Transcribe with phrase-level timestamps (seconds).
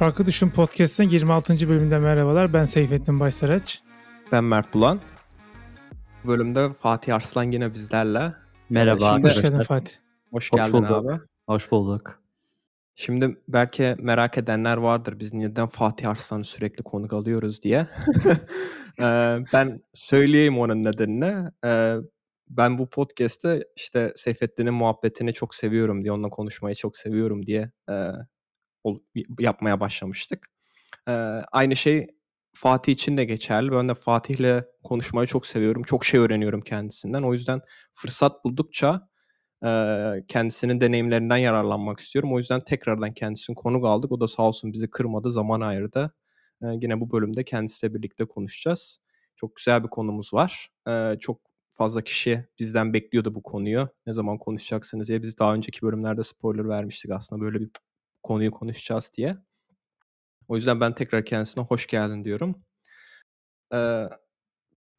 [0.00, 1.68] Farklı Düşün Podcast'ın 26.
[1.68, 2.52] bölümünde merhabalar.
[2.52, 3.82] Ben Seyfettin Baysaraç.
[4.32, 5.00] Ben Mert Bulan.
[6.24, 8.34] Bu bölümde Fatih Arslan yine bizlerle.
[8.70, 9.14] Merhaba.
[9.14, 9.94] Şimdi, hoş geldin Fatih.
[10.32, 10.90] Hoş, hoş geldin bulduk.
[10.90, 11.20] abi.
[11.46, 12.22] Hoş bulduk.
[12.94, 17.86] Şimdi belki merak edenler vardır biz neden Fatih Arslan'ı sürekli konuk alıyoruz diye.
[19.52, 21.50] ben söyleyeyim onun nedenini.
[22.48, 27.70] ben bu podcast'te işte Seyfettin'in muhabbetini çok seviyorum diye, onunla konuşmayı çok seviyorum diye
[29.38, 30.50] yapmaya başlamıştık.
[31.52, 32.06] aynı şey
[32.54, 33.72] Fatih için de geçerli.
[33.72, 35.82] Ben de Fatih'le konuşmayı çok seviyorum.
[35.82, 37.22] Çok şey öğreniyorum kendisinden.
[37.22, 37.60] O yüzden
[37.94, 39.08] fırsat buldukça
[40.28, 42.34] kendisinin deneyimlerinden yararlanmak istiyorum.
[42.34, 44.12] O yüzden tekrardan kendisini konuk aldık.
[44.12, 46.14] O da sağ olsun bizi kırmadı, zaman ayırdı.
[46.62, 48.98] yine bu bölümde kendisiyle birlikte konuşacağız.
[49.36, 50.70] Çok güzel bir konumuz var.
[51.20, 51.40] çok
[51.72, 53.88] fazla kişi bizden bekliyordu bu konuyu.
[54.06, 55.22] Ne zaman konuşacaksınız diye.
[55.22, 57.70] Biz daha önceki bölümlerde spoiler vermiştik aslında böyle bir
[58.22, 59.36] konuyu konuşacağız diye.
[60.48, 62.64] O yüzden ben tekrar kendisine hoş geldin diyorum.
[63.74, 64.08] Ee,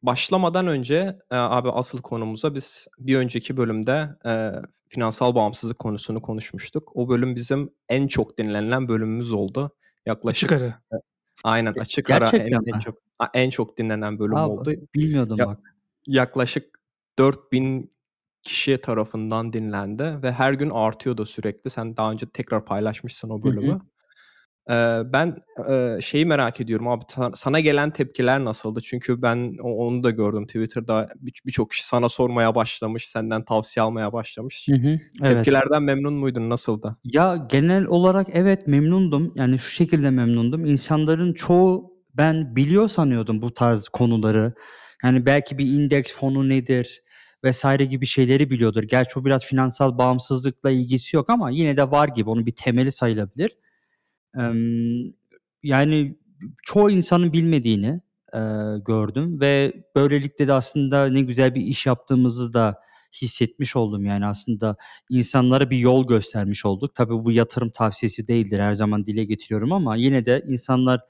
[0.01, 0.95] başlamadan önce
[1.31, 4.51] e, abi asıl konumuza biz bir önceki bölümde e,
[4.89, 6.91] finansal bağımsızlık konusunu konuşmuştuk.
[6.95, 9.75] O bölüm bizim en çok dinlenilen bölümümüz oldu.
[10.05, 10.67] Yaklaşık açık ara.
[10.67, 11.01] E,
[11.43, 12.97] aynen açık Gerçekten ara en, en çok
[13.33, 14.73] en çok dinlenen bölüm Abi, oldu.
[14.95, 15.59] Bilmiyordum ya, bak.
[16.07, 16.79] Yaklaşık
[17.19, 17.89] 4000
[18.43, 21.69] kişi tarafından dinlendi ve her gün artıyordu sürekli.
[21.69, 23.71] Sen daha önce tekrar paylaşmışsın o bölümü.
[23.71, 23.73] Hı
[24.69, 25.13] hı.
[25.13, 25.35] ben
[25.99, 27.03] şeyi merak ediyorum abi
[27.33, 28.81] sana gelen tepkiler nasıldı?
[28.81, 31.09] Çünkü ben onu da gördüm Twitter'da
[31.45, 34.67] birçok kişi sana sormaya başlamış, senden tavsiye almaya başlamış.
[34.69, 35.35] Hı hı, evet.
[35.35, 36.49] Tepkilerden memnun muydun?
[36.49, 36.97] Nasıldı?
[37.03, 39.33] Ya genel olarak evet memnundum.
[39.35, 40.65] Yani şu şekilde memnundum.
[40.65, 44.53] İnsanların çoğu ben biliyor sanıyordum bu tarz konuları.
[45.03, 47.01] Yani belki bir indeks fonu nedir?
[47.43, 48.83] Vesaire gibi şeyleri biliyordur.
[48.83, 52.29] Gerçi o biraz finansal bağımsızlıkla ilgisi yok ama yine de var gibi.
[52.29, 53.51] Onun bir temeli sayılabilir.
[55.63, 56.17] yani
[56.63, 58.01] çoğu insanın bilmediğini
[58.85, 62.79] gördüm ve böylelikle de aslında ne güzel bir iş yaptığımızı da
[63.21, 64.05] hissetmiş oldum.
[64.05, 64.75] Yani aslında
[65.09, 66.95] insanlara bir yol göstermiş olduk.
[66.95, 71.01] Tabii bu yatırım tavsiyesi değildir her zaman dile getiriyorum ama yine de insanlar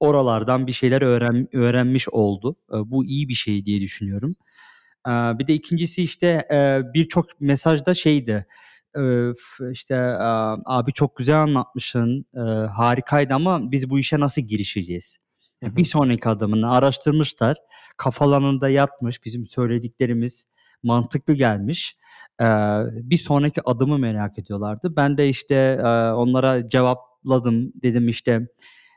[0.00, 2.56] oralardan bir şeyler öğren, öğrenmiş oldu.
[2.70, 4.36] Bu iyi bir şey diye düşünüyorum
[5.08, 6.48] bir de ikincisi işte
[6.94, 8.46] birçok mesajda şeydi.
[9.72, 9.96] işte
[10.66, 12.26] abi çok güzel anlatmışsın,
[12.76, 15.16] harikaydı ama biz bu işe nasıl girişeceğiz?
[15.62, 15.76] Hı hı.
[15.76, 17.56] Bir sonraki adımını araştırmışlar,
[17.96, 20.46] kafalarında yatmış, bizim söylediklerimiz
[20.82, 21.96] mantıklı gelmiş.
[22.90, 24.96] bir sonraki adımı merak ediyorlardı.
[24.96, 25.80] Ben de işte
[26.14, 28.48] onlara cevapladım, dedim işte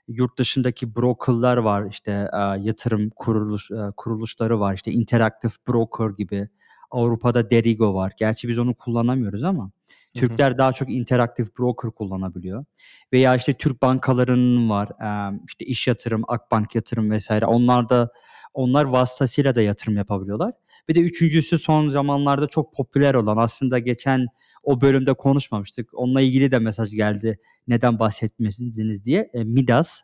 [0.07, 6.49] yurt dışındaki brokerlar var işte e, yatırım kuruluş e, kuruluşları var işte Interactive Broker gibi
[6.91, 8.13] Avrupa'da Derigo var.
[8.17, 9.71] Gerçi biz onu kullanamıyoruz ama
[10.13, 10.57] Türkler hı hı.
[10.57, 12.65] daha çok Interactive Broker kullanabiliyor.
[13.13, 14.89] Veya işte Türk bankalarının var.
[14.89, 17.45] E, işte iş yatırım, Akbank yatırım vesaire.
[17.45, 18.09] Onlar da
[18.53, 20.53] onlar vasıtasıyla da yatırım yapabiliyorlar.
[20.87, 24.27] Bir de üçüncüsü son zamanlarda çok popüler olan aslında geçen
[24.63, 25.89] o bölümde konuşmamıştık.
[25.93, 27.39] Onunla ilgili de mesaj geldi.
[27.67, 29.29] Neden bahsetmediniz diye.
[29.33, 30.01] E, Midas.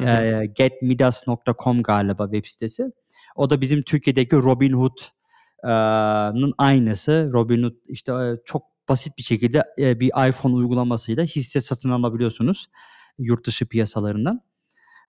[0.00, 2.84] E, getmidas.com galiba web sitesi.
[3.36, 7.30] O da bizim Türkiye'deki Robinhood'un aynısı.
[7.32, 12.68] Robinhood işte e, çok basit bir şekilde e, bir iPhone uygulamasıyla hisse satın alabiliyorsunuz
[13.18, 14.40] yurt dışı piyasalarından.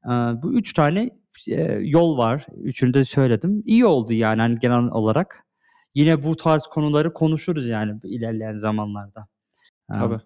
[0.05, 1.09] E, bu üç tane
[1.47, 2.45] e, yol var.
[2.57, 3.63] Üçünü de söyledim.
[3.65, 5.45] İyi oldu yani hani genel olarak
[5.99, 9.27] yine bu tarz konuları konuşuruz yani ilerleyen zamanlarda.
[9.93, 10.19] Tabii.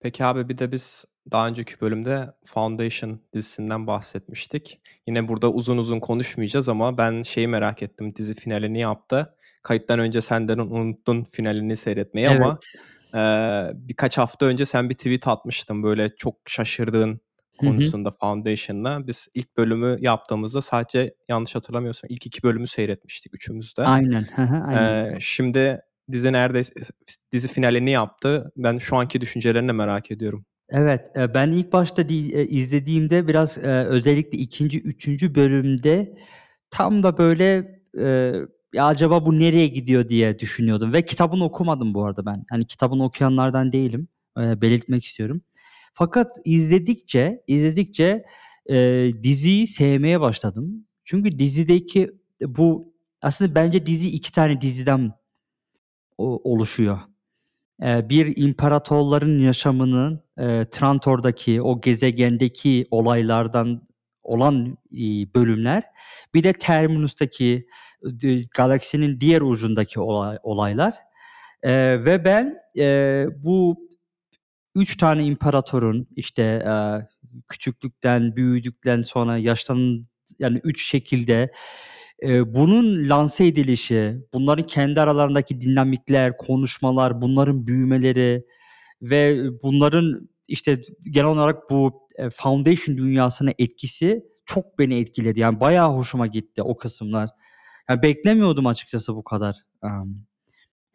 [0.00, 4.80] Peki abi bir de biz daha önceki bölümde Foundation dizisinden bahsetmiştik.
[5.06, 8.14] Yine burada uzun uzun konuşmayacağız ama ben şeyi merak ettim.
[8.14, 9.36] Dizi finalini yaptı.
[9.62, 12.40] Kayıttan önce senden unuttun finalini seyretmeyi evet.
[12.40, 12.58] ama
[13.14, 13.20] e,
[13.74, 17.20] birkaç hafta önce sen bir tweet atmıştın böyle çok şaşırdığın
[17.58, 18.18] konusunda Hı-hı.
[18.20, 19.06] Foundation'la.
[19.06, 23.82] Biz ilk bölümü yaptığımızda sadece yanlış hatırlamıyorsam ilk iki bölümü seyretmiştik üçümüz de.
[23.82, 24.26] Aynen.
[24.36, 25.14] aynen.
[25.14, 25.80] Ee, şimdi
[26.12, 26.74] dizi neredeyse
[27.32, 28.52] dizi finalini yaptı.
[28.56, 30.44] Ben şu anki düşüncelerini merak ediyorum.
[30.68, 31.00] Evet,
[31.34, 36.18] ben ilk başta izlediğimde biraz özellikle ikinci, üçüncü bölümde
[36.70, 37.80] tam da böyle
[38.74, 42.44] ya acaba bu nereye gidiyor diye düşünüyordum ve kitabını okumadım bu arada ben.
[42.50, 44.08] Hani kitabını okuyanlardan değilim.
[44.36, 45.42] belirtmek istiyorum.
[45.94, 48.24] Fakat izledikçe, izledikçe
[48.70, 48.76] e,
[49.22, 50.86] diziyi sevmeye başladım.
[51.04, 52.10] Çünkü dizideki
[52.46, 55.12] bu aslında bence dizi iki tane diziden
[56.18, 56.98] oluşuyor.
[57.82, 63.88] E, bir imparatorların yaşamının e, Trantor'daki o gezegendeki olaylardan
[64.22, 65.82] olan e, bölümler,
[66.34, 67.66] bir de Terminus'taki
[68.22, 70.94] e, galaksinin diğer ucundaki olay, olaylar.
[71.62, 73.88] E, ve ben e, bu
[74.74, 76.74] üç tane imparatorun işte e,
[77.48, 80.06] küçüklükten, büyüdükten sonra yaştan
[80.38, 81.52] yani üç şekilde
[82.22, 88.46] e, bunun lanse edilişi, bunların kendi aralarındaki dinamikler, konuşmalar, bunların büyümeleri
[89.02, 90.80] ve bunların işte
[91.10, 95.40] genel olarak bu e, foundation dünyasına etkisi çok beni etkiledi.
[95.40, 97.30] Yani bayağı hoşuma gitti o kısımlar.
[97.88, 99.56] Yani beklemiyordum açıkçası bu kadar.
[99.82, 100.26] Um,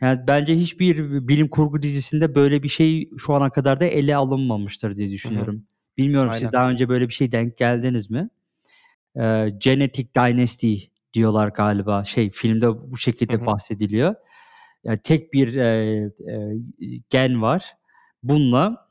[0.01, 4.95] yani bence hiçbir bilim kurgu dizisinde böyle bir şey şu ana kadar da ele alınmamıştır
[4.95, 5.55] diye düşünüyorum.
[5.55, 5.63] Hı hı.
[5.97, 6.39] Bilmiyorum Aynen.
[6.41, 8.29] siz daha önce böyle bir şey denk geldiniz mi?
[9.15, 10.75] Ee, Genetic Dynasty
[11.13, 12.03] diyorlar galiba.
[12.03, 13.45] Şey filmde bu şekilde hı hı.
[13.45, 14.15] bahsediliyor.
[14.83, 15.95] Yani tek bir e,
[16.27, 16.57] e,
[17.09, 17.73] gen var.
[18.23, 18.89] Bununla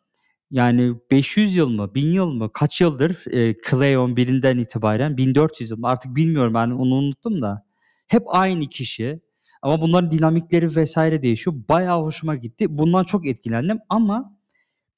[0.50, 5.78] yani 500 yıl mı, 1000 yıl mı, kaç yıldır e, Cleon birinden itibaren 1400 yıl
[5.78, 7.64] mı artık bilmiyorum ben onu unuttum da.
[8.06, 9.20] Hep aynı kişi
[9.62, 11.56] ama bunların dinamikleri vesaire değişiyor.
[11.68, 12.78] Bayağı hoşuma gitti.
[12.78, 14.38] Bundan çok etkilendim ama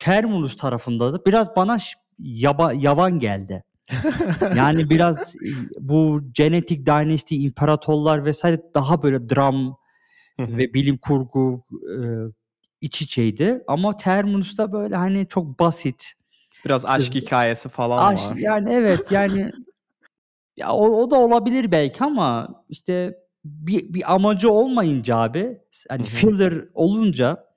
[0.00, 1.78] Terminus tarafında da biraz bana
[2.18, 3.64] yaba, yavan geldi.
[4.56, 5.34] yani biraz
[5.80, 9.76] bu Genetic Dynasty, imparatorlar vesaire daha böyle dram
[10.38, 11.96] ve bilim kurgu e,
[12.80, 13.64] iç içeydi.
[13.66, 16.12] Ama Terminus'ta böyle hani çok basit.
[16.64, 18.36] Biraz aşk hikayesi falan aşk, var.
[18.36, 19.52] Yani evet yani
[20.56, 23.14] ya o, o da olabilir belki ama işte
[23.44, 25.58] bir, bir amacı olmayınca abi
[25.88, 27.50] hani filler olunca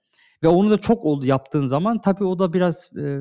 [0.43, 3.19] ve onu da çok oldu yaptığın zaman tabii o da biraz e,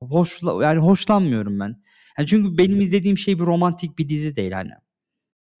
[0.00, 1.82] hoş yani hoşlanmıyorum ben.
[2.18, 4.72] Yani çünkü benim izlediğim şey bir romantik bir dizi değil hani.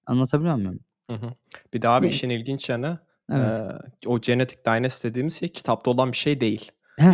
[0.06, 0.80] Anlatabiliyor muyum?
[1.10, 1.34] Hı hı.
[1.74, 2.98] Bir daha bir işin ilginç yanı
[3.32, 3.60] evet.
[4.04, 6.72] e, o Genetic Dynasty dediğimiz şey kitapta olan bir şey değil.
[6.98, 7.04] e,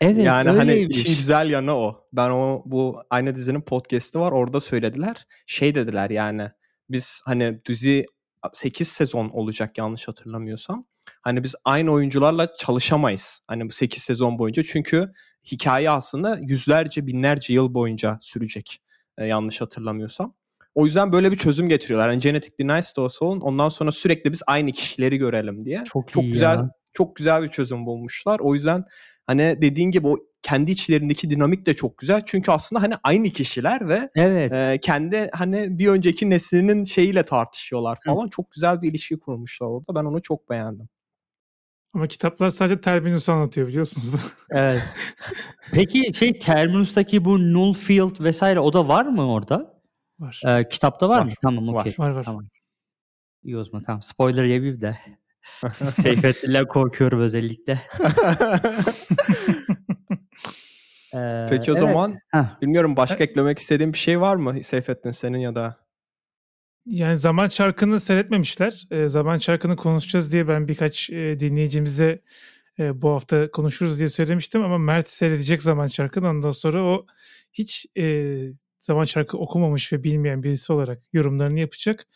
[0.00, 0.24] evet.
[0.24, 0.96] Yani hani öyleymiş.
[0.96, 2.08] hani işin güzel yanı o.
[2.12, 5.26] Ben o bu aynı dizinin podcast'i var orada söylediler.
[5.46, 6.50] Şey dediler yani
[6.90, 8.06] biz hani dizi
[8.52, 10.84] 8 sezon olacak yanlış hatırlamıyorsam.
[11.22, 13.40] Hani biz aynı oyuncularla çalışamayız.
[13.48, 14.62] Hani bu 8 sezon boyunca.
[14.62, 15.12] Çünkü
[15.44, 18.80] hikaye aslında yüzlerce binlerce yıl boyunca sürecek.
[19.18, 20.34] E, yanlış hatırlamıyorsam.
[20.74, 22.08] O yüzden böyle bir çözüm getiriyorlar.
[22.08, 25.82] Yani Genetic Dynasty olsun ondan sonra sürekli biz aynı kişileri görelim diye.
[25.84, 26.70] Çok, çok güzel ya.
[26.92, 28.40] çok güzel bir çözüm bulmuşlar.
[28.40, 28.84] O yüzden
[29.26, 32.22] hani dediğin gibi o kendi içlerindeki dinamik de çok güzel.
[32.26, 34.52] Çünkü aslında hani aynı kişiler ve evet.
[34.52, 38.26] e, kendi hani bir önceki neslinin şeyiyle tartışıyorlar falan.
[38.26, 38.30] Hı.
[38.30, 39.94] Çok güzel bir ilişki kurmuşlar orada.
[39.94, 40.88] Ben onu çok beğendim.
[41.94, 44.24] Ama kitaplar sadece Terminus'u anlatıyor biliyorsunuz.
[44.50, 44.82] evet.
[45.72, 49.80] Peki şey Terminus'taki bu Nullfield vesaire o da var mı orada?
[50.18, 50.42] Var.
[50.46, 51.32] Ee, kitapta var, var mı?
[51.42, 51.94] Tamam okey.
[51.98, 52.24] Var var.
[52.24, 52.44] Tamam.
[53.42, 54.02] İyi o zaman tamam.
[54.02, 54.98] Spoiler yemeyeyim de.
[56.02, 57.80] Seyfettin'le korkuyorum özellikle.
[61.16, 61.80] ee, Peki o evet.
[61.80, 62.60] zaman Heh.
[62.62, 63.30] bilmiyorum başka evet.
[63.30, 65.86] eklemek istediğin bir şey var mı Seyfettin senin ya da?
[66.86, 68.86] Yani Zaman Çarkı'nı seyretmemişler.
[68.90, 72.22] E, Zaman Çarkı'nı konuşacağız diye ben birkaç e, dinleyicimize
[72.78, 76.28] e, bu hafta konuşuruz diye söylemiştim ama Mert seyredecek Zaman Çarkı'nı.
[76.28, 77.06] Ondan sonra o
[77.52, 78.36] hiç e,
[78.78, 82.06] Zaman Çarkı okumamış ve bilmeyen birisi olarak yorumlarını yapacak.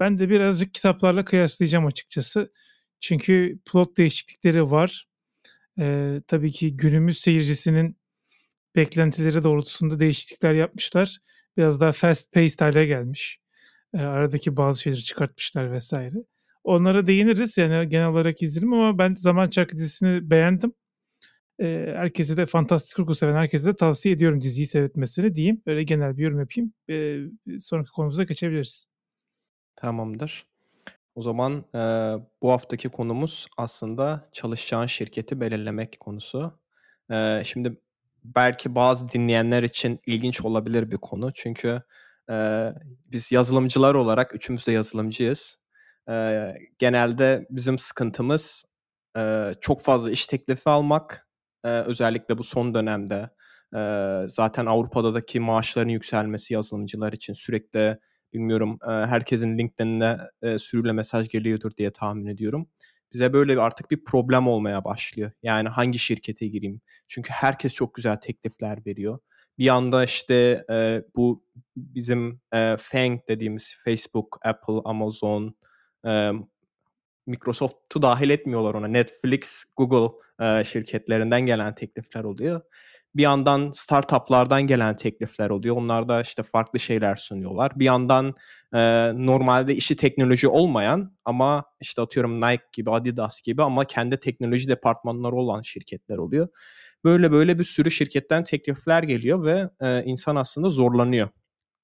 [0.00, 2.52] Ben de birazcık kitaplarla kıyaslayacağım açıkçası.
[3.00, 5.08] Çünkü plot değişiklikleri var.
[5.78, 7.96] Ee, tabii ki günümüz seyircisinin
[8.76, 11.18] beklentileri doğrultusunda değişiklikler yapmışlar.
[11.56, 13.40] Biraz daha fast paced hale gelmiş.
[13.94, 16.16] Ee, aradaki bazı şeyleri çıkartmışlar vesaire.
[16.64, 20.72] Onlara değiniriz yani genel olarak izledim ama ben Zaman Çarkı dizisini beğendim.
[21.60, 25.62] Ee, herkese de fantastik kurgu seven herkese de tavsiye ediyorum diziyi seyretmesini diyeyim.
[25.66, 26.72] Böyle genel bir yorum yapayım.
[26.90, 27.18] Ee,
[27.58, 28.86] sonraki konumuza geçebiliriz.
[29.76, 30.46] Tamamdır.
[31.14, 36.58] O zaman, eee, bu haftaki konumuz aslında çalışacağın şirketi belirlemek konusu.
[37.10, 37.76] Eee, şimdi
[38.24, 41.32] belki bazı dinleyenler için ilginç olabilir bir konu.
[41.34, 41.82] Çünkü,
[42.30, 42.74] eee,
[43.06, 45.56] biz yazılımcılar olarak üçümüz de yazılımcıyız.
[46.08, 48.64] Eee, genelde bizim sıkıntımız,
[49.16, 51.28] eee, çok fazla iş teklifi almak.
[51.64, 53.30] Eee, özellikle bu son dönemde,
[53.74, 57.98] eee, zaten Avrupa'daki maaşların yükselmesi yazılımcılar için sürekli
[58.32, 62.68] Bilmiyorum e, herkesin LinkedIn'ine e, sürüyle mesaj geliyordur diye tahmin ediyorum.
[63.12, 65.30] Bize böyle artık bir problem olmaya başlıyor.
[65.42, 66.80] Yani hangi şirkete gireyim?
[67.08, 69.18] Çünkü herkes çok güzel teklifler veriyor.
[69.58, 71.44] Bir anda işte e, bu
[71.76, 75.54] bizim e, FANG dediğimiz Facebook, Apple, Amazon,
[76.06, 76.30] e,
[77.26, 78.86] Microsoft'u dahil etmiyorlar ona.
[78.86, 82.60] Netflix, Google e, şirketlerinden gelen teklifler oluyor
[83.16, 85.76] bir yandan startuplardan gelen teklifler oluyor.
[85.76, 87.72] Onlar da işte farklı şeyler sunuyorlar.
[87.78, 88.34] Bir yandan
[88.74, 94.68] e, normalde işi teknoloji olmayan ama işte atıyorum Nike gibi, Adidas gibi ama kendi teknoloji
[94.68, 96.48] departmanları olan şirketler oluyor.
[97.04, 101.28] Böyle böyle bir sürü şirketten teklifler geliyor ve e, insan aslında zorlanıyor.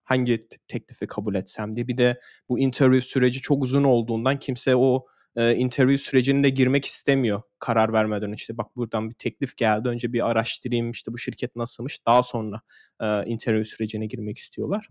[0.04, 1.88] Hangi teklifi kabul etsem diye.
[1.88, 5.06] Bir de bu interview süreci çok uzun olduğundan kimse o
[5.38, 8.58] eee, interview sürecine de girmek istemiyor karar vermeden önce.
[8.58, 9.88] Bak buradan bir teklif geldi.
[9.88, 12.06] Önce bir araştırayım işte bu şirket nasılmış.
[12.06, 12.60] Daha sonra
[13.02, 14.88] eee, interview sürecine girmek istiyorlar.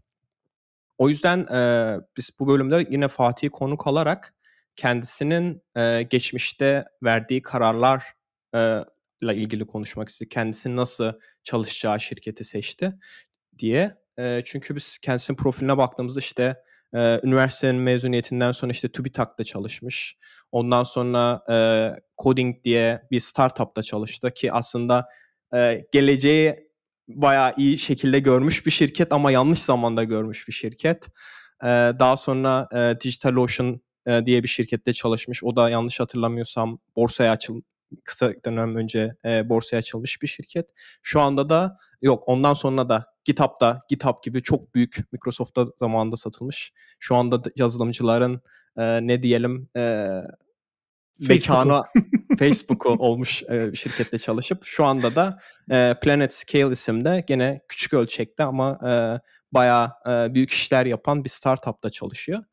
[0.97, 4.33] O yüzden eee, biz bu bölümde yine Fatih'i konuk alarak
[4.75, 8.03] kendisinin eee, geçmişte verdiği kararlar
[9.21, 10.31] ile ilgili konuşmak istedik.
[10.31, 11.13] Kendisi nasıl
[11.43, 12.93] çalışacağı şirketi seçti
[13.59, 13.95] diye.
[14.19, 16.55] Eee, çünkü biz kendisinin profiline baktığımızda işte
[16.93, 20.17] eee, üniversitenin mezuniyetinden sonra işte TÜBİTAK'ta çalışmış.
[20.51, 25.07] Ondan sonra eee, Coding diye bir startupta çalıştı ki aslında
[25.53, 26.67] eee, geleceği
[27.07, 31.07] bayağı iyi şekilde görmüş bir şirket ama yanlış zamanda görmüş bir şirket.
[31.63, 35.43] Eee, daha sonra eee, DigitalOcean eee, diye bir şirkette çalışmış.
[35.43, 37.61] O da yanlış hatırlamıyorsam borsaya açıl
[38.03, 40.69] kısa dönem önce eee, borsaya açılmış bir şirket.
[41.03, 46.73] Şu anda da yok ondan sonra da GitHub'da GitHub gibi çok büyük Microsoft'ta zamanında satılmış.
[46.99, 48.41] Şu anda da yazılımcıların
[48.77, 51.29] eee, ne diyelim Facebook'u.
[51.29, 51.83] mekanı
[52.39, 55.39] Facebook'u olmuş bir şirkette çalışıp şu anda da
[55.71, 59.19] eee, Planet Scale isimde gene küçük ölçekte ama eee,
[59.51, 62.43] bayağı eee, büyük işler yapan bir startupta çalışıyor.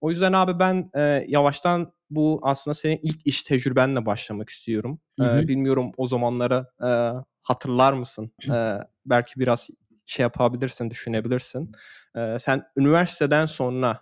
[0.00, 5.00] O yüzden abi ben eee, yavaştan bu aslında senin ilk iş tecrübenle başlamak istiyorum.
[5.20, 5.48] Hı hı.
[5.48, 7.12] bilmiyorum o zamanları eee,
[7.42, 8.32] hatırlar mısın?
[8.48, 9.68] Eee, belki biraz
[10.06, 11.72] şey yapabilirsin, düşünebilirsin.
[12.16, 14.00] Eee, sen üniversiteden sonra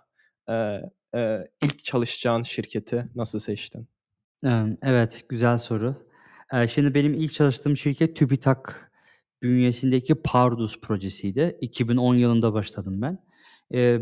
[0.49, 0.81] eee,
[1.13, 3.87] eee, ilk çalışacağın şirketi nasıl seçtin?
[4.81, 5.95] Evet, güzel soru.
[6.73, 8.91] Şimdi benim ilk çalıştığım şirket TÜBİTAK
[9.43, 11.57] bünyesindeki Pardus projesiydi.
[11.61, 13.19] 2010 yılında başladım ben.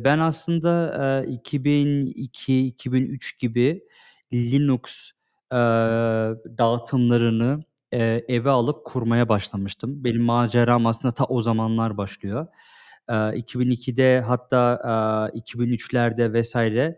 [0.03, 0.93] Ben aslında,
[1.27, 3.83] eee, 2002-2003 gibi
[4.33, 5.11] Linux,
[6.57, 7.63] dağıtımlarını,
[8.27, 10.03] eve alıp kurmaya başlamıştım.
[10.03, 12.47] Benim maceram aslında ta o zamanlar başlıyor.
[13.11, 16.55] Eee, 2002'de hatta, aaa, 2003'lerde vs.
[16.55, 16.97] eee,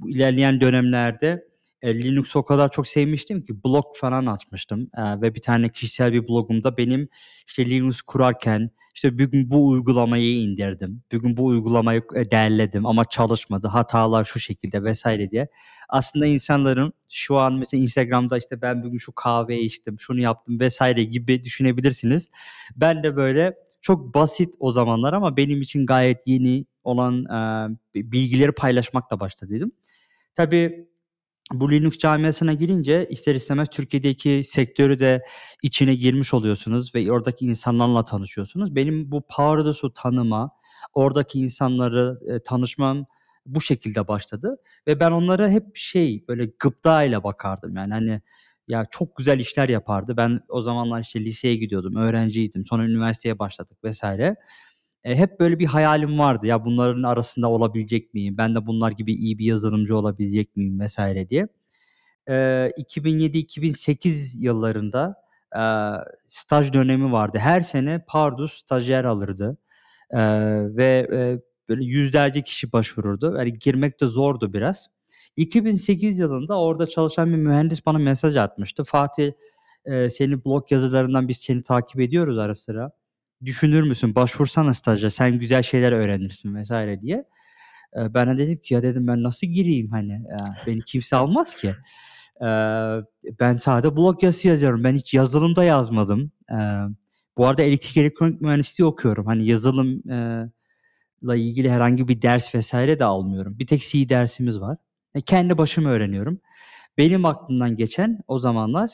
[0.00, 1.48] bu ilerleyen dönemlerde,
[1.84, 6.76] Linux'u o kadar çok sevmiştim ki blog falan açmıştım, ve bir tane kişisel bir blogumda
[6.76, 7.08] benim
[7.48, 14.24] işte Linux kurarken işte bugün bu uygulamayı indirdim, bugün bu uygulamayı derledim ama çalışmadı, hatalar
[14.24, 15.04] şu şekilde vs.
[15.32, 15.48] diye.
[15.88, 20.80] Aslında insanların şu an mesela Instagram'da işte ben bugün şu kahveyi içtim, şunu yaptım vs.
[21.10, 22.30] gibi düşünebilirsiniz.
[22.76, 27.24] Ben de böyle çok basit o zamanlar ama benim için gayet yeni olan,
[27.94, 29.72] bi bilgileri paylaşmakla başladıydım.
[30.34, 30.88] Tabii
[31.52, 35.24] bu Linux camiasına girince ister istemez Türkiye'deki sektörü de
[35.62, 38.76] içine girmiş oluyorsunuz ve oradaki insanlarla tanışıyorsunuz.
[38.76, 40.50] Benim bu Pardus'u tanıma,
[40.94, 43.06] oradaki insanları, eee, tanışmam
[43.46, 44.56] bu şekilde başladı
[44.86, 47.76] ve ben onlara hep şey, böyle gıptayla bakardım.
[47.76, 48.20] Yani, hani,
[48.70, 50.16] ya çok güzel işler yapardı.
[50.18, 52.66] Ben o zamanlar işte liseye gidiyordum, öğrenciydim.
[52.66, 54.04] Sonra üniversiteye başladık vs.
[54.04, 56.46] Eee, hep böyle bir hayalim vardı.
[56.46, 58.38] Ya bunların arasında olabilecek miyim?
[58.38, 60.98] Ben de bunlar gibi iyi bir yazılımcı olabilecek miyim vs.
[61.30, 61.48] diye.
[62.28, 65.16] Eee, 2007-2008 yıllarında,
[65.56, 65.92] eee,
[66.28, 67.38] staj dönemi vardı.
[67.38, 69.58] Her sene Pardus stajyer alırdı,
[70.14, 73.36] eee, ve, eee, böyle yüzlerce kişi başvururdu.
[73.38, 74.88] Yani girmek de zordu biraz.
[75.36, 78.84] 2008 yılında orada çalışan bir mühendis bana mesaj atmıştı.
[78.84, 79.32] "Fatih,
[79.86, 82.90] eee, senin blog yazılarından biz seni takip ediyoruz ara sıra.
[83.44, 84.14] Düşünür müsün?
[84.14, 86.70] Başvursana staja, sen güzel şeyler öğrenirsin." vs.
[87.02, 87.24] diye.
[87.96, 90.12] Eee, ben de dedim ki, "Ya," dedim, "ben nasıl gireyim hani?
[90.12, 91.74] Eee, beni kimse almaz ki."
[92.42, 93.00] Eee,
[93.40, 94.84] ben sadece blog yazısı yazıyorum.
[94.84, 96.32] Ben hiç yazılım da yazmadım.
[96.50, 96.56] Eee,
[97.38, 99.26] bu arada elektrik elektronik mühendisliği okuyorum.
[99.26, 100.02] Hani yazılım
[101.24, 102.72] la ilgili herhangi bir ders vs.
[102.74, 103.58] de almıyorum.
[103.58, 104.76] Bir tek C dersimiz var.
[105.14, 106.40] E, kendi başıma öğreniyorum.
[106.98, 108.90] Benim aklımdan geçen o zamanlar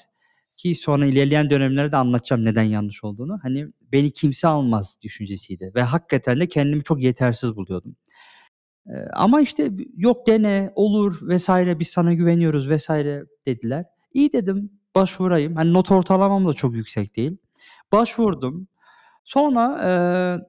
[0.57, 3.39] ki sonra ilerleyen dönemlerde anlatacağım neden yanlış olduğunu.
[3.43, 7.97] Hani beni kimse almaz düşüncesiydi ve hakikaten de kendimi çok yetersiz buluyordum.
[8.89, 11.51] Eee, ama işte "Yok dene, olur vs.
[11.81, 12.91] biz sana güveniyoruz vs."
[13.47, 13.87] dediler.
[14.15, 15.57] İyi dedim, başvurayım.
[15.57, 17.39] Hani not ortalamam da çok yüksek değil.
[17.93, 18.69] Başvurdum.
[19.25, 19.81] Sonra,
[20.41, 20.47] eee,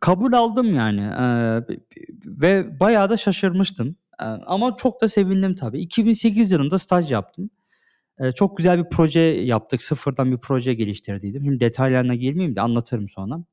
[0.00, 1.02] kabul aldım yani,
[1.70, 1.78] b
[2.26, 3.96] ve bayağı da şaşırmıştım,
[4.46, 5.80] ama çok da sevindim tabii.
[5.80, 7.50] 2008 yılında staj yaptım.
[8.36, 9.82] Çok güzel bir proje yaptık.
[9.82, 11.44] Sıfırdan bir proje geliştirdiydim.
[11.44, 13.44] Şimdi detaylarına girmeyeyim de anlatırım sonra.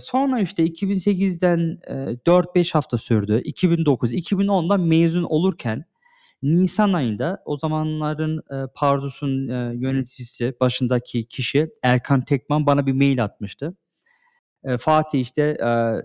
[0.00, 3.42] Sonra işte 2008'den, eee, 4-5 hafta sürdü.
[3.44, 5.84] 2009, 2010'da mezun olurken
[6.42, 13.76] nisan ayında o zamanların, eee, Pardus'un, yöneticisi, başındaki kişi Erkan Tekman bana bir mail atmıştı.
[14.80, 15.58] "Fatih işte,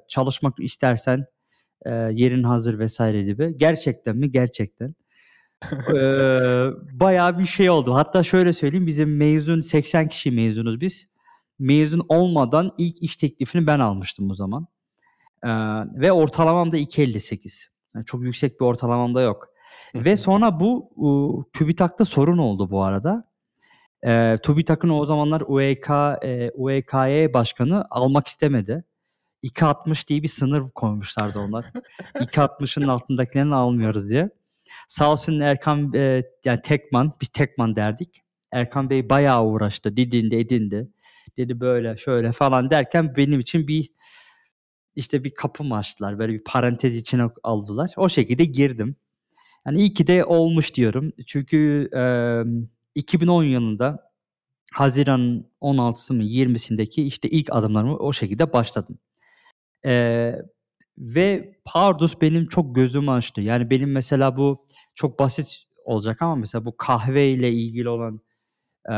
[0.09, 1.25] çalışmak istersen,
[1.85, 3.57] eee, yerin hazır vs." gibi.
[3.57, 4.31] Gerçekten mi?
[4.31, 4.95] Gerçekten.
[5.93, 7.95] Eee, bayağı bir şey oldu.
[7.95, 11.07] Hatta şöyle söyleyeyim, bizim mezun 80 kişi mezunuz biz.
[11.59, 14.67] Mezun olmadan ilk iş teklifini ben almıştım o zaman.
[15.45, 15.51] Eee,
[15.95, 17.69] ve ortalamam da 2.58.
[17.95, 19.47] Yani çok yüksek bir ortalamam da yok.
[19.95, 23.29] Ve sonra bu, uuu, TÜBİTAK'ta sorun oldu bu arada.
[24.05, 25.87] Eee, TÜBİTAK'ın o zamanlar UEK
[26.23, 28.83] eee, UEKY başkanı almak istemedi.
[29.43, 31.65] 2.60 diye bir sınır koymuşlardı onlar.
[32.15, 34.29] 2.60'ın altındakilerini almıyoruz diye.
[34.87, 38.21] Sağ olsun Erkan, eee, yani Tekman, biz Tekman derdik.
[38.51, 40.89] Erkan Bey bayağı uğraştı, didindi, edindi.
[41.37, 43.89] Dedi böyle, şöyle falan derken benim için bir
[44.95, 47.91] işte bir kapı mı açtılar, böyle bir parantez içine aldılar.
[47.97, 48.95] O şekilde girdim.
[49.67, 51.13] Yani iyi ki de olmuş diyorum.
[51.27, 54.11] Çünkü, emm, 2010 yılında
[54.73, 58.99] haziranın 16'sı mı 20'sindeki işte ilk adımlarımı o şekilde başladım.
[59.85, 60.41] Eee,
[60.97, 63.41] ve Pardus benim çok gözümü açtı.
[63.41, 68.21] Yani benim mesela bu çok basit olacak ama mesela bu kahveyle ilgili olan,
[68.89, 68.95] eee,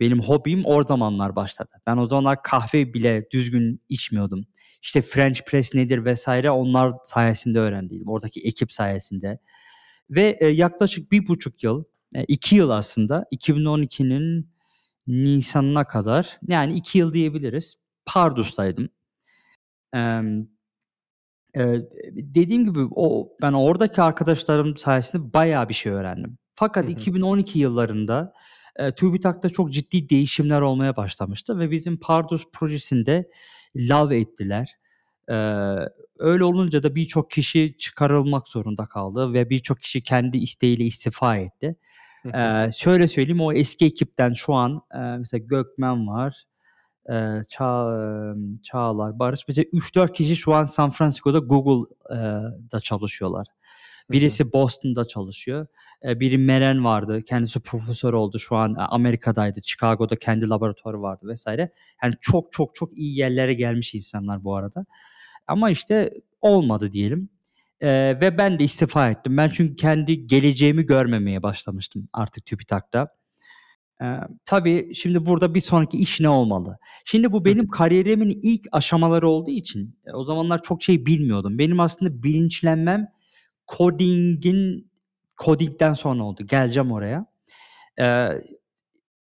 [0.00, 1.70] benim hobim o zamanlar başladı.
[1.86, 4.46] Ben o zamanlar kahve bile düzgün içmiyordum.
[4.82, 6.28] İşte French press nedir vs.
[6.50, 8.08] onlar sayesinde öğrendiydim.
[8.10, 9.38] Oradaki ekip sayesinde
[10.10, 11.84] ve, eee, yaklaşık 1,5 yıl,
[12.16, 14.50] eee, 2 yıl aslında 2012'nin
[15.08, 17.76] nisanına kadar yani 2 yıl diyebiliriz,
[18.06, 18.90] Pardus'taydım.
[21.56, 26.38] Eee, dediğim gibi o ben oradaki arkadaşlarım sayesinde bayağı bir şey öğrendim.
[26.54, 26.92] Fakat Hı hı.
[26.92, 28.32] 2012 yıllarında,
[28.78, 33.30] eee, TÜBİTAK'ta çok ciddi değişimler olmaya başlamıştı ve bizim Pardus projesinde
[33.76, 34.72] lave ettiler.
[35.30, 41.36] Eee, öyle olunca da birçok kişi çıkarılmak zorunda kaldı ve birçok kişi kendi isteğiyle istifa
[41.36, 41.76] etti.
[42.34, 46.44] Eee, şöyle söyleyeyim, o eski ekipten şu an, eee, mesela Gökmen var,
[47.10, 47.96] eee, Çağ
[48.62, 52.16] Çağlar, Barış mesela 3-4 kişi şu an San Francisco'da Google eee,
[52.72, 53.46] da çalışıyorlar.
[54.10, 55.66] Birisi Boston'da çalışıyor.
[56.04, 61.46] Biri Meren vardı, kendisi profesör oldu şu an, Amerika'daydı, Chicago'da kendi laboratuvarı vardı vs.
[62.04, 64.86] Yani çok çok çok iyi yerlere gelmiş insanlar bu arada.
[65.46, 67.28] Ama işte olmadı diyelim,
[67.82, 69.36] eee, ve ben de istifa ettim.
[69.36, 73.08] Ben çünkü kendi geleceğimi görmemeye başlamıştım artık TÜBİTAK'ta.
[74.02, 76.78] Eee, tabii şimdi burada bir sonraki iş ne olmalı?
[77.04, 77.68] Şimdi bu Hı benim hı.
[77.68, 81.58] kariyerimin ilk aşamaları olduğu için, eee, o zamanlar çok şey bilmiyordum.
[81.58, 83.08] Benim aslında bilinçlenmem
[83.78, 84.90] coding'in
[85.44, 86.46] coding'den sonra oldu.
[86.46, 87.26] Geleceğim oraya.
[87.98, 88.44] Eee,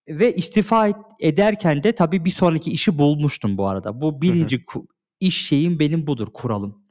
[0.09, 4.01] ve istifa et ederken de tabii bir sonraki işi bulmuştum bu arada.
[4.01, 4.51] Bu Hı hı.
[4.51, 4.87] 1'inci ku
[5.21, 6.83] iş şeyim benim budur, kuralım.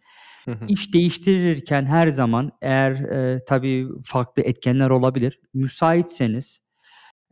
[0.46, 0.68] Hı hı.
[0.68, 5.40] İş değiştirirken her zaman eğer, eee, tabii farklı etkenler olabilir.
[5.54, 6.60] Müsaitseniz,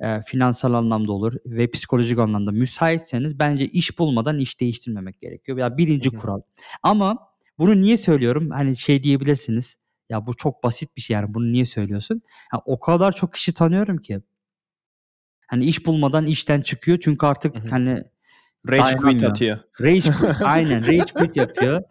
[0.00, 5.58] eee, finansal anlamda olur ve psikolojik anlamda müsaitseniz bence iş bulmadan iş değiştirmemek gerekiyor.
[5.58, 6.16] Ya Hı 1'inci hı.
[6.16, 6.40] kural.
[6.82, 7.18] Ama
[7.58, 8.50] bunu niye söylüyorum?
[8.50, 9.76] Hani şey diyebilirsiniz,
[10.10, 12.22] "Ya bu çok basit bir şey yani bunu niye söylüyorsun?"
[12.54, 14.20] Ya o kadar çok kişi tanıyorum ki.
[15.48, 17.66] Hani iş bulmadan işten çıkıyor çünkü artık Hı hı.
[17.70, 18.02] hani
[18.70, 19.58] Rage quit atıyor.
[19.80, 21.82] Rage quit aynen rage quit yapıyor.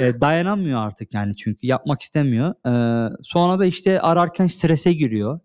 [0.00, 2.54] Eee, dayanamıyor artık yani çünkü yapmak istemiyor.
[2.66, 5.40] Eee, sonra da işte ararken strese giriyor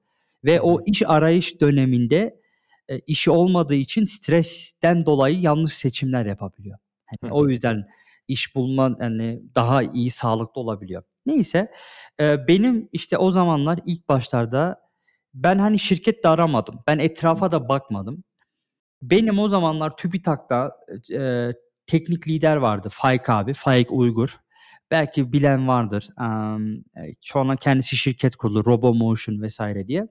[0.48, 2.42] ve o iş arayış döneminde,
[2.90, 6.80] eee, işi olmadığı için stresten dolayı yanlış seçimler yapabiliyor.
[7.24, 7.30] Hı.
[7.32, 7.88] o yüzden
[8.30, 11.04] iş bulma hani daha iyi, sağlıklı olabiliyor.
[11.28, 11.72] Neyse,
[12.22, 14.82] eee, benim işte o zamanlar ilk başlarda
[15.34, 16.80] ben hani şirket de aramadım.
[16.88, 18.24] Ben etrafa da bakmadım.
[19.02, 20.72] Benim o zamanlar TÜBİTAK'ta,
[21.10, 21.54] eee,
[21.88, 24.40] teknik lider vardı Faik abi, Faik Uygur.
[24.92, 26.10] Belki bilen vardır.
[26.22, 29.60] Emm, eee, sonra kendisi şirket kurdu RoboMotion vs.
[29.88, 30.08] diye.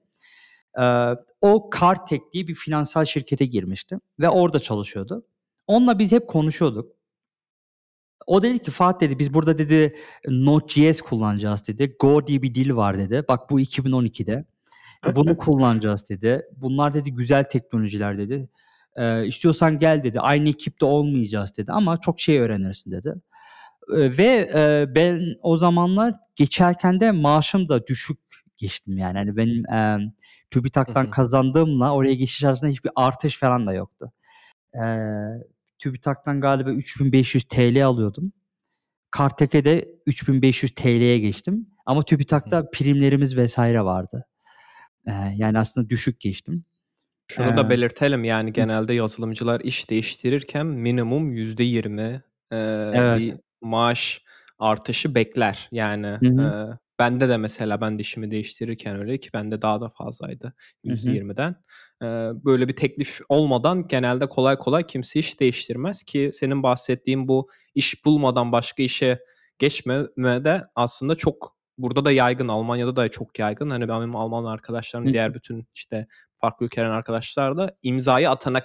[1.41, 5.25] O Kartek diye bir finansal şirkete girmişti ve orada çalışıyordu.
[5.67, 6.91] Onunla biz hep konuşuyorduk.
[8.27, 9.95] O dedi ki, "Fatih" dedi, "Biz burada" dedi,
[10.27, 11.95] "Node.js kullanacağız." dedi.
[11.99, 13.23] "Go diye bir dil var." dedi.
[13.29, 14.45] Bak bu 2012'de.
[15.15, 16.43] "Bunu kullanacağız." dedi.
[16.57, 18.49] "Bunlar" dedi, "güzel teknolojiler." dedi.
[18.97, 20.19] Eee, "İstiyorsan gel." dedi.
[20.19, 23.15] "Aynı ekipte olmayacağız." dedi ama "Çok şey öğrenirsin." dedi.
[23.93, 28.19] Eee, ve, eee, ben o zamanlar geçerken de maaşım da düşük
[28.57, 29.17] geçtim yani.
[29.19, 29.99] Hani benim, Hı
[30.51, 31.11] TÜBİTAK'tan hı.
[31.11, 34.11] kazandığımla oraya geçiş arasında hiçbir artış falan da yoktu.
[34.75, 35.43] Eee,
[35.79, 38.33] TÜBİTAK'tan galiba TL 3.500 alıyordum.
[39.11, 42.03] Kartek'e de TL 3.500'ye geçtim ama
[42.43, 42.63] Hı hı.
[42.63, 43.59] TÜBİTAK'ta primlerimiz vs.
[43.59, 44.25] vardı.
[45.07, 46.65] Eee, yani aslında düşük geçtim.
[47.27, 52.21] Şunu da belirtelim, yani genelde yazılımcılar iş değiştirirken minimum %20,
[52.53, 52.57] eee,
[52.91, 53.17] Evet.
[53.17, 54.23] bir maaş
[54.59, 55.69] artışı bekler.
[55.71, 56.53] Yani, Hı hı.
[56.99, 60.53] Bende de mesela ben de işimi değiştirirken öyle ki bende daha da fazlaydı
[60.85, 60.95] Hı hı.
[60.95, 61.55] %20'den.
[62.01, 67.49] Eee, böyle bir teklif olmadan genelde kolay kolay kimse iş değiştirmez ki senin bahsettiğin bu
[67.75, 69.19] iş bulmadan başka işe
[69.59, 73.69] geçmeme de aslında çok burada da yaygın, Almanya'da da çok yaygın.
[73.69, 76.07] Hani benim Alman arkadaşlarım, diğer bütün işte
[76.41, 78.61] farklı ülkelerden arkadaşlar da imzayı atana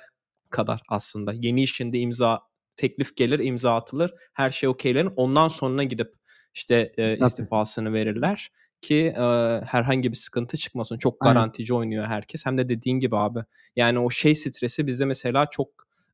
[0.51, 1.33] kadar aslında.
[1.33, 2.41] Yeni işinde imza
[2.77, 5.13] teklif gelir, imza atılır, her şey okeylenir.
[5.17, 6.15] Ondan sonra gidip
[6.55, 7.47] işte, Tabii.
[7.49, 8.51] istifasını verirler
[8.83, 10.99] ki, eee, herhangi bir sıkıntı çıkmasın.
[10.99, 11.53] Çok Aynen.
[11.61, 12.47] garantici oynuyor herkes.
[12.47, 13.41] Hem de dediğin gibi abi,
[13.77, 15.69] yani o şey stresi bizde mesela çok,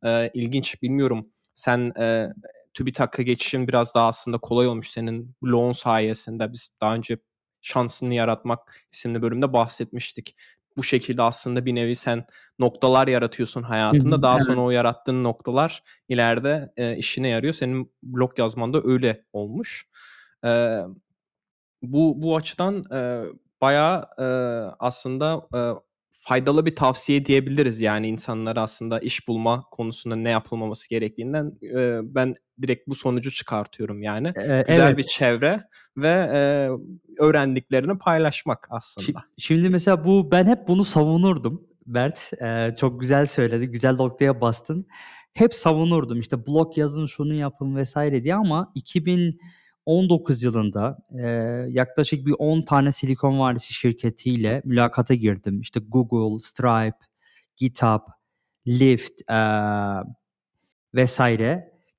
[0.04, 0.82] eee, ilginç.
[0.82, 2.32] Bilmiyorum sen, eee,
[2.74, 6.52] TÜBİTAK'a geçişin biraz daha aslında kolay olmuş senin bloğun sayesinde.
[6.52, 7.18] Biz daha önce
[7.62, 10.36] "Şansını Yaratmak" isimli bölümde bahsetmiştik.
[10.76, 12.26] Bu şekilde aslında bir nevi sen
[12.58, 14.22] noktalar yaratıyorsun hayatında.
[14.22, 17.52] Daha sonra o yarattığın noktalar ileride, eee, işine yarıyor.
[17.54, 19.86] Senin blog yazman da öyle olmuş.
[20.44, 20.84] Eee,
[21.82, 23.24] bu bu açıdan, eee,
[23.62, 24.26] bayağı, eee,
[24.80, 25.72] aslında, eee,
[26.10, 27.80] faydalı bir tavsiye diyebiliriz.
[27.80, 34.02] Yani insanlara aslında iş bulma konusunda ne yapılmaması gerektiğinden, eee, ben direkt bu sonucu çıkartıyorum
[34.02, 34.34] yani.
[34.36, 34.98] Eee, Güzel evet.
[34.98, 35.62] bir çevre
[35.96, 36.70] ve, eee,
[37.26, 39.24] öğrendiklerini paylaşmak aslında.
[39.38, 42.32] şimdi mesela bu ben hep bunu savunurdum Mert.
[42.42, 44.86] Eee, çok güzel söyledin, güzel noktaya bastın.
[45.34, 47.96] Hep savunurdum, işte, blog yazın, şunu yapın vs.
[48.24, 48.72] diye ama
[49.88, 55.60] 2019 yılında, eee, yaklaşık bir 10 tane Silikon Vadisi şirketiyle mülakata girdim.
[55.60, 56.96] İşte, Google, Stripe,
[57.56, 58.00] GitHub,
[58.66, 60.02] Lyft, eee,
[60.94, 61.18] vs.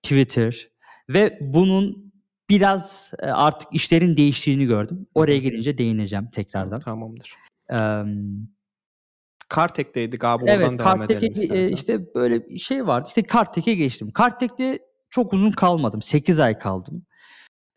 [0.03, 0.67] Twitter
[1.09, 2.13] ve bunun
[2.49, 5.07] biraz, eee, artık işlerin değiştiğini gördüm.
[5.15, 6.79] Oraya gelince değineceğim tekrardan.
[6.79, 7.33] Tamamdır.
[7.69, 8.47] Emm
[9.49, 11.75] Kartek'teydik abi, Evet, oradan devam Kartek'e edelim istersen.
[11.75, 13.05] işte, böyle bir şey vardı.
[13.07, 14.11] İşte, Kartek'e geçtim.
[14.11, 16.01] Kartek'te çok uzun kalmadım.
[16.01, 17.05] 8 ay kaldım.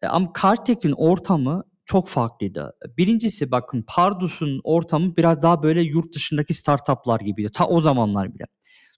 [0.02, 2.72] Eee, ama Kartek'in ortamı çok farklıydı.
[2.98, 7.50] 1'incisi bakın Pardus'un ortamı biraz daha böyle yurt dışındaki startup'lar gibiydi.
[7.54, 8.44] Ta o zamanlar bile.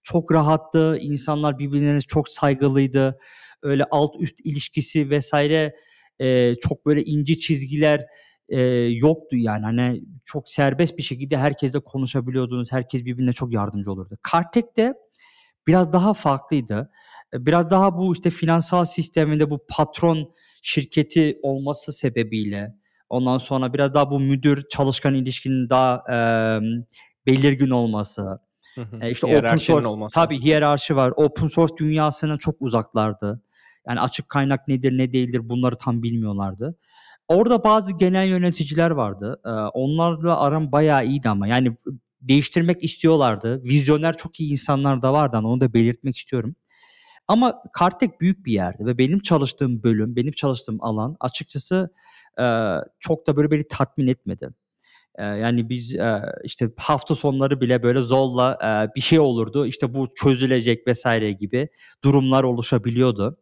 [0.02, 3.18] Çok rahattı, insanlar birbirlerine çok saygılıydı.
[3.62, 5.32] Öyle alt üst ilişkisi vs.
[6.20, 8.06] eee, çok böyle ince çizgiler,
[8.48, 8.60] eee,
[8.98, 9.64] yoktu yani.
[9.64, 12.72] Hani, çok serbest bir şekilde herkesle konuşabiliyordunuz.
[12.72, 14.18] Herkes birbirine çok yardımcı olurdu.
[14.22, 14.94] Kartek'te
[15.68, 16.90] biraz daha farklıydı.
[17.34, 20.32] Eee, biraz daha bu, işte, finansal sisteminde bu patron
[20.66, 22.74] şirketi olması sebebiyle,
[23.08, 26.84] ondan sonra biraz daha bu müdür çalışkan ilişkinin daha, emm,
[27.26, 28.22] belirgin olması,
[28.74, 28.98] Hı hı.
[29.02, 30.14] eee, işte, open source olması.
[30.14, 31.12] Tabii hiyerarşi var.
[31.16, 33.42] Open source dünyasına çok uzaklardı.
[33.88, 36.76] Yani açık kaynak nedir, ne değildir bunları tam bilmiyorlardı.
[37.28, 39.40] Orada bazı genel yöneticiler vardı.
[39.46, 41.46] Eee, onlarla aram bayağı iyiydi ama.
[41.46, 41.76] Yani,
[42.20, 43.64] değiştirmek istiyorlardı.
[43.64, 45.36] Vizyoner çok iyi insanlar da vardı.
[45.44, 46.56] Onu da belirtmek istiyorum.
[47.28, 51.90] Ama Kartek büyük bir yerdi ve benim çalıştığım bölüm, benim çalıştığım alan açıkçası,
[52.38, 54.48] eee, çok da böyle beni tatmin etmedi.
[55.18, 59.94] Eee, yani biz, eee, işte, hafta sonları bile böyle zorla, eee, bir şey olurdu, işte,
[59.94, 61.04] bu çözülecek vs.
[61.40, 61.68] gibi
[62.04, 63.38] durumlar oluşabiliyordu.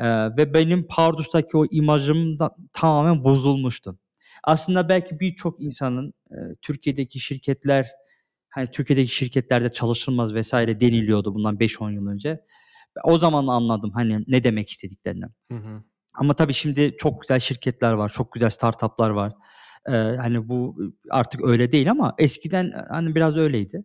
[0.00, 3.98] Eee, ve benim Pardus'taki o imajım da tamamen bozulmuştu.
[4.44, 7.88] Aslında belki birçok insanın, eee, Türkiye'deki şirketler,
[8.50, 10.52] hani, Türkiye'deki şirketlerde çalışılmaz vs.
[10.54, 12.40] deniliyordu bundan 5-10 yıl önce.
[13.04, 15.24] O zaman anladım, hani, ne demek istediklerini.
[15.52, 15.82] Hı hı.
[16.14, 19.32] Ama tabii şimdi çok güzel şirketler var, çok güzel startup'lar var.
[19.88, 20.76] Eee, hani, bu,
[21.10, 23.84] artık öyle değil ama eskiden, hani, biraz öyleydi.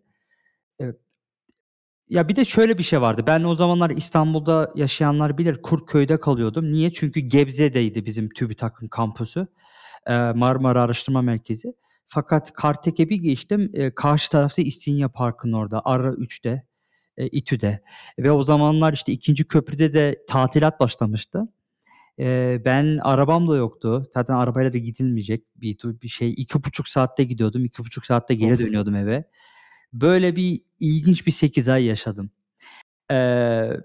[0.78, 0.96] Evet.
[2.08, 3.24] Ya, bir de şöyle bir şey vardı.
[3.26, 6.72] Ben o zamanlar İstanbul'da yaşayanlar bilir, Kurtköy'de kalıyordum.
[6.72, 6.92] Niye?
[6.92, 9.46] Çünkü Gebze'deydi bizim TÜBİTAK'ın kampüsü.
[10.08, 11.74] Eee, Marmara Araştırma Merkezi.
[12.06, 16.66] Fakat Kartek'e bir geçtim, eee, karşı tarafta İstinye Parkı'nın orada, Ara 3'te,
[17.18, 17.80] eee, İTÜ'de
[18.18, 19.44] ve o zamanlar, işte, 2.
[19.48, 21.48] köprüde de tatilat başlamıştı.
[22.18, 24.06] Eee, ben arabam da yoktu.
[24.14, 26.34] Zaten arabayla da gidilmeyecek bir bir şey.
[26.38, 29.24] 2,5 saatte gidiyordum, 2,5 saatte geri dönüyordum eve.
[29.94, 32.30] Böyle bir ilginç bir 8 ay yaşadım.
[33.10, 33.80] Eee,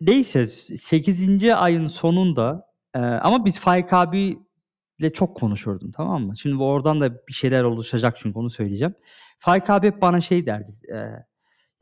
[0.00, 2.66] neyse s 8'inci ayın sonunda,
[2.96, 6.38] eee, ama biz Faik abiyle çok konuşurdum, tamam mı?
[6.38, 8.94] Şimdi oradan da bir şeyler oluşacak çünkü onu söyleyeceğim.
[9.40, 11.26] Faik abi hep bana şey derdi, eee,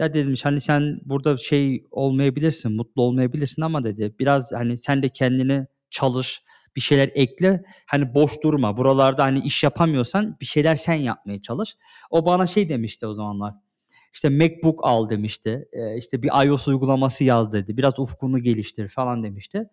[0.05, 5.09] "Ya" demiş, "hani, sen burada şey olmayabilirsin, mutlu olmayabilirsin ama" dedi, "biraz, hani, sen de
[5.09, 6.43] kendine çalış,
[6.77, 8.77] bir şeyler ekle, hani, boş durma.
[8.77, 11.77] Buralarda, hani, iş yapamıyorsan bir şeyler sen yapmaya çalış."
[12.11, 13.55] O bana şey demişti o zamanlar,
[14.14, 15.69] işte, "MacBook al." demişti.
[15.75, 17.77] Eee, işte, "Bir iOS uygulaması yaz." dedi.
[17.77, 19.69] "Biraz ufkunu geliştir." falan demişti.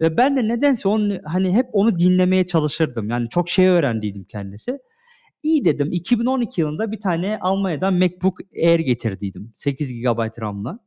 [0.00, 3.10] Ve ben de nedense onun, hani, hep onu dinlemeye çalışırdım.
[3.10, 4.78] Yani çok şey öğrendiydim kendisi.
[5.42, 10.78] İyi dedim, 2012 yılında bir tane Almanya'dan MacBook Air getirdiydim 8 GB RAM'la.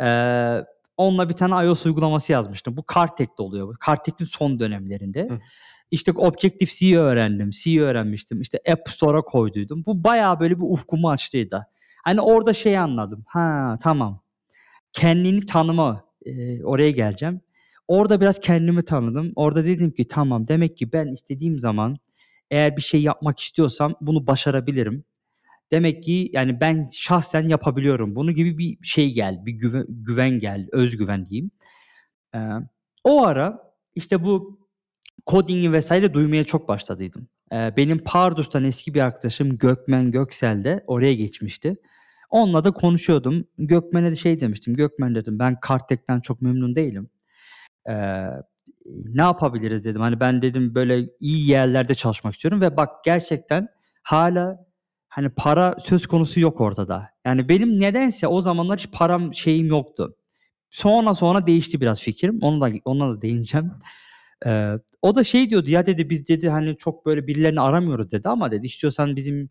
[0.00, 2.78] Eee, onunla bir tane iOS uygulaması yazmıştım.
[2.78, 3.76] Bu Kartek'te oluyor.
[3.80, 5.28] Kartek'in son dönemlerinde.
[5.30, 5.40] Hı.
[5.90, 8.40] İşte, Objective-C öğrendim, C öğrenmiştim.
[8.40, 9.84] İşte, App Store'a koyduydum.
[9.86, 11.66] Bu bayağı böyle bir ufkumu açtıydı.
[12.04, 14.22] Hani, orada şeyi anladım, ha, tamam,
[14.94, 17.40] kendini tanıma, eee, oraya geleceğim.
[17.88, 19.32] Orada biraz kendimi tanıdım.
[19.36, 21.98] Orada dedim ki, "Tamam, demek ki ben istediğim zaman
[22.50, 25.04] eğer bir şey yapmak istiyorsam bunu başarabilirim.
[25.72, 30.68] Demek ki, yani, ben şahsen yapabiliyorum bunu." gibi bir şey geldi, bir güve güven geldi,
[30.72, 31.50] öz güven diyeyim.
[32.34, 32.42] Eee,
[33.04, 34.60] o ara, işte, bu
[35.26, 35.90] coding'i vs.
[36.14, 37.28] duymaya çok başladıydım.
[37.52, 41.76] Eee, benim Pardus'tan eski bir arkadaşım Gökmen Göksel de oraya geçmişti.
[42.30, 43.44] Onunla da konuşuyordum.
[43.58, 44.74] Gökmen'e de şey demiştim.
[44.76, 47.10] Gökmen dedim ben Kartek'ten çok memnun değilim.
[47.88, 48.28] Eee,
[49.14, 50.00] ne yapabiliriz dedim.
[50.00, 53.68] Hani ben dedim böyle iyi yerlerde çalışmak istiyorum ve bak gerçekten
[54.02, 54.66] hala
[55.08, 57.10] hani para söz konusu yok ortada.
[57.24, 60.16] Yani benim nedense o zamanlar hiç param şeyim yoktu.
[60.70, 62.38] Sonra sonra değişti biraz fikrim.
[62.42, 63.72] Onu da ona da değineceğim.
[64.46, 68.28] Eee, o da şey diyordu ya dedi biz dedi hani çok böyle birilerini aramıyoruz dedi
[68.28, 69.50] ama dedi istiyorsan bizim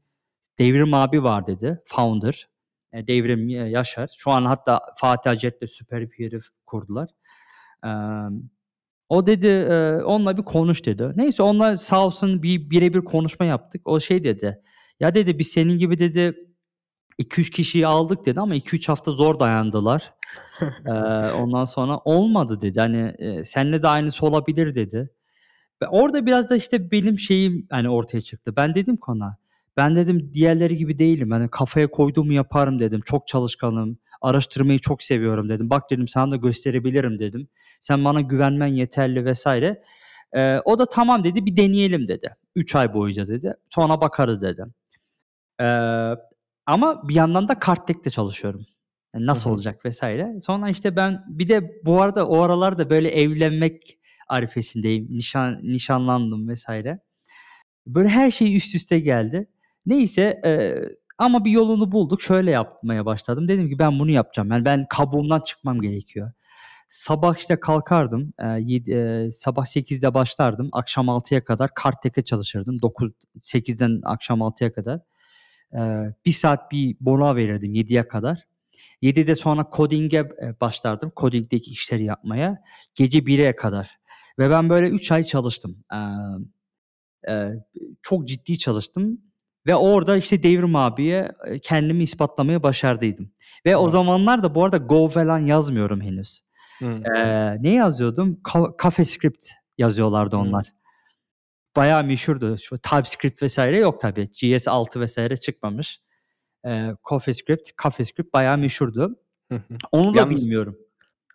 [0.60, 1.82] Devrim abi var dedi.
[1.86, 2.50] Founder.
[2.94, 4.10] E, Devrim e, Yaşar.
[4.18, 7.10] Şu an hatta Fatih Acet'le süper bir herif kurdular.
[7.86, 7.92] Eee,
[9.10, 11.12] o dedi e, onunla bir konuş dedi.
[11.16, 13.82] Neyse onunla sağ olsun bir birebir konuşma yaptık.
[13.86, 14.62] O şey dedi.
[15.00, 16.36] Ya dedi biz senin gibi dedi
[17.20, 20.14] 2-3 kişiyi aldık dedi ama 2-3 hafta zor dayandılar.
[20.62, 20.94] Eee,
[21.42, 22.80] ondan sonra olmadı dedi.
[22.80, 25.10] Hani e, seninle de aynısı olabilir dedi.
[25.82, 28.56] Ve orada biraz da işte benim şeyim hani ortaya çıktı.
[28.56, 29.38] Ben dedim ki ona
[29.78, 31.32] ben dedim diğerleri gibi değilim.
[31.32, 33.02] Hani kafaya koyduğumu yaparım dedim.
[33.06, 34.00] Çok çalışkanım.
[34.22, 35.70] Araştırmayı çok seviyorum dedim.
[35.70, 37.48] Bak dedim sana da gösterebilirim dedim.
[37.82, 39.84] Sen bana güvenmen yeterli vesaire.
[40.36, 42.36] Eee, o da tamam dedi bir deneyelim dedi.
[42.56, 43.54] 3 ay boyunca dedi.
[43.70, 44.66] Sonra bakarız dedi.
[45.60, 46.16] Eee,
[46.66, 48.66] ama bir yandan da Kartek'te çalışıyorum.
[49.16, 49.54] Yani nasıl hı.
[49.54, 50.36] olacak vesaire.
[50.42, 55.08] Sonra işte ben bir de bu arada o aralarda böyle evlenmek arifesindeyim.
[55.12, 57.00] Nişan nişanlandım vesaire.
[57.88, 59.50] Böyle her şey üst üste geldi.
[59.86, 62.22] Neyse eee, ama bir yolunu bulduk.
[62.24, 63.50] Şöyle yapmaya başladım.
[63.50, 64.52] Dedim ki ben bunu yapacağım.
[64.52, 66.32] Yani ben kabuğumdan çıkmam gerekiyor.
[66.90, 68.34] Sabah işte kalkardım.
[68.42, 70.70] Eee, yedi, eee, sabah 8'de başlardım.
[70.74, 72.82] Akşam 6'ya kadar Kartek'e çalışırdım.
[72.84, 75.02] 9 8'den akşam 6'ya kadar.
[75.76, 78.40] Eee, 1 saat bir mola verirdim 7'ye kadar.
[79.02, 81.12] 7'de sonra coding'e e, başlardım.
[81.18, 82.64] Coding'deki işleri yapmaya.
[82.96, 84.00] Gece 1'e kadar.
[84.40, 85.78] Ve ben böyle 3 ay çalıştım.
[85.94, 86.00] Eee,
[87.28, 87.66] eee,
[88.02, 89.22] çok ciddi çalıştım.
[89.70, 93.32] Ve orada işte Devrim abiye e, kendimi ispatlamaya başardıydım.
[93.66, 93.92] Ve o Wow.
[93.92, 96.42] zamanlar da bu arada Go falan yazmıyorum henüz.
[96.80, 97.04] Hımm.
[97.06, 98.40] Eee, ne yazıyordum?
[98.44, 99.46] Ka CoffeeScript
[99.78, 100.74] yazıyorlardı onlar.
[101.76, 102.58] Bayağı meşhurdu.
[102.58, 104.22] Şu TypeScript vesaire yok tabii.
[104.24, 106.02] GS6 vesaire çıkmamış.
[106.66, 109.16] Eee, CoffeeScript, CoffeeScript bayağı meşhurdu.
[109.92, 110.78] Onu da Yalnız bilmiyorum.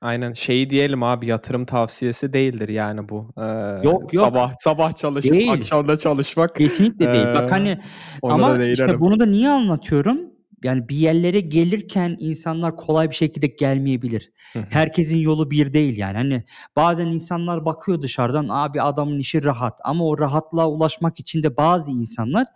[0.05, 3.29] Aynen şeyi diyelim abi yatırım tavsiyesi değildir yani bu.
[3.39, 4.25] Eee, Yok yok.
[4.25, 5.53] sabah sabah çalışıp Değil.
[5.53, 6.57] akşam da çalışmak.
[6.57, 7.27] Kesinlikle değil.
[7.35, 7.79] Bak hani
[8.23, 10.21] ama da işte bunu da niye anlatıyorum?
[10.65, 14.33] Yani bir yerlere gelirken insanlar kolay bir şekilde gelmeyebilir.
[14.71, 16.17] Herkesin yolu bir değil yani.
[16.17, 16.45] Hani
[16.77, 21.91] bazen insanlar bakıyor dışarıdan abi adamın işi rahat ama o rahatlığa ulaşmak için de bazı
[21.91, 22.47] insanlar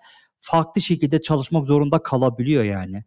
[0.41, 3.05] farklı şekilde çalışmak zorunda kalabiliyor yani.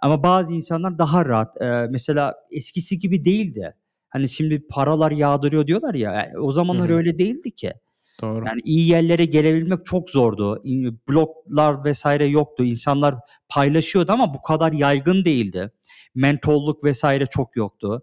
[0.00, 1.56] Ama bazı insanlar daha rahat.
[1.60, 3.74] Eee, mesela eskisi gibi değildi.
[4.12, 6.12] Hani şimdi paralar yağdırıyor diyorlar ya.
[6.12, 6.94] Yani o zamanlar hı.
[6.94, 7.72] öyle değildi ki.
[8.20, 8.46] Doğru.
[8.46, 10.60] Yani iyi yerlere gelebilmek çok zordu.
[10.64, 12.64] İ bloglar vesaire yoktu.
[12.64, 13.14] İnsanlar
[13.48, 15.70] paylaşıyordu ama bu kadar yaygın değildi.
[16.14, 18.02] Mentorluk vesaire çok yoktu.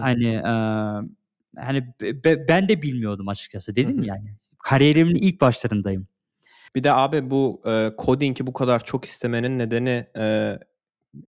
[0.00, 1.08] Hani, eee,
[1.56, 3.76] hani be be ben de bilmiyordum açıkçası.
[3.76, 4.06] Dedim hı.
[4.06, 6.06] yani kariyerimin ilk başlarındayım.
[6.74, 10.58] Bir de abi bu, eee, coding'i bu kadar çok istemenin nedeni, eee,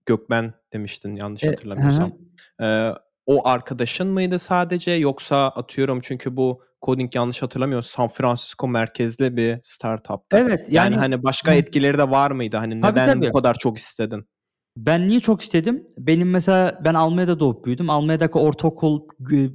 [0.07, 2.13] Gökmen demiştin yanlış E hatırlamıyorsam.
[2.61, 2.95] hı.
[3.33, 9.59] O arkadaşın mıydı sadece yoksa atıyorum çünkü bu coding yanlış hatırlamıyorsam San Francisco merkezli bir
[9.63, 10.37] startup'tı.
[10.37, 12.57] Evet, Yani, yani hani, başka etkileri de var mıydı?
[12.57, 13.33] Hani, Tabii, neden bu tabii.
[13.33, 14.25] kadar çok istedin?
[14.77, 15.87] Ben niye çok istedim?
[15.99, 17.91] Benim mesela ben Almanya'da doğup büyüdüm.
[17.91, 19.01] Almanya'daki ortaokul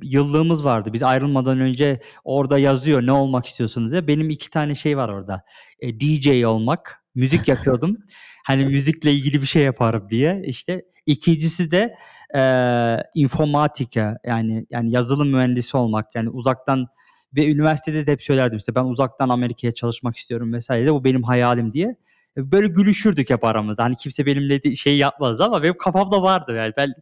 [0.03, 0.93] yıllığımız vardı.
[0.93, 4.07] Biz ayrılmadan önce orada yazıyor ne olmak istiyorsunuz diye.
[4.07, 5.43] Benim 2 tane şey var orada.
[5.81, 7.97] Eee, DJ olmak, müzik yapıyordum.
[8.45, 10.81] Hani müzikle ilgili bir şey yaparım diye işte.
[11.07, 11.95] 2'ncisi de,
[12.35, 16.15] eee, informatika yani yani yazılım mühendisi olmak.
[16.15, 16.87] Yani uzaktan
[17.35, 20.93] ve üniversitede de hep söylerdim işte ben uzaktan Amerika'ya çalışmak istiyorum vesaire.
[20.93, 21.95] Bu benim hayalim diye.
[22.37, 23.83] E, böyle gülüşürdük hep aramızda.
[23.83, 26.93] Hani kimse benimle de şey yapmazdı ama benim kafamda vardı yani ben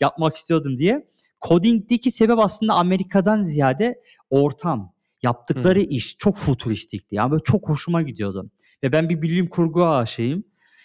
[0.00, 1.06] yapmak istiyordum diye.
[1.48, 3.94] Coding'deki sebep aslında Amerika'dan ziyade
[4.30, 4.94] ortam.
[5.22, 5.88] Yaptıkları Hımm.
[5.90, 7.16] iş çok fütüristikti.
[7.16, 8.50] Yani böyle çok hoşuma gidiyordu.
[8.84, 10.44] Ve ben bir bilim kurgu aşığıyım.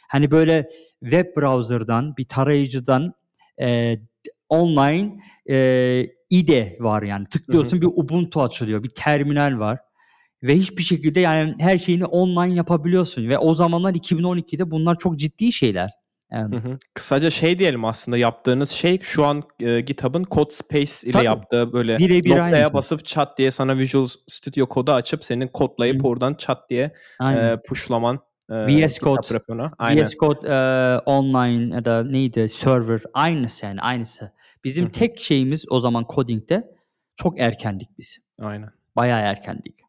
[0.10, 0.68] Hani böyle
[1.04, 3.14] web browser'dan, bir tarayıcıdan,
[3.60, 4.02] eee,
[4.50, 7.26] online, eee, IDE var yani.
[7.26, 9.80] Tıklıyorsun bir Ubuntu açılıyor, bir terminal var
[10.44, 15.52] ve hiçbir şekilde yani her şeyini online yapabiliyorsun ve o zamanlar 2012'de bunlar çok ciddi
[15.52, 15.92] şeyler.
[16.32, 16.78] Emm Hı hı.
[16.94, 21.26] Kısaca şey diyelim aslında yaptığınız şey şu an, eee, GitHub'ın CodeSpace ile Tabii.
[21.26, 22.74] yaptığı böyle Birebir noktaya aynısı.
[22.74, 26.08] basıp çat diye sana Visual Studio Code'u açıp senin Hı kodlayıp hı.
[26.08, 27.50] oradan çat diye, Aynen.
[27.52, 28.20] eee, pushlaman,
[28.52, 29.28] eee, VS Code.
[29.80, 30.04] Aynen.
[30.04, 34.26] VS Code, eee, online ya da neydi server aynısı yani aynısı.
[34.26, 34.32] Hı
[34.64, 34.92] Bizim hı.
[34.92, 36.72] tek şeyimiz o zaman coding'de
[37.16, 38.18] çok erkendik biz.
[38.42, 38.70] Aynen.
[38.96, 39.89] Bayağı erkendik.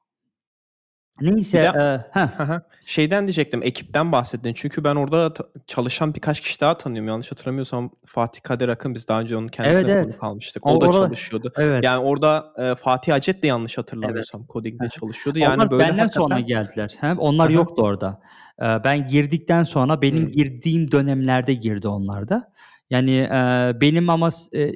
[1.20, 1.72] Neyse, Bir de
[2.12, 2.26] Heh.
[2.38, 2.62] Hı.
[2.84, 4.54] Şeyden diyecektim, ekipten bahsettin.
[4.54, 5.32] Çünkü ben orada
[5.66, 7.08] çalışan birkaç kişi daha tanıyorum.
[7.08, 10.08] Yanlış hatırlamıyorsam Fatih Kadir Akın, biz daha önce onun Evet, kendisine evet.
[10.08, 10.66] konuk almıştık.
[10.66, 11.52] O O da orada çalışıyordu.
[11.56, 11.84] Evet.
[11.84, 14.26] Yani orada, eee, Fatih Acet de yanlış Evet.
[14.28, 14.90] hatırlamıyorsam coding'de Hı hı.
[15.00, 15.38] çalışıyordu.
[15.38, 16.96] Yani Onlar böyle benden sonra hakikaten geldiler.
[17.00, 17.50] He, onlar hı.
[17.50, 18.20] yoktu orada.
[18.62, 20.30] Eee, ben girdikten sonra benim Hımm.
[20.30, 22.52] girdiğim dönemlerde girdi onlar da.
[22.90, 24.72] Yani, eee, benim ama eee,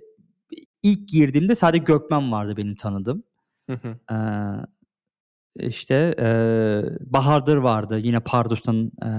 [0.83, 3.25] ilk girdiğimde sadece Gökmen vardı benim tanıdığım.
[3.69, 3.99] Hı hı.
[4.11, 4.17] Eee,
[5.57, 7.99] işte, eee, Bahadır vardı.
[7.99, 9.11] Yine Pardus'tan, eee,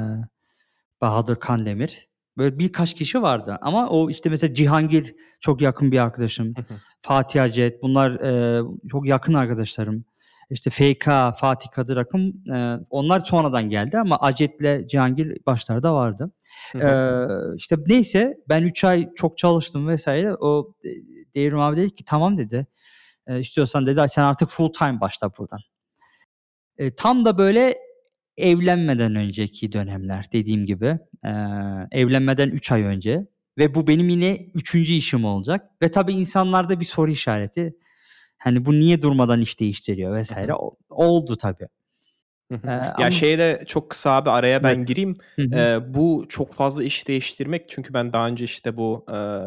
[1.01, 2.07] Bahadır Kandemir.
[2.37, 6.53] Böyle birkaç kişi vardı ama o, işte, mesela Cihangir çok yakın bir arkadaşım.
[7.01, 10.05] Fatih Acet bunlar, eee, çok yakın arkadaşlarım.
[10.49, 11.05] İşte FK,
[11.39, 16.31] Fatih Kadir Akın, eee, onlar sonradan geldi ama Acet'le Cihangir başlarda vardı.
[16.75, 20.07] Eee, işte neyse ben 3 ay çok çalıştım vs.
[20.39, 20.89] O de
[21.35, 22.67] Devrim abi dedi ki "Tamam." dedi.
[23.29, 25.59] Eee, "İstiyorsan" dedi, "sen artık full time başla buradan."
[26.79, 27.77] Eee, tam da böyle
[28.37, 30.99] evlenmeden önceki dönemler dediğim gibi.
[31.25, 34.95] Eee, evlenmeden 3 ay önce ve bu benim yine 3.
[34.95, 37.75] işim olacak ve tabii insanlarda bir soru işareti.
[38.37, 40.31] Hani bu niye durmadan iş değiştiriyor vs.
[40.31, 40.55] Hı hı.
[40.55, 41.67] O oldu tabii.
[42.51, 42.67] Hı hı.
[42.67, 44.63] Eee, Ya, ama şeye de çok kısa abi araya Evet.
[44.63, 45.17] ben gireyim.
[45.39, 45.49] Hı hı.
[45.55, 49.41] Eee, bu çok fazla iş değiştirmek çünkü ben daha önce, işte, bu, eee,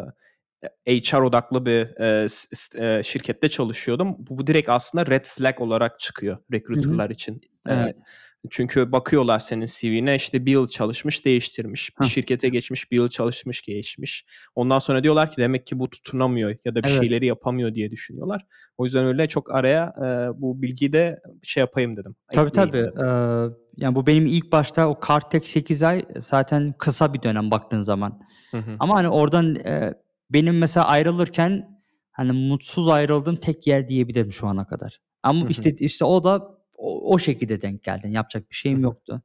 [0.89, 1.87] HR odaklı bir,
[2.29, 4.17] s eee, şirkette çalışıyordum.
[4.19, 7.41] Bu bu direkt aslında red flag olarak çıkıyor recruiter'lar için.
[7.67, 7.97] Evet.
[7.97, 8.03] Eee,
[8.51, 11.91] çünkü bakıyorlar senin CV'ne, işte, 1 yıl çalışmış, değiştirmiş.
[12.01, 14.25] Bir şirkete geçmiş, 1 yıl çalışmış, geçmiş.
[14.55, 17.01] Ondan sonra diyorlar ki demek ki bu tutunamıyor ya da bir Evet.
[17.01, 18.43] şeyleri yapamıyor diye düşünüyorlar.
[18.79, 22.73] O yüzden öyle çok araya, eee, bu bilgiyi de şey yapayım dedim, Tabii, tabii.
[22.79, 22.93] dedim.
[22.99, 27.83] Eee, yani bu benim ilk başta o Kartek 8 ay zaten kısa bir dönem baktığın
[27.83, 28.21] zaman.
[28.55, 28.77] Hı hı.
[28.79, 29.95] Ama, hani, oradan, eee,
[30.31, 31.81] benim mesela ayrılırken,
[32.13, 35.01] hani, mutsuz ayrıldığım tek yer diyebilirim şu ana kadar.
[35.23, 38.09] Ama, işte işte, o da o o şekilde denk geldi.
[38.11, 39.23] Yapacak bir şeyim yoktu.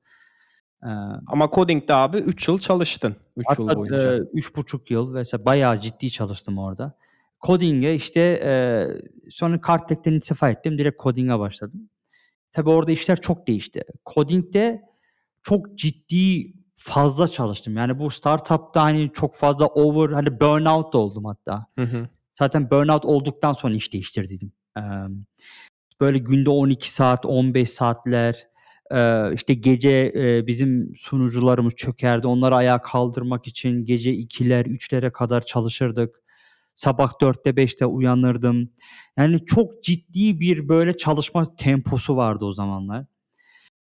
[0.84, 0.89] Eee
[1.28, 3.16] Ama coding'de abi 3 yıl çalıştın.
[3.38, 4.13] 3 yıl boyunca.
[4.18, 5.34] eee, 3,5 yıl vs.
[5.39, 6.98] bayağı ciddi çalıştım orada.
[7.48, 10.78] Coding'e, işte, eee, sonra Kartek'ten istifa ettim.
[10.78, 11.89] Direkt coding'e başladım.
[12.52, 13.84] Tabii orada işler çok değişti.
[14.16, 14.82] Coding'de
[15.44, 17.78] çok ciddi fazla çalıştım.
[17.78, 21.66] Yani bu startup'ta, hani, çok fazla over, hani, burnout da oldum hatta.
[21.80, 22.08] Hı hı.
[22.40, 24.52] Zaten burnout olduktan sonra iş değiştirdiydim.
[24.78, 25.26] Emm,
[26.02, 28.48] böyle günde 12 saat, 15 saatler,
[28.92, 32.28] eee, işte, gece, eee, bizim sunucularımız çökerdi.
[32.28, 36.22] Onları ayağa kaldırmak için gece 2'ler, 3'lere kadar çalışırdık.
[36.76, 38.70] Sabah 4'te 5'te uyanırdım.
[39.18, 43.06] Yani çok ciddi bir böyle çalışma temposu vardı o zamanlar.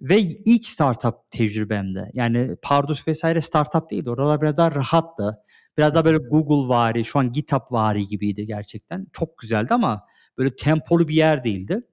[0.02, 2.10] Ve ilk startup tecrübemdi.
[2.14, 3.24] Yani Pardus vs.
[3.46, 4.10] startup değildi.
[4.10, 5.38] Oralar biraz daha rahattı.
[5.78, 6.06] Biraz Hı daha hı.
[6.06, 9.08] böyle Google'vari, şu an GitHub'vari gibiydi gerçekten.
[9.14, 10.06] Çok güzeldi ama
[10.38, 11.84] böyle tempolu bir yer değildi.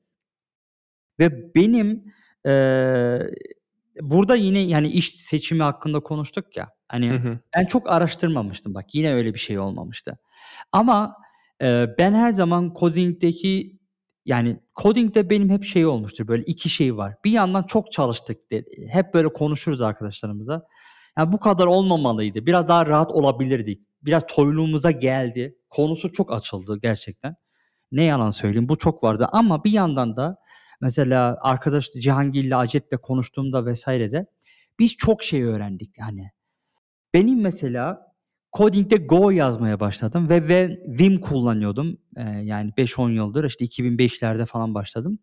[1.19, 2.05] Ve benim,
[2.47, 3.31] eee,
[4.01, 7.39] burada yine, yani, iş seçimi hakkında konuştuk ya, Hı hani, hı.
[7.57, 8.95] ben çok araştırmamıştım bak.
[8.95, 10.19] Yine öyle bir şey olmamıştı.
[10.73, 11.17] Ama,
[11.63, 13.78] eee, ben her zaman coding'deki
[14.29, 17.15] yani coding'de benim hep şey olmuştur, böyle 2 şey var.
[17.25, 20.67] Bir yandan çok çalıştık de hep böyle konuşuruz arkadaşlarımızla.
[21.19, 22.47] Ya, bu kadar olmamalıydı.
[22.47, 23.83] Biraz daha rahat olabilirdik.
[24.03, 25.59] Biraz toyluğumuza geldi.
[25.71, 27.35] Konusu çok açıldı gerçekten.
[27.93, 30.37] Ne yalan söyleyeyim, bu çok vardı ama bir yandan da
[30.81, 33.87] mesela arkadaş Cihangir'le, Acet'le konuştuğumda vs.
[33.87, 34.27] de
[34.79, 36.31] biz çok şey öğrendik, hani.
[37.15, 38.08] Benim mesela
[38.53, 41.99] coding'de Go yazmaya başladım ve ve Vim kullanıyordum.
[42.17, 45.19] Eee, yani 5-10 yıldır, işte, 2005'lerde falan başladım.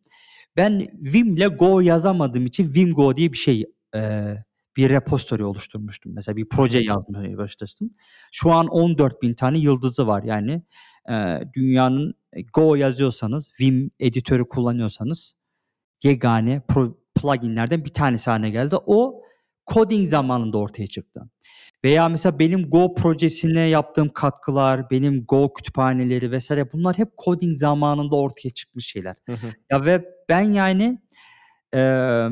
[0.57, 4.45] Ben Vim'le Go yazamadığım için Vimgo diye bir şey, eee,
[4.77, 6.13] bir repository oluşturmuştum.
[6.15, 7.91] Mesela bir proje yazmaya başlamıştım.
[8.31, 10.23] Şu an 14.000 tane yıldızı var.
[10.23, 10.63] Yani,
[11.09, 12.13] eee, dünyanın
[12.53, 15.35] Go yazıyorsanız, Vim editörü kullanıyorsanız
[16.03, 18.75] yegane pro plugin'lerden bir tanesi hâline geldi.
[18.87, 19.23] O
[19.73, 21.29] coding zamanında ortaya çıktı.
[21.83, 26.51] Veya mesela benim Go projesine yaptığım katkılar, benim Go kütüphaneleri vs.
[26.73, 29.15] bunlar hep coding zamanında ortaya çıkmış şeyler.
[29.25, 29.47] Hı hı.
[29.71, 30.99] Ya, ve ben, yani,
[31.73, 32.29] eee,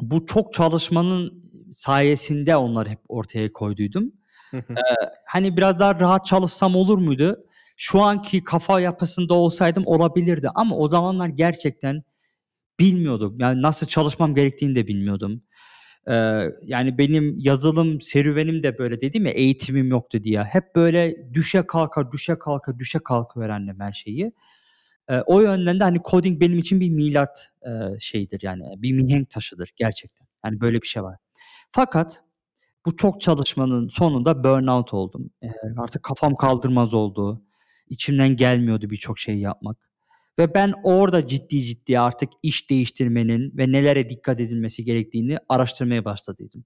[0.00, 4.12] bu çok çalışmanın sayesinde onları hep ortaya koyduydum.
[4.50, 4.72] Hı hı.
[4.72, 7.44] Eee, hani, biraz daha rahat çalışsam olur muydu?
[7.76, 12.02] Şu anki kafa yapısında olsaydım olabilirdi ama o zamanlar gerçekten
[12.80, 13.36] bilmiyordum.
[13.40, 15.42] Yani nasıl çalışmam gerektiğini de bilmiyordum.
[16.08, 20.44] Eee, yani benim yazılım serüvenim de böyle dedim ya, eğitimim yoktu diye.
[20.44, 24.32] Hep böyle düşe kalka, düşe kalka, düşe kalka öğrendim her şeyi.
[25.10, 29.30] Eee, o yönden de, hani, coding benim için bir milat, eee, şeyidir yani, bir mihenk
[29.30, 30.26] taşıdır gerçekten.
[30.46, 31.16] Yani böyle bir şey var.
[31.72, 32.24] Fakat
[32.86, 35.30] bu çok çalışmanın sonunda burnout oldum.
[35.42, 37.42] Eee, artık kafam kaldırmaz oldu.
[37.90, 39.90] İçimden gelmiyordu birçok şeyi yapmak.
[40.38, 46.64] Ve ben orada ciddi ciddi artık iş değiştirmenin ve nelere dikkat edilmesi gerektiğini araştırmaya başladıydım.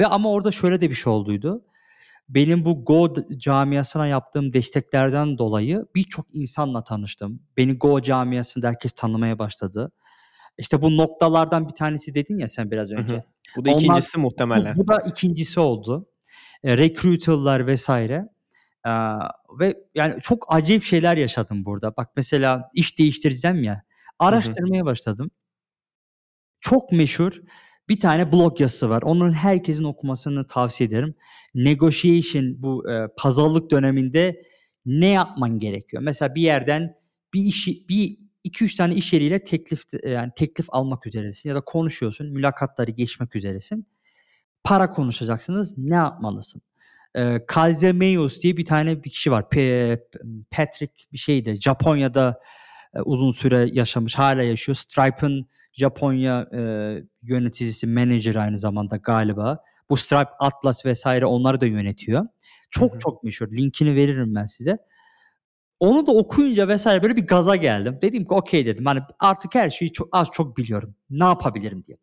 [0.00, 1.64] Ve ama orada şöyle de bir şey olduydu.
[2.28, 7.42] Benim bu Go camiasına yaptığım desteklerden dolayı birçok insanla tanıştım.
[7.56, 9.92] Beni Go camiasında herkes tanımaya başladı.
[10.58, 13.12] İşte bu noktalardan bir tanesi dedin ya sen biraz önce.
[13.12, 13.22] Hı hı.
[13.56, 14.76] Bu da Onlar- ikincisi Bu, muhtemelen.
[14.76, 16.06] bu da ikincisi oldu.
[16.64, 18.24] E, recruiter'lar vesaire.
[18.86, 18.90] Ee,
[19.60, 21.96] ve yani çok acayip şeyler yaşadım burada.
[21.96, 23.82] Bak mesela iş değiştireceğim ya.
[24.18, 25.30] Araştırmaya başladım.
[26.60, 27.32] Çok meşhur
[27.88, 29.02] bir tane blog yazısı var.
[29.02, 31.14] Onun herkesin okumasını tavsiye ederim.
[31.54, 34.42] Negotiation bu e, pazarlık döneminde
[34.86, 36.02] ne yapman gerekiyor?
[36.02, 36.94] Mesela bir yerden
[37.34, 41.60] bir işi bir iki üç tane iş yeriyle teklif yani teklif almak üzeresin ya da
[41.60, 43.86] konuşuyorsun, mülakatları geçmek üzeresin.
[44.64, 45.78] Para konuşacaksınız.
[45.78, 46.62] Ne yapmalısın?
[47.16, 49.44] E, Kalzemeus diye bir tane bir kişi var.
[50.50, 51.56] Patrick bir şeydi.
[51.60, 52.40] Japonya'da
[52.94, 54.76] e, uzun süre yaşamış, hala yaşıyor.
[54.76, 56.60] Stripe'ın Japonya e,
[57.22, 59.58] yöneticisi, manager aynı zamanda galiba.
[59.90, 62.26] Bu Stripe, Atlas vesaire onları da yönetiyor.
[62.70, 62.98] Çok Hı hı.
[62.98, 63.52] çok meşhur.
[63.52, 64.78] Linkini veririm ben size.
[65.80, 67.98] Onu da okuyunca vesaire böyle bir gaza geldim.
[68.02, 68.86] Dedim ki okey dedim.
[68.86, 70.94] Hani artık her şeyi çok az çok biliyorum.
[71.10, 71.96] Ne yapabilirim diye.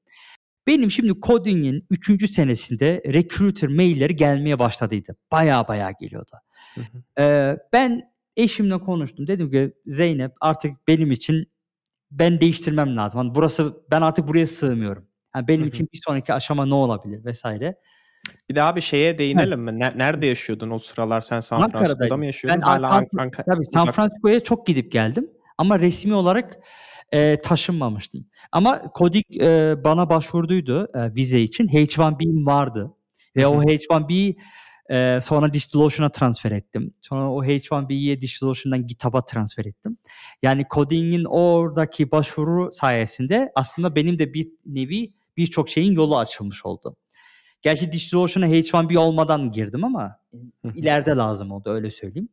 [0.68, 2.28] Benim şimdi coding'in 3.
[2.34, 5.16] senesinde recruiter mailleri gelmeye başladıydı.
[5.32, 6.32] Baya baya geliyordu.
[6.76, 7.22] Hı hı.
[7.24, 8.01] Ee, ben
[8.38, 9.28] eşimle konuştum.
[9.28, 11.51] Dedim ki Zeynep artık benim için
[12.11, 13.18] ben değiştirmem lazım.
[13.18, 15.07] Hani burası ben artık buraya sığmıyorum.
[15.36, 15.70] Yani benim Hı hı.
[15.70, 17.76] için bir sonraki aşama ne olabilir vesaire.
[18.49, 19.80] Bir de abi şeye değinelim mi?
[19.80, 21.22] Ne- nerede yaşıyordun o sıralar?
[21.22, 22.20] Sen San Francisco'da Ankara'daydım.
[22.20, 22.61] mı yaşıyordun?
[22.61, 26.57] Ben Hala San- Ank- Anka- Tabii San Francisco'ya çok gidip geldim ama resmi olarak
[27.14, 28.26] e, taşınmamıştım.
[28.51, 31.68] Ama Kodik e, bana başvurduydu e, vize için.
[31.68, 32.93] H1B'm vardı.
[33.36, 33.64] Ve o hı.
[33.64, 34.36] H1B
[34.91, 36.93] e, sonra DigitalOcean'a transfer ettim.
[37.01, 39.97] Sonra o H1B'yi DigitalOcean'dan GitHub'a transfer ettim.
[40.41, 46.95] Yani coding'in oradaki başvuru sayesinde aslında benim de bir nevi birçok şeyin yolu açılmış oldu.
[47.61, 50.20] Gerçi DigitalOcean'a H1B olmadan girdim ama
[50.76, 52.30] ileride lazım oldu öyle söyleyeyim.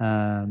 [0.00, 0.44] Eee,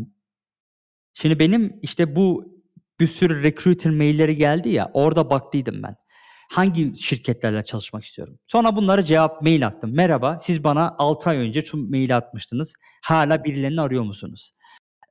[1.14, 2.53] şimdi benim işte bu
[3.00, 5.96] bir sürü recruiter mailleri geldi ya orada baktıydım ben.
[6.52, 8.40] Hangi şirketlerle çalışmak istiyorum?
[8.48, 9.96] Sonra bunlara cevap mail attım.
[9.96, 12.74] Merhaba siz bana 6 ay önce şu maili atmıştınız.
[13.06, 14.52] Hala birilerini arıyor musunuz?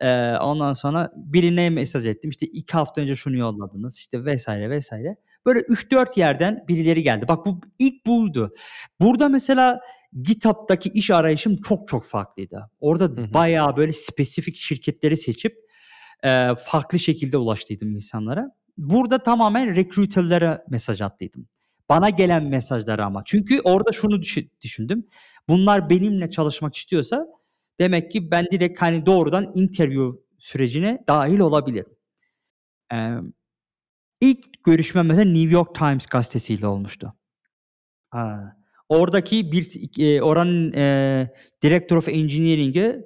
[0.02, 2.30] Eee, ondan sonra birine mesaj ettim.
[2.30, 3.98] İşte 2 hafta önce şunu yolladınız.
[3.98, 5.16] İşte vesaire vesaire.
[5.46, 7.28] Böyle 3-4 yerden birileri geldi.
[7.28, 8.54] Bak bu ilk buydu.
[9.00, 9.80] Burada mesela
[10.22, 12.70] GitHub'daki iş arayışım çok çok farklıydı.
[12.80, 13.34] Orada Hı hı.
[13.34, 15.56] bayağı böyle spesifik şirketleri seçip
[16.24, 18.50] e, farklı şekilde ulaştıydım insanlara.
[18.78, 21.48] Burada tamamen recruiter'lara mesaj attıydım.
[21.88, 23.22] Bana gelen mesajları ama.
[23.26, 25.06] Çünkü orada şunu düşün- düşündüm.
[25.48, 27.26] Bunlar benimle çalışmak istiyorsa
[27.80, 31.92] demek ki ben direkt hani doğrudan interview sürecine dahil olabilirim.
[32.92, 33.16] Ee,
[34.20, 37.14] ilk görüşmem mesela New York Times gazetesiyle olmuştu.
[38.10, 38.56] Ha.
[38.88, 41.30] Oradaki bir e, oranın e,
[41.62, 43.04] Director of Engineering'i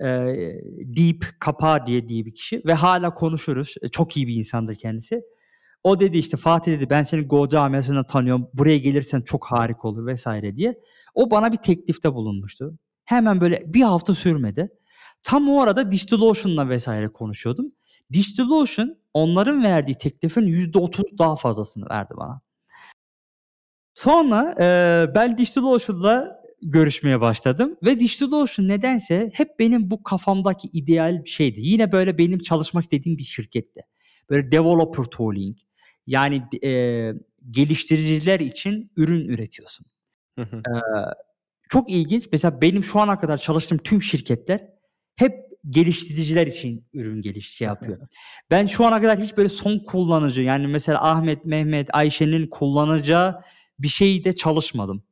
[0.00, 0.06] e,
[0.96, 3.74] Deep Kapa diye diye bir kişi ve hala konuşuruz.
[3.82, 5.22] E, Çok iyi bir insandır kendisi.
[5.84, 8.48] O dedi işte Fatih dedi ben seni Go camiasından tanıyorum.
[8.54, 10.80] Buraya gelirsen çok harika olur vesaire diye.
[11.14, 12.78] O bana bir teklifte bulunmuştu.
[13.04, 14.70] Hemen böyle bir hafta sürmedi.
[15.22, 17.72] Tam o arada DigitalOcean'la vesaire konuşuyordum.
[18.12, 22.40] DigitalOcean onların verdiği teklifin %30 daha fazlasını verdi bana.
[23.94, 31.60] Sonra eee ben DigitalOcean'la görüşmeye başladım ve DigitalOcean nedense hep benim bu kafamdaki ideal şeydi.
[31.60, 33.80] Yine böyle benim çalışmak istediğim bir şirketti.
[34.30, 35.58] Böyle developer tooling
[36.06, 37.14] yani eee,
[37.50, 39.86] geliştiriciler için ürün üretiyorsun.
[40.38, 40.56] Hı hı.
[40.56, 40.82] Eee,
[41.68, 42.28] çok ilginç.
[42.32, 44.66] Mesela benim şu ana kadar çalıştığım tüm şirketler
[45.16, 45.34] hep
[45.70, 47.98] geliştiriciler için ürün geliş şey yapıyor.
[48.50, 53.42] Ben şu ana kadar hiç böyle son kullanıcı yani mesela Ahmet, Mehmet, Ayşe'nin kullanacağı
[53.78, 55.02] bir şeyde çalışmadım.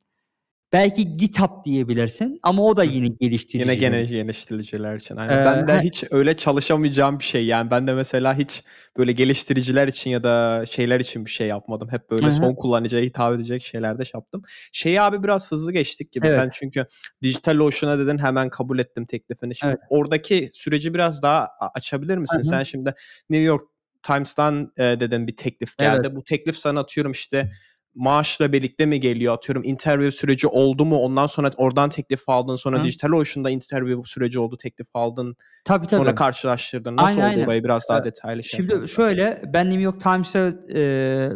[0.73, 3.61] Belki GitHub diyebilirsin ama o da yine geliştirici.
[3.61, 5.15] Yine gene geliştiriciler için.
[5.15, 5.41] Aynen.
[5.41, 7.45] Ee, ben de he- hiç öyle çalışamayacağım bir şey.
[7.45, 8.63] Yani ben de mesela hiç
[8.97, 11.89] böyle geliştiriciler için ya da şeyler için bir şey yapmadım.
[11.91, 12.35] Hep böyle Hı hı.
[12.35, 14.41] son kullanıcıya hitap edecek şeylerde şey yaptım.
[14.71, 16.27] Şeyi abi biraz hızlı geçtik gibi.
[16.27, 16.35] Evet.
[16.35, 16.85] Sen çünkü
[17.23, 19.55] DigitalOcean'a dedin hemen kabul ettim teklifini.
[19.55, 19.79] Şimdi Evet.
[19.89, 22.35] oradaki süreci biraz daha açabilir misin?
[22.37, 22.43] Hı hı.
[22.43, 22.93] Sen şimdi
[23.29, 23.63] New York
[24.03, 26.15] Times'tan e, dedin bir teklif geldi.
[26.15, 27.51] Bu teklif sana atıyorum işte
[27.95, 29.33] maaşla birlikte mi geliyor?
[29.33, 30.97] Atıyorum interview süreci oldu mu?
[30.97, 32.55] Ondan sonra oradan teklif aldın.
[32.55, 32.83] Sonra Hı.
[32.83, 34.57] DigitalOcean'da interview süreci oldu.
[34.57, 35.35] Teklif aldın.
[35.65, 35.99] Tabii tabii.
[35.99, 36.97] Sonra karşılaştırdın.
[36.97, 37.45] Nasıl Aynen, oldu aynen.
[37.45, 38.95] orayı biraz daha detaylı şey Şimdi yaparsan.
[38.95, 41.29] şöyle ben New York Times'a e,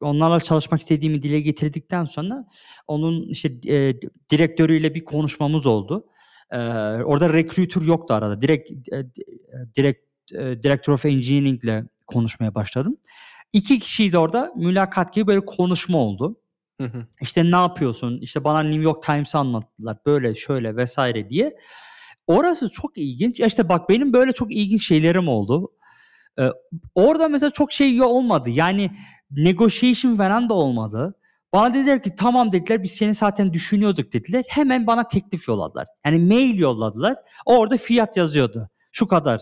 [0.00, 2.44] onlarla çalışmak istediğimi dile getirdikten sonra
[2.86, 3.94] onun işte e,
[4.30, 6.06] direktörüyle bir konuşmamız oldu.
[6.50, 6.56] E,
[7.04, 8.42] orada recruiter yoktu arada.
[8.42, 9.06] Direkt e,
[9.76, 12.96] direkt eee, Director of Engineering'le konuşmaya başladım.
[13.52, 14.52] 2 kişiydi orada.
[14.56, 16.36] Mülakat gibi böyle konuşma oldu.
[16.80, 17.06] Hı hı.
[17.20, 18.18] İşte ne yapıyorsun?
[18.20, 19.96] İşte bana New York Times'ı anlattılar.
[20.06, 21.56] Böyle şöyle vesaire diye.
[22.26, 23.40] Orası çok ilginç.
[23.40, 25.72] Ya işte bak benim böyle çok ilginç şeylerim oldu.
[26.38, 26.52] Eee,
[26.94, 28.50] orada mesela çok şey olmadı.
[28.50, 28.90] Yani
[29.30, 31.14] negotiation falan da olmadı.
[31.52, 34.44] Bana dediler ki tamam dediler biz seni zaten düşünüyorduk dediler.
[34.48, 35.86] Hemen bana teklif yolladılar.
[36.06, 37.16] Yani mail yolladılar.
[37.46, 38.70] Orada fiyat yazıyordu.
[38.92, 39.40] Şu kadar.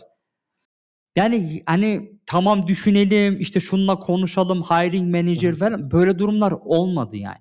[1.18, 7.36] Yani hani tamam düşünelim işte şununla konuşalım hiring manager falan böyle durumlar olmadı yani.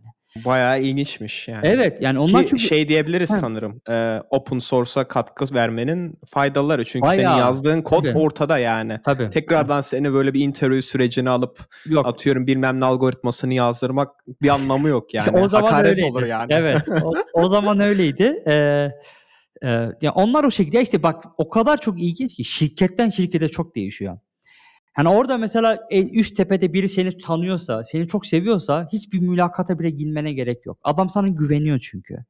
[0.46, 1.60] Bayağı ilginçmiş yani.
[1.64, 3.36] Evet yani onlar Ki çünkü şey diyebiliriz Heh.
[3.36, 3.82] sanırım.
[3.90, 6.86] eee, open source'a katkı vermenin faydaları.
[6.86, 7.40] Çünkü senin Bayağı.
[7.40, 8.18] yazdığın kod Tabii.
[8.18, 9.00] ortada yani.
[9.06, 9.30] Tabii.
[9.30, 12.06] Tekrardan seni böyle bir interview sürecine alıp Yok.
[12.08, 14.10] atıyorum bilmem ne algoritmasını yazdırmak
[14.42, 15.46] bir anlamı yok İşte yani.
[15.46, 16.12] o zaman Hakaret öyleydi.
[16.12, 16.48] olur yani.
[16.54, 16.82] Evet.
[17.04, 18.44] O, o zaman öyleydi.
[18.48, 18.90] Ee,
[19.64, 19.70] e,
[20.02, 24.18] ya onlar o şekilde işte bak o kadar çok ilginç ki şirketten şirkete çok değişiyor.
[24.98, 29.90] Yani orada mesela en üst tepede biri seni tanıyorsa, seni çok seviyorsa hiçbir mülakata bile
[29.90, 30.80] girmene gerek yok.
[30.84, 32.26] Adam sana güveniyor çünkü.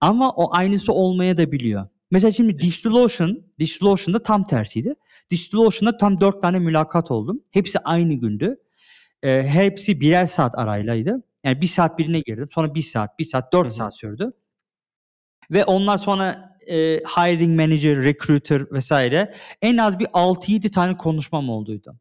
[0.00, 1.88] Ama o aynısı olmaya da biliyor.
[2.10, 4.94] Mesela şimdi DigitalOcean, DigitalOcean'da tam tersiydi.
[5.30, 7.42] DigitalOcean'da tam dört tane mülakat oldum.
[7.50, 8.56] Hepsi aynı gündü.
[9.22, 11.22] Ee, hepsi birer saat araylaydı.
[11.44, 12.48] Yani bir saat birine girdim.
[12.52, 13.74] Sonra bir saat, bir saat, dört Hı hı.
[13.74, 14.32] saat sürdü.
[15.50, 21.98] Ve onlar sonra e, hiring manager, recruiter vesaire en az bir 6-7 tane konuşmam olduydu.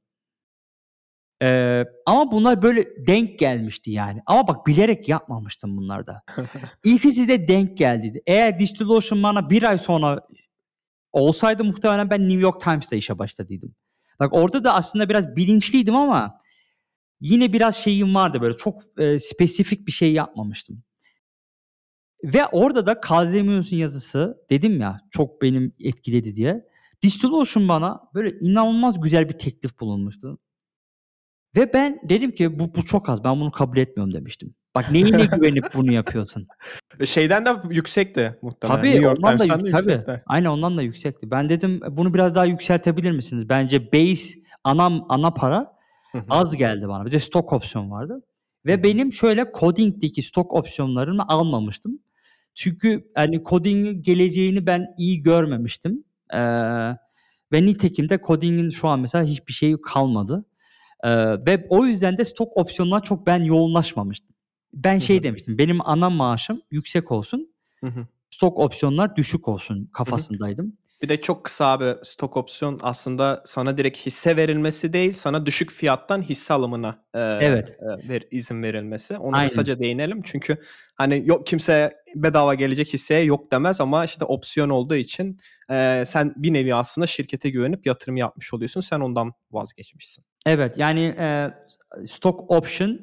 [1.44, 4.22] Ee, ama bunlar böyle denk gelmişti yani.
[4.26, 6.22] Ama bak bilerek yapmamıştım bunlarda.
[6.84, 8.22] İkisi de denk geldi.
[8.28, 10.28] Eğer DigitalOcean bana bir ay sonra
[11.12, 13.76] olsaydı muhtemelen ben New York Times'ta işe başladıydım.
[14.20, 16.42] Bak orada da aslında biraz bilinçliydim ama
[17.22, 20.84] yine biraz şeyim vardı böyle çok e, spesifik bir şey yapmamıştım.
[22.24, 26.66] Ve orada da Kazemius'un yazısı dedim ya çok benim etkiledi diye.
[27.02, 30.38] DigitalOcean bana böyle inanılmaz güzel bir teklif bulunmuştu.
[31.56, 34.56] Ve ben dedim ki bu, bu çok az ben bunu kabul etmiyorum demiştim.
[34.76, 36.48] Bak neyine güvenip bunu yapıyorsun?
[37.06, 38.78] Şeyden de yüksekti muhtemelen.
[38.78, 39.92] Tabii New York ondan da, Times'ten de yük- tabii.
[39.92, 40.24] yüksekti.
[40.26, 41.32] Aynen ondan da yüksekti.
[41.32, 43.50] Ben dedim bunu biraz daha yükseltebilir misiniz?
[43.50, 45.74] Bence base ana ana para
[46.30, 47.06] az geldi bana.
[47.06, 48.22] Bir de stok opsiyon vardı.
[48.66, 52.00] Ve benim şöyle coding'deki stok opsiyonlarını almamıştım.
[52.56, 56.04] Çünkü hani coding'in geleceğini ben iyi görmemiştim.
[56.34, 56.40] Ee,
[57.52, 60.46] ve nitekim de coding'in şu an mesela hiçbir şeyi kalmadı.
[61.04, 61.10] Ee,
[61.46, 64.36] ve o yüzden de stok opsiyonuna çok ben yoğunlaşmamıştım.
[64.74, 65.24] Ben şey hı.
[65.24, 65.58] demiştim.
[65.58, 67.54] Benim ana maaşım yüksek olsun.
[67.80, 68.08] Hı hı.
[68.30, 69.90] Stok opsiyonlar düşük olsun
[70.42, 70.74] Hı hı.
[71.04, 75.72] Bir de çok kısa abi stok opsiyon aslında sana direkt hisse verilmesi değil, sana düşük
[75.72, 77.70] fiyattan hisse alımına eee, Evet.
[77.82, 79.18] eee, ver, izin verilmesi.
[79.18, 79.48] Ona Aynen.
[79.48, 80.58] kısaca değinelim çünkü
[80.96, 85.38] hani yok kimse bedava gelecek hisseye yok demez ama işte opsiyon olduğu için
[85.70, 88.82] eee, sen bir nevi aslında şirkete güvenip yatırım yapmış oluyorsun.
[88.82, 90.26] Sen ondan vazgeçmişsin.
[90.46, 91.50] Evet yani e,
[92.08, 93.00] stock option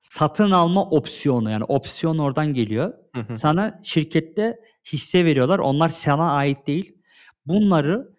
[0.00, 2.92] satın alma opsiyonu yani opsiyon oradan geliyor.
[3.14, 3.36] Hı hı.
[3.38, 4.58] Sana şirkette
[4.92, 5.58] hisse veriyorlar.
[5.58, 6.97] Onlar sana ait değil.
[7.48, 8.18] Bunları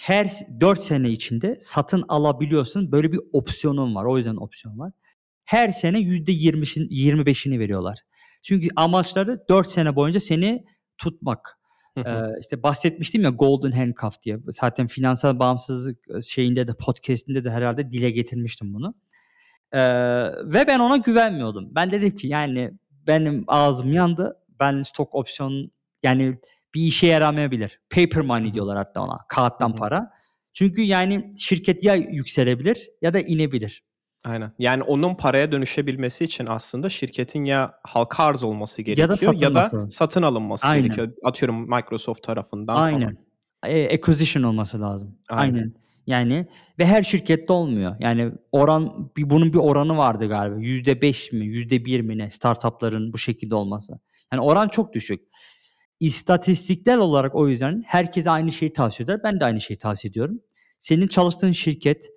[0.00, 2.92] her 4 sene içinde satın alabiliyorsun.
[2.92, 4.04] Böyle bir opsiyonun var.
[4.04, 4.92] O yüzden opsiyon var.
[5.44, 7.98] Her sene %20'şin 25'ini veriyorlar.
[8.42, 10.64] Çünkü amaçları 4 sene boyunca seni
[10.98, 11.58] tutmak.
[11.96, 12.02] Ee,
[12.40, 14.38] işte bahsetmiştim ya Golden Handcuff diye.
[14.48, 18.94] Zaten finansal bağımsızlık şeyinde de podcast'inde de herhalde dile getirmiştim bunu.
[19.72, 19.80] Ee,
[20.44, 21.74] ve ben ona güvenmiyordum.
[21.74, 22.70] Ben dedim ki yani
[23.06, 24.36] benim ağzım yandı.
[24.60, 25.70] Ben stok opsiyon
[26.02, 26.38] yani
[26.74, 27.80] bir işe yaramayabilir.
[27.90, 29.18] Paper money diyorlar hatta ona.
[29.28, 30.10] Kağıttan para.
[30.52, 33.82] Çünkü yani şirket ya yükselebilir ya da inebilir.
[34.26, 34.52] Aynen.
[34.58, 39.54] Yani onun paraya dönüşebilmesi için aslında şirketin ya halka arz olması Ya da gerekiyor ya
[39.54, 39.96] da satılması.
[39.96, 40.82] satın alınması Aynen.
[40.82, 41.12] gerekiyor.
[41.24, 42.86] Atıyorum Microsoft tarafından falan.
[42.86, 43.16] Aynen.
[43.66, 45.18] E, acquisition olması lazım.
[45.28, 45.54] Aynen.
[45.54, 45.74] Aynen.
[46.06, 46.46] Yani
[46.78, 47.96] ve her şirkette olmuyor.
[48.00, 50.56] Yani oran bir bunun bir oranı vardı galiba.
[50.60, 53.92] Yüzde beş mi, yüzde bir mi ne startupların bu şekilde olması.
[54.32, 55.20] Yani oran çok düşük.
[56.04, 59.20] İstatistiksel olarak o yüzden herkese aynı şeyi tavsiye eder.
[59.24, 60.40] Ben de aynı şeyi tavsiye ediyorum.
[60.78, 62.10] Senin çalıştığın şirket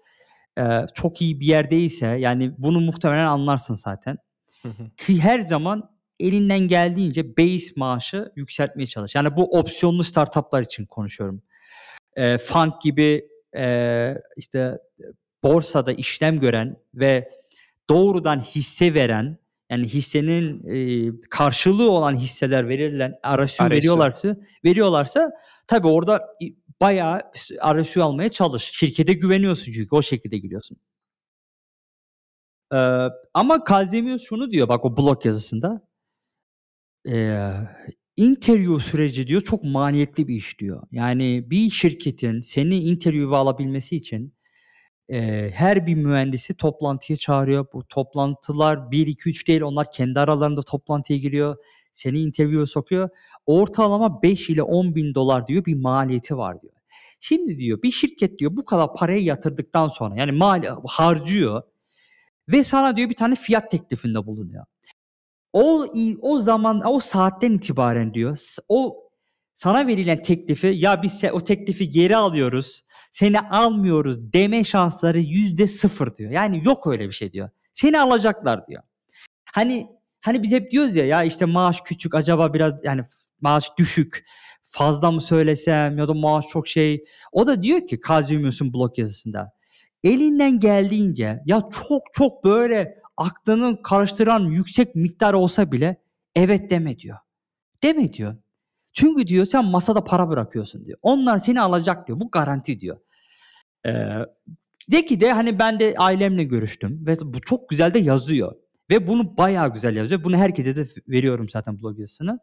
[0.60, 4.18] e, çok iyi bir yerdeyse yani bunu muhtemelen anlarsın zaten.
[4.62, 4.90] Hı hı.
[4.98, 9.16] Ki her zaman elinden geldiğince base maaşı yükseltmeye çalış.
[9.16, 11.42] Yani bu opsiyonlu startuplar için konuşuyorum.
[12.16, 13.28] E, fund gibi
[13.58, 14.78] e, işte
[15.44, 17.32] borsada işlem gören ve
[17.90, 19.38] doğrudan hisse veren
[19.70, 23.70] yani hissenin e, karşılığı olan hisseler verilen RSU RSU.
[23.70, 25.32] veriyorlarsa veriyorlarsa
[25.68, 26.28] tabii orada
[26.82, 27.22] bayağı
[27.76, 28.64] RSU almaya çalış.
[28.64, 30.78] Şirkete güveniyorsun çünkü o şekilde giriyorsun.
[32.74, 35.88] Ee, ama Kazemius şunu diyor bak o blog yazısında.
[37.10, 37.52] Ee,
[38.18, 40.84] interview süreci diyor çok maliyetli bir iş diyor.
[40.92, 44.37] Yani bir şirketin seni interview'e alabilmesi için
[45.10, 47.66] e, her bir mühendisi toplantıya çağırıyor.
[47.74, 51.56] Bu toplantılar 1, 2, 3 değil onlar kendi aralarında toplantıya giriyor.
[51.94, 53.10] Seni interview'e sokuyor.
[53.46, 56.74] Ortalama 5 ile 10 bin dolar diyor bir maliyeti var diyor.
[57.20, 61.62] Şimdi diyor bir şirket diyor bu kadar parayı yatırdıktan sonra yani mal harcıyor
[62.50, 64.66] ve sana diyor bir tane fiyat teklifinde bulunuyor.
[65.54, 65.86] O
[66.22, 68.38] o zaman o saatten itibaren diyor
[68.70, 69.10] o
[69.54, 72.84] sana verilen teklifi ya biz o teklifi geri alıyoruz
[73.20, 76.32] seni almıyoruz deme şansları yüzde sıfır diyor.
[76.32, 77.50] Yani yok öyle bir şey diyor.
[77.74, 78.84] Seni alacaklar diyor.
[79.54, 79.88] Hani
[80.22, 83.02] hani biz hep diyoruz ya ya işte maaş küçük acaba biraz yani
[83.42, 84.26] maaş düşük
[84.64, 87.06] fazla mı söylesem ya da maaş çok şey.
[87.32, 89.52] O da diyor ki Kazimius'un blog yazısında
[90.04, 96.02] elinden geldiğince ya çok çok böyle aklının karıştıran yüksek miktar olsa bile
[96.36, 97.18] evet deme diyor.
[97.84, 98.36] Deme diyor.
[98.94, 100.98] Çünkü diyor sen masada para bırakıyorsun diyor.
[101.02, 102.20] Onlar seni alacak diyor.
[102.20, 102.98] Bu garanti diyor.
[103.86, 103.92] Ee,
[104.92, 108.56] de ki de hani ben de ailemle görüştüm ve bu çok güzel de yazıyor.
[108.90, 110.24] Ve bunu bayağı güzel yazıyor.
[110.24, 112.40] Bunu herkese de veriyorum zaten blog yazısını.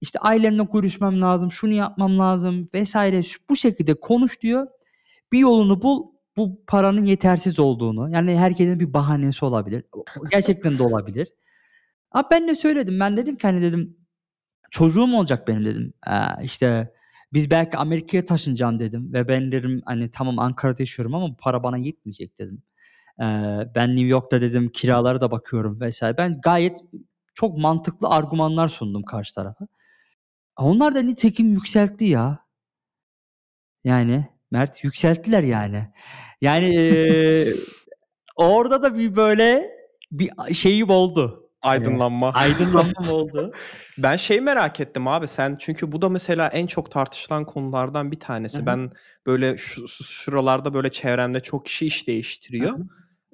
[0.00, 3.22] İşte ailemle görüşmem lazım, şunu yapmam lazım vesaire.
[3.48, 4.66] Bu şekilde konuş diyor.
[5.32, 6.06] Bir yolunu bul.
[6.36, 8.10] Bu paranın yetersiz olduğunu.
[8.10, 9.84] Yani herkesin bir bahanesi olabilir.
[10.30, 11.28] Gerçekten de olabilir.
[12.10, 13.00] Ama ben de söyledim.
[13.00, 13.96] Ben dedim ki hani dedim
[14.70, 15.92] çocuğum olacak benim dedim.
[16.06, 16.92] Ee, işte
[17.32, 21.62] biz belki Amerika'ya taşınacağım dedim ve ben dedim hani tamam Ankara'da yaşıyorum ama bu para
[21.62, 22.62] bana yetmeyecek dedim.
[23.20, 23.24] Ee,
[23.74, 26.16] ben New York'ta dedim kiralara da bakıyorum vesaire.
[26.18, 26.78] Ben gayet
[27.34, 29.66] çok mantıklı argümanlar sundum karşı tarafa.
[30.58, 32.46] Onlar da nitekim yükseltti ya.
[33.84, 35.92] Yani Mert yükselttiler yani.
[36.40, 37.46] Yani e,
[38.36, 39.70] orada da bir böyle
[40.12, 41.39] bir şeyim oldu.
[41.62, 42.32] Aydınlanma.
[42.32, 43.52] Aydınlanma oldu.
[43.98, 48.20] Ben şey merak ettim abi sen çünkü bu da mesela en çok tartışılan konulardan bir
[48.20, 48.58] tanesi.
[48.58, 48.66] Hı hı.
[48.66, 48.90] Ben
[49.26, 52.78] böyle şu, şuralarda böyle çevremde çok kişi iş değiştiriyor.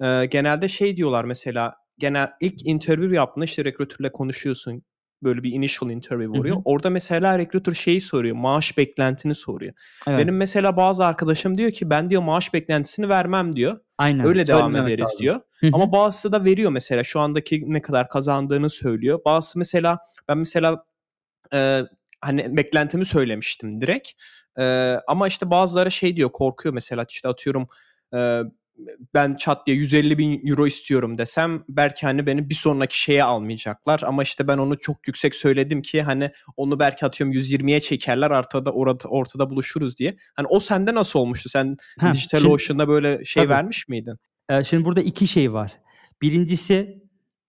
[0.03, 4.83] Ee, genelde şey diyorlar mesela genel ilk interview yaptığında işte rekruterle konuşuyorsun.
[5.23, 6.61] Böyle bir initial interview hı.
[6.65, 8.35] Orada mesela recruiter şeyi soruyor.
[8.35, 9.73] Maaş beklentini soruyor.
[10.07, 10.19] Evet.
[10.19, 13.79] Benim mesela bazı arkadaşım diyor ki ben diyor maaş beklentisini vermem diyor.
[13.97, 14.25] Aynen.
[14.25, 15.19] Öyle devam ederiz lazım.
[15.19, 15.41] diyor.
[15.59, 15.71] Hı hı.
[15.73, 19.19] Ama bazısı da veriyor mesela şu andaki ne kadar kazandığını söylüyor.
[19.25, 20.85] Bazısı mesela ben mesela
[21.53, 21.81] e,
[22.21, 24.09] hani beklentimi söylemiştim direkt.
[24.59, 27.67] E, ama işte bazıları şey diyor korkuyor mesela işte atıyorum
[28.13, 28.41] e,
[29.13, 34.01] ben çat diye 150 bin euro istiyorum desem belki hani beni bir sonraki şeye almayacaklar
[34.05, 38.71] ama işte ben onu çok yüksek söyledim ki hani onu belki atıyorum 120'ye çekerler ortada
[38.71, 40.17] orada ortada buluşuruz diye.
[40.35, 41.49] Hani o sende nasıl olmuştu?
[41.49, 43.53] Sen Ha, Digital şimdi- Ocean'da böyle şey Tabii.
[43.53, 44.15] vermiş miydin?
[44.49, 45.71] Ee, şimdi burada iki şey var.
[46.21, 47.01] Birincisi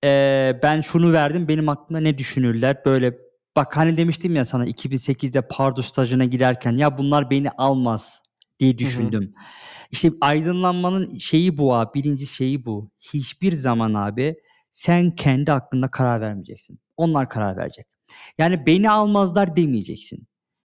[0.05, 3.19] ee, ben şunu verdim benim aklımda ne düşünürler böyle
[3.57, 8.21] bak hani demiştim ya sana 2008'de Pardo stajına girerken ya bunlar beni almaz
[8.59, 9.35] diye düşündüm.
[9.91, 12.91] İşte aydınlanmanın şeyi bu abi birinci şeyi bu.
[13.01, 14.37] Hiçbir zaman abi
[14.71, 16.79] sen kendi aklında karar vermeyeceksin.
[16.97, 17.87] Onlar karar verecek.
[18.39, 20.27] Yani beni almazlar demeyeceksin.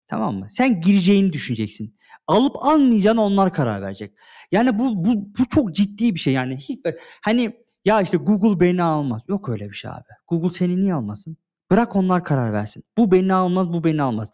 [0.07, 0.47] Tamam mı?
[0.49, 1.95] Sen gireceğini düşüneceksin.
[2.27, 4.13] Alıp almayacağını onlar karar verecek.
[4.51, 6.57] Yani bu bu bu çok ciddi bir şey yani.
[6.57, 6.79] Hiç
[7.23, 9.21] hani ya işte Google beni almaz.
[9.27, 10.03] Yok öyle bir şey abi.
[10.27, 11.37] Google seni niye almasın?
[11.71, 12.83] Bırak onlar karar versin.
[12.97, 14.31] Bu beni almaz, bu beni almaz.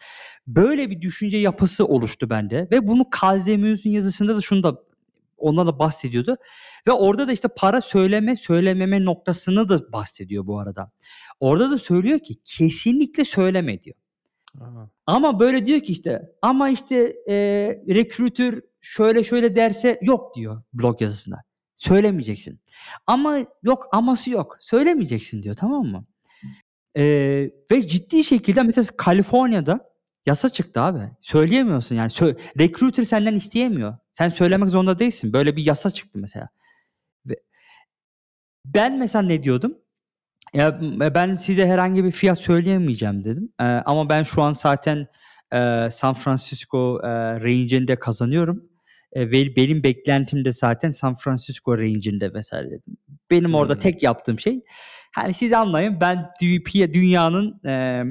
[0.47, 4.77] Böyle bir düşünce yapısı oluştu bende ve bunu Kazemius'un yazısında da şunu da
[5.38, 6.38] ondan da bahsediyordu.
[6.88, 10.91] Ve orada da işte para söyleme, söylememe noktasını da bahsediyor bu arada.
[11.39, 13.95] Orada da söylüyor ki kesinlikle söyleme diyor.
[15.05, 17.36] Ama böyle diyor ki işte ama işte e,
[17.88, 21.43] recruiter şöyle şöyle derse yok diyor blog yazısında.
[21.75, 22.59] Söylemeyeceksin.
[23.07, 24.57] Ama yok aması yok.
[24.59, 26.05] Söylemeyeceksin diyor tamam mı?
[26.97, 27.03] E,
[27.71, 29.93] ve ciddi şekilde mesela Kaliforniya'da
[30.25, 31.11] yasa çıktı abi.
[31.21, 32.09] Söyleyemiyorsun yani.
[32.09, 33.97] Sö- recruiter senden isteyemiyor.
[34.11, 35.33] Sen söylemek zorunda değilsin.
[35.33, 36.49] Böyle bir yasa çıktı mesela.
[37.25, 37.35] Ve
[38.65, 39.77] ben mesela ne diyordum?
[40.53, 40.79] Ya
[41.15, 43.53] ben size herhangi bir fiyat söyleyemeyeceğim dedim.
[43.59, 45.07] Ee, ama ben şu an zaten
[45.53, 47.07] e, San Francisco e,
[47.41, 48.69] range'inde kazanıyorum.
[49.14, 52.97] E, ve benim beklentim de zaten San Francisco range'inde vesaire dedim.
[53.32, 53.80] Benim orada Hmm.
[53.82, 54.61] tek yaptığım şey
[55.16, 58.03] hani siz anlayın ben dü- dünyanın e,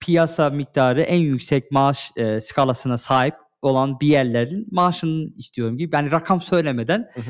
[0.00, 5.96] piyasa miktarı en yüksek maaş e, skalasına sahip olan bir yerlerin maaşını istiyorum gibi.
[5.96, 7.20] Yani rakam söylemeden Hı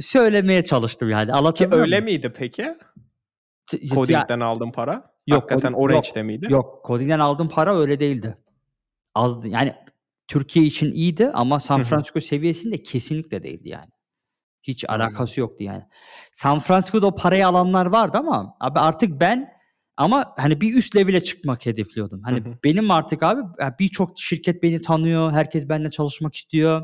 [0.00, 1.52] söylemeye çalıştım yani.
[1.54, 2.04] Ki öyle muyum?
[2.04, 2.74] miydi peki?
[3.94, 5.10] Coding'den aldığın para?
[5.26, 6.46] Yok, Hakikaten coding- o range'de miydi?
[6.50, 8.36] Yok, coding'den aldığım para öyle değildi.
[9.14, 9.48] Azdı.
[9.48, 9.74] Yani
[10.28, 11.84] Türkiye için iyiydi ama San Hı hı.
[11.84, 13.90] Francisco seviyesinde kesinlikle değildi yani.
[14.62, 15.82] Hiç alakası yoktu yani.
[16.32, 19.56] San Francisco'da o parayı alanlar vardı ama abi artık ben
[19.96, 22.22] Ama hani bir üst level'e çıkmak hedefliyordum.
[22.22, 22.54] Hani Hı hı.
[22.64, 23.40] benim artık abi
[23.78, 25.32] birçok şirket beni tanıyor.
[25.32, 26.82] Herkes benimle çalışmak istiyor.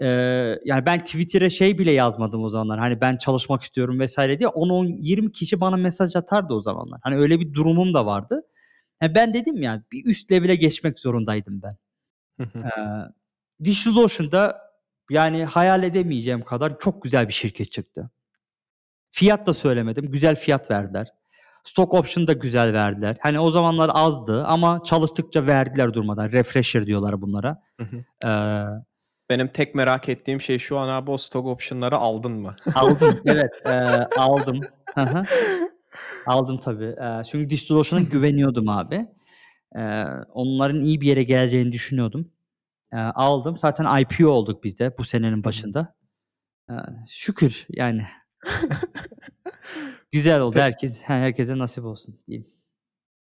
[0.00, 2.78] Eee, yani ben Twitter'e şey bile yazmadım o zamanlar.
[2.78, 7.00] Hani ben çalışmak istiyorum vesaire diye 10-20 kişi bana mesaj atardı o zamanlar.
[7.02, 8.42] Hani öyle bir durumum da vardı.
[9.02, 11.72] Ya ben dedim ya bir üst level'e geçmek zorundaydım ben.
[12.40, 12.58] Hı hı.
[12.64, 13.08] Eee,
[13.64, 14.70] DigitalOcean'da
[15.10, 18.10] yani hayal edemeyeceğim kadar çok güzel bir şirket çıktı.
[19.10, 20.10] Fiyat da söylemedim.
[20.10, 21.08] Güzel fiyat verdiler.
[21.64, 23.16] Stock option da güzel verdiler.
[23.20, 26.32] Hani o zamanlar azdı ama çalıştıkça verdiler durmadan.
[26.32, 27.62] Refresher diyorlar bunlara.
[27.80, 27.96] Hı hı.
[28.24, 28.66] Eee
[29.30, 32.56] Benim tek merak ettiğim şey şu an abi o stock option'ları aldın mı?
[32.74, 33.20] Aldım.
[33.26, 34.60] Evet, eee, aldım.
[34.94, 35.22] Hı hı.
[36.26, 36.94] Aldım tabii.
[37.00, 39.06] Eee, çünkü DigitalOcean'a güveniyordum abi.
[39.76, 42.32] Eee, onların iyi bir yere geleceğini düşünüyordum.
[42.92, 43.58] Eee, aldım.
[43.58, 45.94] Zaten IPO olduk biz de bu senenin başında.
[46.70, 46.76] Eee,
[47.10, 48.06] şükür yani.
[50.12, 50.58] Güzel oldu.
[50.58, 52.48] Herkes herkese nasip olsun diyeyim.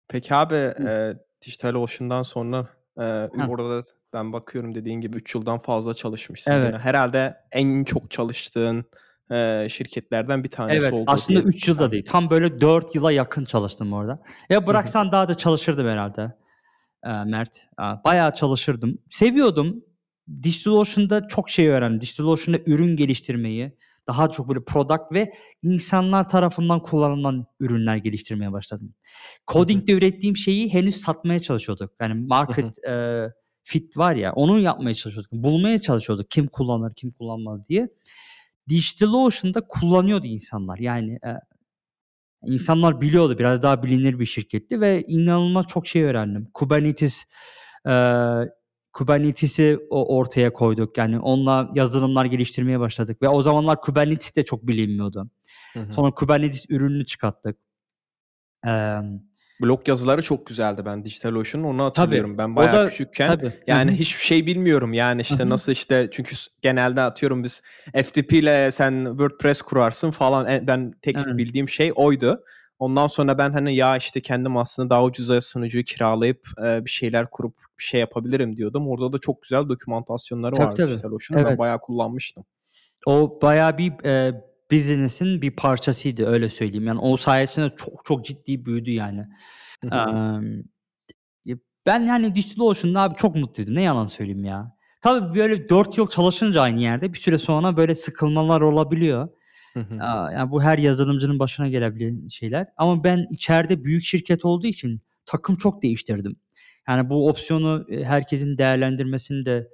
[0.08, 0.74] Peki abi, Hı.
[0.84, 1.16] eee,
[1.46, 2.68] DigitalOcean'dan sonra,
[3.00, 3.48] eee, Heh.
[3.48, 6.72] orada da ben bakıyorum dediğin gibi 3 yıldan fazla çalışmışsın Evet.
[6.72, 6.78] gene.
[6.78, 8.84] Herhâlde en çok çalıştığın,
[9.32, 12.04] eee, şirketlerden bir tanesi Evet, oldu aslında diye 3 yıl da tahmin değil.
[12.06, 14.22] Tam böyle 4 yıla yakın çalıştım orada.
[14.50, 16.32] Ya bıraksan daha da çalışırdım herhâlde,
[17.06, 17.50] eee, Mert.
[17.78, 18.98] Aaa, bayağı çalışırdım.
[19.10, 19.84] Seviyordum.
[20.42, 22.00] DigitalOcean'da çok şey öğrendim.
[22.00, 23.72] DigitalOcean'da ürün geliştirmeyi,
[24.06, 28.94] daha çok böyle product ve insanlar tarafından kullanılan ürünler geliştirmeye başladım.
[29.48, 31.90] Coding'de ürettiğim şeyi henüz satmaya çalışıyorduk.
[32.00, 32.26] Yani Hı hı.
[32.28, 33.32] market, eee,
[33.64, 35.32] fit var ya, onu yapmaya çalışıyorduk.
[35.32, 37.88] Bulmaya çalışıyorduk kim kullanır, kim kullanmaz diye.
[38.68, 40.78] DigitalOcean'da kullanıyordu insanlar.
[40.78, 41.40] Yani, eee,
[42.44, 43.38] insanlar biliyordu.
[43.38, 46.48] Biraz daha bilinir bir şirketti ve inanılmaz çok şey öğrendim.
[46.54, 47.24] Kubernetes,
[47.86, 48.52] eee,
[48.92, 50.98] Kubernetes'i ortaya koyduk.
[50.98, 55.30] Yani onunla yazılımlar geliştirmeye başladık ve o zamanlar Kubernetes de çok bilinmiyordu.
[55.72, 55.92] Hı hı.
[55.92, 57.56] Sonra Kubernetes ürününü çıkarttık.
[58.64, 59.31] Emm
[59.62, 60.82] Blog yazıları çok güzeldi.
[60.84, 61.84] Ben DigitalOcean'ın onu Tabii.
[61.84, 62.38] hatırlıyorum.
[62.38, 63.52] Ben O bayağı da küçükken Tabii.
[63.66, 63.94] Yani hı.
[63.94, 64.92] hiçbir şey bilmiyorum.
[64.92, 65.50] Yani, işte, hı.
[65.50, 67.62] nasıl, işte, çünkü genelde atıyorum biz
[67.94, 70.50] FTP'yle sen WordPress kurarsın falan.
[70.50, 71.26] E ben tek Evet.
[71.38, 72.44] bildiğim şey oydu.
[72.78, 77.30] Ondan sonra ben, hani, ya, işte, kendim aslında daha ucuza sunucuyu kiralayıp, eee, bir şeyler
[77.30, 78.88] kurup bir şey yapabilirim diyordum.
[78.88, 80.88] Orada da çok güzel dokümantasyonları Tabii, vardı tabii.
[80.90, 81.44] DigitalOcean'ın.
[81.44, 81.58] Ben Evet.
[81.58, 82.44] bayağı kullanmıştım.
[83.06, 86.86] O bayağı bir, eee, business'in bir parçasıydı, öyle söyleyeyim.
[86.86, 89.26] Yani o sayesinde çok çok ciddi büyüdü yani.
[91.44, 91.56] Ya
[91.86, 93.74] ben yani DigitalOcean'da abi çok mutluydum.
[93.74, 94.76] Ne yalan söyleyeyim ya.
[95.00, 99.28] Tabii böyle 4 yıl çalışınca aynı yerde bir süre sonra böyle sıkılmalar olabiliyor.
[100.32, 105.56] Yani bu her yazılımcının başına gelebilen şeyler ama ben içeride büyük şirket olduğu için takım
[105.56, 106.36] çok değiştirdim.
[106.88, 109.68] Yani bu opsiyonu, eee, herkesin değerlendirmesini de,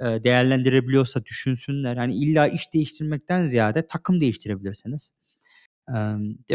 [0.00, 1.96] değerlendirebiliyorsa düşünsünler.
[1.96, 5.12] Hani illa iş değiştirmekten ziyade takım değiştirebilirsiniz.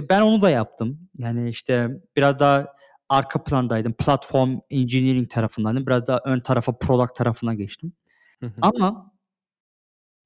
[0.09, 1.09] Ben onu da yaptım.
[1.17, 2.67] Yani, işte, biraz daha
[3.09, 3.93] arka plandaydım.
[3.93, 5.87] Platform engineering tarafındaydım.
[5.87, 7.93] Biraz daha ön tarafa product tarafına geçtim.
[8.39, 8.51] Hı hı.
[8.61, 9.11] Ama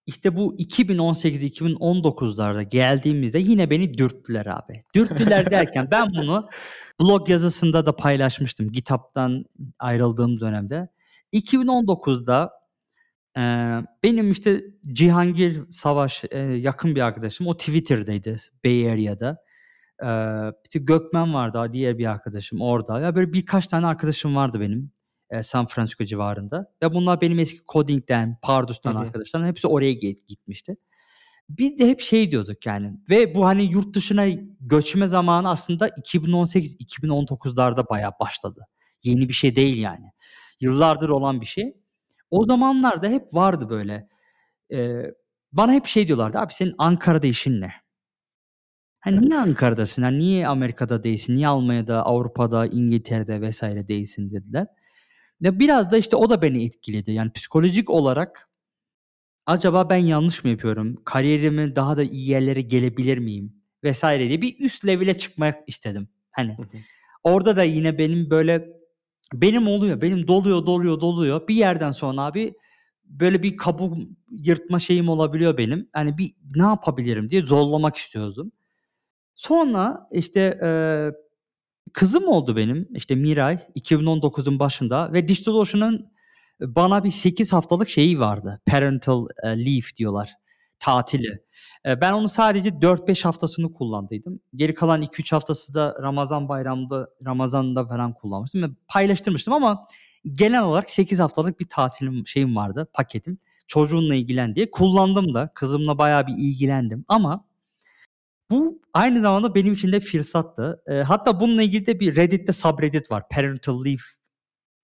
[0.05, 4.83] işte bu 2018-2019'larda geldiğimizde yine beni dürttüler abi.
[4.95, 6.49] Dürttüler derken ben bunu
[7.01, 9.45] blog yazısında da paylaşmıştım GitHub'tan
[9.79, 10.89] ayrıldığım dönemde.
[11.33, 12.51] 2019'da,
[14.03, 14.63] benim, işte,
[14.93, 16.23] Cihangir Savaş,
[16.57, 17.47] yakın bir arkadaşım.
[17.47, 19.37] O Twitter'daydı Bay Area'da.
[20.03, 22.99] Eee, işte Gökmen vardı, diğer bir arkadaşım orada.
[22.99, 24.91] Ya, böyle birkaç tane arkadaşım vardı benim,
[25.43, 26.73] San Francisco civarında.
[26.81, 28.99] Ya, bunlar benim eski coding'den, Pardus'tan hı.
[28.99, 29.45] arkadaşlarım.
[29.45, 30.77] Hepsi oraya git gitmişti.
[31.49, 34.25] Biz de hep şey diyorduk yani ve bu, hani, yurt dışına
[34.59, 38.67] göçme zamanı aslında 2018-2019'larda bayağı başladı.
[39.03, 40.05] Yeni bir şey değil yani.
[40.59, 41.73] Yıllardır olan bir şey.
[42.31, 44.07] O zamanlarda hep vardı böyle.
[44.69, 45.13] Eee,
[45.53, 47.71] bana hep şey diyorlardı, "Abi senin Ankara'da işin ne?"
[48.99, 50.01] Hani, "Niye Ankara'dasın?
[50.03, 51.35] Hani, niye Amerika'da değilsin?
[51.35, 53.61] Niye Almanya'da, Avrupa'da, İngiltere'de vs.
[53.63, 54.67] değilsin?" dediler.
[55.41, 57.11] Ya, biraz da, işte, o da beni etkiledi.
[57.11, 58.49] Yani psikolojik olarak
[59.45, 60.95] acaba ben yanlış mı yapıyorum?
[61.05, 63.53] Kariyerimin daha da iyi yerlere gelebilir miyim
[63.85, 64.03] vs.
[64.03, 66.09] diye bir üst level'e çıkmak istedim.
[66.31, 66.57] Hani,
[67.23, 68.67] orada da yine benim böyle
[69.33, 71.47] benim oluyor, benim doluyor, doluyor, doluyor.
[71.47, 72.53] Bir yerden sonra abi
[73.05, 73.97] böyle bir kabuk
[74.31, 75.89] yırtma şeyim olabiliyor benim.
[75.93, 78.51] Hani, bir ne yapabilirim diye zorlamak istiyordum.
[79.35, 81.13] Sonra, işte, eee,
[81.93, 86.07] kızım oldu benim, işte, Miray 2019'un başında ve DigitalOcean'ın
[86.61, 88.61] bana bir 8 haftalık şeyi vardı.
[88.67, 90.31] Parental, leave diyorlar,
[90.79, 91.39] tatili.
[91.85, 94.39] Ben onu sadece 4-5 haftasını kullandıydım.
[94.55, 99.87] Geri kalan 2-3 haftası da Ramazan bayramında, Ramazan'da falan kullanmıştım ve paylaştırmıştım ama
[100.33, 103.37] genel olarak 8 haftalık bir tatilim şeyim vardı, paketim.
[103.67, 104.71] Çocuğunla ilgilen diye.
[104.71, 105.51] Kullandım da.
[105.55, 107.45] Kızımla bayağı bir ilgilendim ama
[108.51, 110.83] Bu aynı zamanda benim için de fırsattı.
[110.89, 113.29] Eee, hatta bununla ilgili de bir Reddit'te subreddit var.
[113.29, 114.01] Parental leave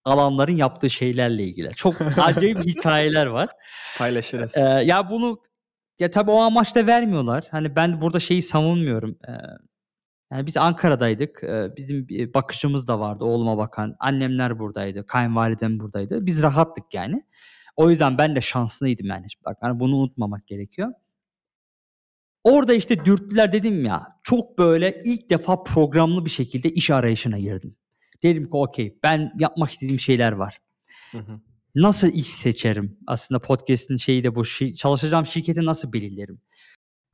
[0.06, 1.72] alanların yaptığı şeylerle ilgili.
[1.76, 3.50] Çok acayip hikayeler var.
[3.98, 4.58] Paylaşırız.
[4.58, 5.42] Eee, ya bunu
[6.00, 7.48] ya tabii o amaçla vermiyorlar.
[7.52, 9.18] Hani ben burada şeyi savunmuyorum.
[9.28, 9.36] Eee,
[10.32, 11.40] yani biz Ankara'daydık.
[11.44, 13.96] Eee, bizim bir bakıcımız da vardı oğluma bakan.
[14.00, 15.06] Annemler buradaydı.
[15.06, 16.26] Kayınvalidem buradaydı.
[16.26, 17.24] Biz rahattık yani.
[17.76, 19.26] O yüzden ben de şanslıydım yani.
[19.46, 20.94] Bak hani bunu unutmamak gerekiyor.
[22.44, 24.20] Orada işte dürttüler dedim ya.
[24.24, 27.76] Çok böyle ilk defa programlı bir şekilde iş arayışına girdim.
[28.24, 30.62] Dedim ki okey ben yapmak istediğim şeyler var.
[31.12, 31.40] Hı hı.
[31.76, 32.98] Nasıl iş seçerim?
[33.08, 34.42] Aslında podcast'in şeyi de bu.
[34.42, 36.42] şi- çalışacağım şirketi nasıl belirlerim?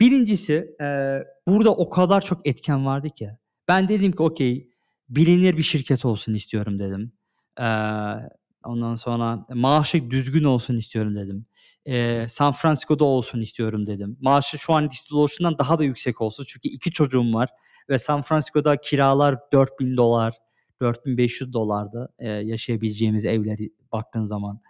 [0.01, 3.32] Birincisi eee, burada o kadar çok etken vardı ki.
[3.68, 4.70] Ben dedim ki okey
[5.10, 7.12] bilinir bir şirket olsun istiyorum dedim.
[7.60, 8.30] Eee,
[8.66, 11.45] ondan sonra maaşı düzgün olsun istiyorum dedim.
[11.86, 14.18] Eee, San Francisco'da olsun istiyorum dedim.
[14.22, 16.45] Maaşı şu an DigitalOcean'dan daha da yüksek olsun.
[16.49, 17.49] Çünkü iki çocuğum var
[17.89, 20.36] ve San Francisco'da kiralar 4000 dolar,
[20.82, 24.62] 4500 dolarda eee, yaşayabileceğimiz evleri baktığın zaman.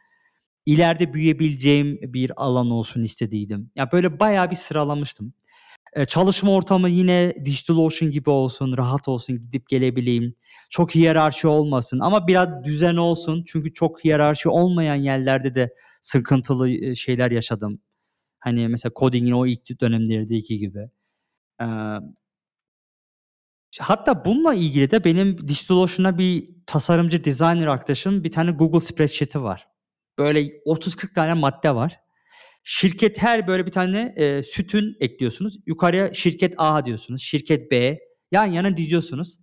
[0.66, 3.72] İleride büyüyebileceğim bir alan olsun istediydim.
[3.76, 5.34] Ya böyle bayağı bir sıralamıştım.
[5.98, 10.36] Eee, çalışma ortamı yine DigitalOcean gibi olsun, rahat olsun, gidip gelebileyim.
[10.70, 13.44] Çok hiyerarşi olmasın ama biraz düzen olsun.
[13.48, 17.82] Çünkü çok hiyerarşi olmayan yerlerde de sıkıntılı eee, şeyler yaşadım.
[18.40, 20.80] Hani mesela coding'in o ilk dönemlerindeki gibi.
[21.62, 21.68] Eee
[23.80, 29.68] Hatta bununla ilgili de benim DigitalOcean'a bir tasarımcı, designer arkadaşım bir tane Google Spreadsheet'i var.
[30.18, 32.00] Böyle 30-40 tane madde var.
[32.64, 35.58] Şirket her böyle bir tane eee, sütun ekliyorsunuz.
[35.66, 37.22] Yukarıya şirket A diyorsunuz.
[37.22, 38.00] Şirket B.
[38.32, 39.38] Yan yana diziyorsunuz.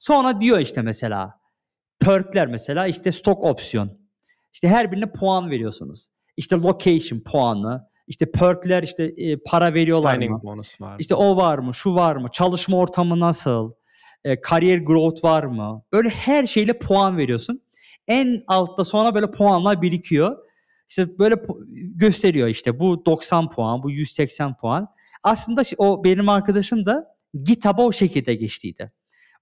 [0.00, 1.40] Sonra diyor işte mesela
[2.00, 3.98] perk'ler mesela işte stock opsiyon.
[4.52, 6.10] İşte her birine puan veriyorsunuz.
[6.36, 7.90] İşte location puanı.
[8.06, 10.22] İşte perk'ler işte eee, para veriyorlar mı?
[10.22, 10.96] Signing bonus var.
[10.98, 11.74] İşte o var mı?
[11.74, 12.28] Şu var mı?
[12.32, 13.72] Çalışma ortamı nasıl?
[14.24, 15.82] Eee, kariyer growth var mı?
[15.92, 17.62] Böyle her şeyle puan veriyorsun.
[18.08, 20.38] En altta sonra böyle puanlar birikiyor.
[20.88, 21.34] İşte böyle
[21.96, 24.88] gösteriyor işte bu 90 puan, bu 180 puan.
[25.22, 27.06] Aslında o benim arkadaşım da
[27.44, 28.92] GitHub'a o şekilde geçtiydi.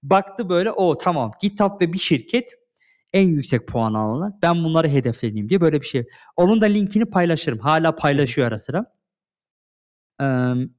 [0.03, 2.51] Baktı böyle o tamam GitHub ve bir şirket
[3.13, 4.33] en yüksek puan alanlar.
[4.41, 6.07] Ben bunları hedeflediğim diye böyle bir şey.
[6.37, 7.59] Onun da linkini paylaşırım.
[7.59, 8.85] Hala paylaşıyor ara sıra.
[10.21, 10.69] Eee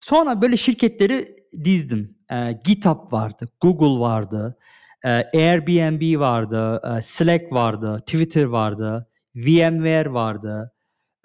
[0.00, 2.13] Sonra böyle şirketleri dizdim.
[2.30, 4.56] Eee, GitHub vardı, Google vardı,
[5.04, 9.06] eee, Airbnb vardı, eee, Slack vardı, Twitter vardı,
[9.36, 10.72] VMware vardı.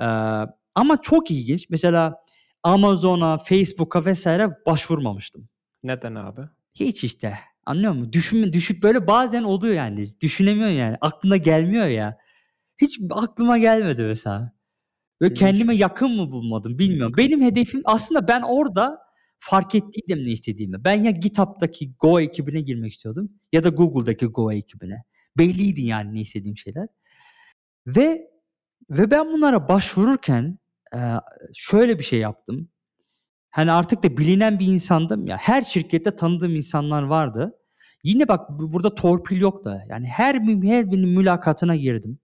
[0.02, 0.08] Eee,
[0.76, 1.70] ama çok ilginç.
[1.70, 2.16] Mesela
[2.64, 5.50] Amazon'a, Facebook'a vesaire başvurmamıştım.
[5.84, 6.42] Neden abi?
[6.74, 7.34] Hiç işte.
[7.66, 8.14] Anlıyor musun?
[8.14, 10.10] Düşün, düşüp böyle bazen oluyor yani.
[10.22, 10.98] Düşünemiyorsun yani.
[11.02, 12.18] Aklına gelmiyor ya.
[12.82, 14.52] Hiç aklıma gelmedi mesela.
[15.22, 17.14] Böyle kendime yakın mı bulmadım bilmiyorum.
[17.18, 19.00] Benim hedefim aslında ben orada
[19.40, 20.84] fark ettiydim ne istediğimi.
[20.84, 25.04] Ben ya GitHub'daki Go ekibine girmek istiyordum ya da Google'daki Go ekibine.
[25.38, 26.88] Belliydi yani ne istediğim şeyler.
[27.88, 28.30] Ve
[28.90, 30.60] ve ben bunlara başvururken
[30.94, 31.14] eee,
[31.56, 32.70] şöyle bir şey yaptım.
[33.50, 35.38] Hani artık da bilinen bir insandım ya.
[35.38, 37.54] Her şirkette tanıdığım insanlar vardı.
[38.04, 39.86] Yine bak bu- burada torpil yok da.
[39.90, 42.20] Yani her, her birinin mülakatına girdim.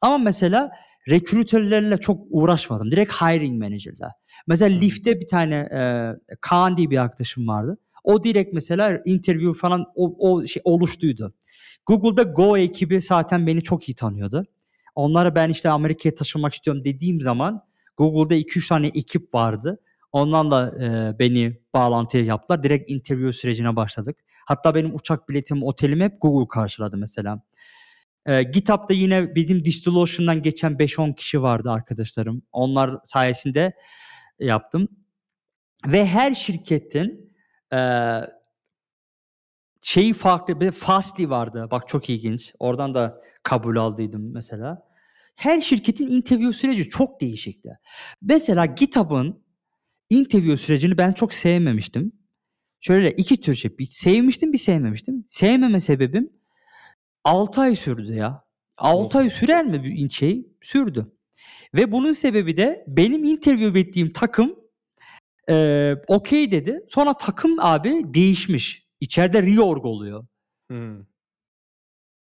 [0.00, 0.70] Ama mesela
[1.08, 2.90] recruiterlerle çok uğraşmadım.
[2.90, 4.12] Direkt hiring manager'la.
[4.46, 4.80] Mesela hı.
[4.80, 5.80] Lyft'te bir tane e,
[6.40, 7.78] Kaan diye bir arkadaşım vardı.
[8.04, 11.34] O direkt mesela interview falan o, o şey oluştuydu.
[11.86, 14.44] Google'da Go ekibi zaten beni çok iyi tanıyordu.
[14.94, 17.62] Onlara ben işte Amerika'ya taşınmak istiyorum dediğim zaman
[17.96, 19.78] Google'da 2-3 tane ekip vardı.
[20.12, 22.62] Ondan da e, beni bağlantıya yaptılar.
[22.62, 24.16] Direkt interview sürecine başladık.
[24.46, 27.42] Hatta benim uçak biletim, otelim hep Google karşıladı mesela.
[28.28, 32.42] Eee, GitHub'da yine bizim DigitalOcean'dan geçen 5-10 kişi vardı arkadaşlarım.
[32.52, 33.72] Onlar sayesinde
[34.38, 34.88] yaptım.
[35.86, 37.32] Ve her şirketin
[37.72, 38.30] eee
[39.82, 40.60] şeyi farklı.
[40.60, 41.68] Bir Fastly vardı.
[41.70, 42.54] Bak çok ilginç.
[42.58, 44.86] Oradan da kabul aldıydım mesela.
[45.36, 47.78] Her şirketin interview süreci çok değişikti.
[48.22, 49.44] Mesela GitHub'ın
[50.10, 52.12] interview sürecini ben çok sevmemiştim.
[52.80, 53.78] Şöyle iki tür şey.
[53.78, 55.24] Bir sevmiştim, bir sevmemiştim.
[55.28, 56.30] Sevmeme sebebim
[57.26, 58.44] 6 ay sürdü ya.
[58.76, 59.32] 6 ay Of.
[59.32, 60.46] sürer mi bir şey?
[60.62, 61.12] Sürdü.
[61.74, 64.54] Ve bunun sebebi de benim interview ettiğim takım
[65.48, 66.80] eee okey dedi.
[66.88, 68.86] Sonra takım abi değişmiş.
[69.00, 70.26] İçeride reorg oluyor.
[70.70, 71.06] Hımm.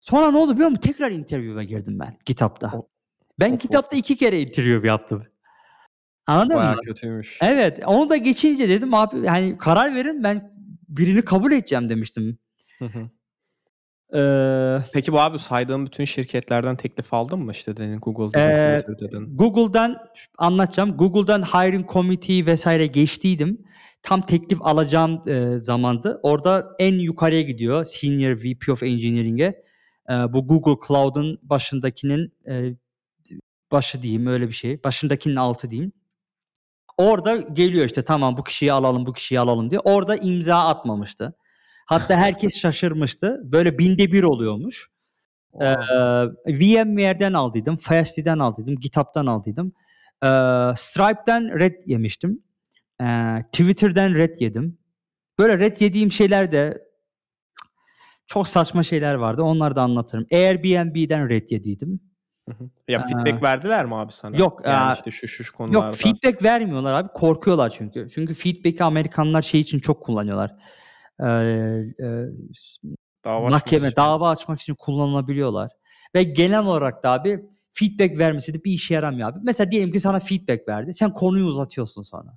[0.00, 0.80] Sonra ne oldu biliyor musun?
[0.80, 2.70] Tekrar interview'a girdim ben GitHub'da.
[2.74, 2.88] O
[3.40, 3.60] Ben Of, of.
[3.62, 5.24] GitHub'da 2 kere interview yaptım.
[6.26, 6.80] Anladın Bayağı mı?
[6.84, 7.38] kötüymüş.
[7.42, 7.80] Evet.
[7.86, 10.54] Onu da geçince dedim abi hani karar verin ben
[10.88, 12.38] birini kabul edeceğim demiştim.
[12.78, 13.10] Hı hı.
[14.14, 17.50] Eee Peki bu abi saydığın bütün şirketlerden teklif aldın mı?
[17.52, 19.36] İşte dedin Google dedin, Eee, Twitter dedin.
[19.36, 19.96] Google'dan
[20.38, 20.96] anlatacağım.
[20.96, 23.64] Google'dan hiring committee vesaire geçtiydim.
[24.02, 26.20] Tam teklif alacağım eee, zamandı.
[26.22, 27.84] Orada en yukarıya gidiyor.
[27.84, 29.62] Senior VP of Engineering'e.
[30.10, 32.76] Eee, bu Google Cloud'un başındakinin eee,
[33.72, 34.84] başı diyeyim öyle bir şey.
[34.84, 35.92] Başındakinin altı diyeyim.
[36.98, 39.80] Orada geliyor işte tamam bu kişiyi alalım bu kişiyi alalım diye.
[39.80, 41.34] Orada imza atmamıştı.
[41.86, 43.40] Hatta herkes şaşırmıştı.
[43.44, 44.90] Böyle binde bir oluyormuş.
[45.52, 46.26] Wow.
[46.46, 49.72] VMware'den aldıydım, Fastly'den aldıydım, GitHub'dan aldıydım.
[50.22, 52.42] Eee, Stripe'den red yemiştim.
[53.00, 54.78] Eee, Twitter'den red yedim.
[55.38, 56.82] Böyle red yediğim şeyler de
[58.26, 59.42] çok saçma şeyler vardı.
[59.42, 60.26] Onları da anlatırım.
[60.32, 62.00] Airbnb'den red yediydim.
[62.48, 62.70] Hı hı.
[62.88, 64.36] Ya Eee, feedback verdiler mi abi sana?
[64.36, 65.96] yok, Yani eee, işte şu şu şu yok konularda.
[65.96, 67.08] feedback vermiyorlar abi.
[67.14, 68.08] Korkuyorlar çünkü.
[68.14, 70.54] Çünkü feedback'i Amerikanlar şey için çok kullanıyorlar.
[71.20, 72.26] Eee, eee,
[73.24, 73.96] Dava açmak mahkeme, için.
[73.96, 75.70] dava açmak için kullanılabiliyorlar.
[76.14, 77.40] Ve genel olarak da abi
[77.70, 79.38] feedback vermesi de bir işe yaramıyor abi.
[79.42, 80.94] Mesela diyelim ki sana feedback verdi.
[80.94, 82.30] Sen konuyu uzatıyorsun sonra.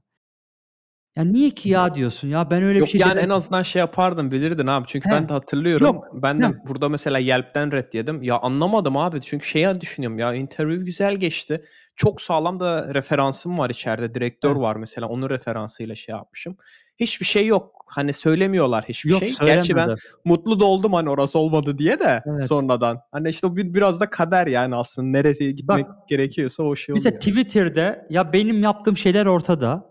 [1.16, 3.32] Ya niye ki ya diyorsun ya ben öyle bir Yok şey yani demedim.
[3.32, 4.86] en azından şey yapardın bilirdin abi.
[4.88, 5.14] Çünkü He.
[5.14, 5.86] ben de hatırlıyorum.
[5.86, 6.08] Yok.
[6.14, 6.54] Ben de He.
[6.68, 8.24] burada mesela Yelp'ten red yedim.
[8.24, 9.22] Ya anlamadım abi.
[9.22, 11.66] Çünkü şeyi düşünüyorum ya interview güzel geçti.
[11.96, 14.14] Çok sağlam da referansım var içeride.
[14.16, 14.60] Direktör Evet.
[14.62, 15.08] var mesela.
[15.08, 16.58] Onun referansıyla şey yapmışım.
[17.00, 17.72] Hiçbir şey yok.
[17.86, 19.36] Hani söylemiyorlar hiçbir Yok şey.
[19.42, 19.96] Gerçi ben
[20.26, 22.48] mutlu da oldum hani orası olmadı diye de Evet.
[22.48, 23.00] sonradan.
[23.12, 25.08] Hani işte bir, biraz da kader yani aslında.
[25.08, 27.22] Nereye gitmek Bak gerekiyorsa o şey mesela oluyor.
[27.22, 29.90] Twitter'da ya benim yaptığım şeyler ortada.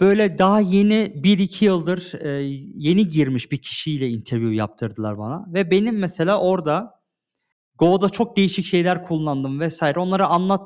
[0.00, 2.28] Böyle daha yeni 1-2 yıldır e,
[2.74, 5.44] yeni girmiş bir kişiyle interview yaptırdılar bana.
[5.54, 7.00] Ve benim mesela orada
[7.78, 10.00] Go'da çok değişik şeyler kullandım vesaire.
[10.00, 10.62] Onları anlat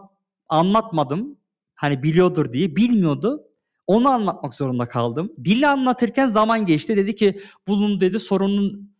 [0.48, 1.38] anlatmadım.
[1.74, 2.76] Hani biliyordur diye.
[2.76, 3.42] Bilmiyordu.
[3.86, 5.32] Onu anlatmak zorunda kaldım.
[5.44, 6.96] Dili anlatırken zaman geçti.
[6.96, 8.94] Dedi ki bunun dedi sorunun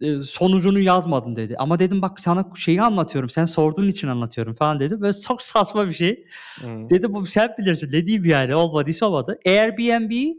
[0.00, 1.56] e, sonucunu yazmadın dedi.
[1.58, 3.30] Ama dedim bak sana şeyi anlatıyorum.
[3.30, 5.00] Sen sorduğun için anlatıyorum falan dedi.
[5.00, 6.26] Böyle çok saçma bir şey.
[6.60, 6.90] Hmm.
[6.90, 7.86] Dedi bu sen bilirsin.
[7.92, 9.38] Ne diyeyim yani olmadıysa olmadı.
[9.46, 10.36] Airbnb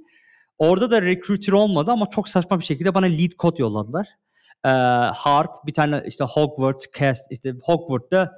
[0.57, 4.07] orada da recruiter olmadı ama çok saçma bir şekilde bana lead code yolladılar.
[4.65, 4.69] Ee,
[5.15, 8.31] Hart bir tane işte Hogwarts cast işte Hogwarts'ta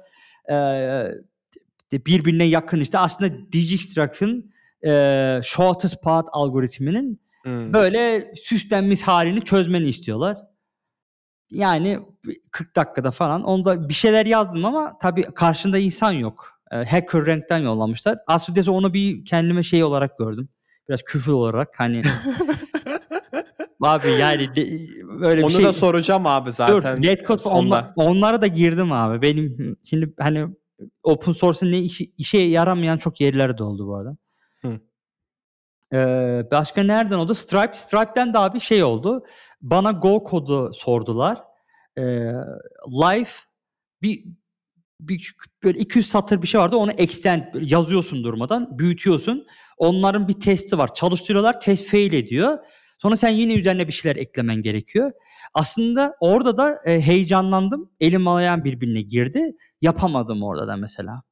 [1.92, 4.51] e, birbirine yakın işte aslında Dijkstra'nın
[4.86, 7.72] e, shortest path algoritminin Hmm.
[7.72, 10.36] böyle süslenmiş halini çözmeni istiyorlar.
[11.50, 11.98] Yani
[12.50, 13.42] 40 dakikada falan.
[13.42, 16.60] Onda bir şeyler yazdım ama tabii karşında insan yok.
[16.72, 18.18] E, Hacker Rank'ten yollamışlar.
[18.26, 20.48] Aslında onu bir kendime şey olarak gördüm.
[20.88, 22.02] Biraz küfür olarak hani
[23.80, 24.88] abi yani de,
[25.20, 25.64] böyle bir Onu şey.
[25.64, 27.56] da soracağım abi Dur, zaten Netcode sonda.
[27.58, 29.22] onla, onlara da girdim abi.
[29.22, 30.46] Benim şimdi hani
[31.02, 34.16] open source'un ne işi, işe yaramayan çok yerleri de oldu bu arada.
[35.92, 37.34] Ee, başka nereden oldu?
[37.34, 37.74] Stripe.
[37.74, 39.24] Stripe'den de abi şey oldu.
[39.62, 41.42] Bana Go kodu sordular.
[41.98, 42.02] Ee,
[42.86, 43.28] live
[44.02, 44.24] bir,
[45.00, 45.34] bir
[45.64, 46.76] böyle 200 satır bir şey vardı.
[46.76, 49.46] Onu extend yazıyorsun durmadan, büyütüyorsun.
[49.78, 50.94] Onların bir testi var.
[50.94, 52.58] Çalıştırıyorlar, test fail ediyor.
[52.98, 55.12] Sonra sen yine üzerine bir şeyler eklemen gerekiyor.
[55.54, 57.90] Aslında orada da e, heyecanlandım.
[58.00, 59.56] Elim ayağım birbirine girdi.
[59.80, 61.22] Yapamadım orada da mesela.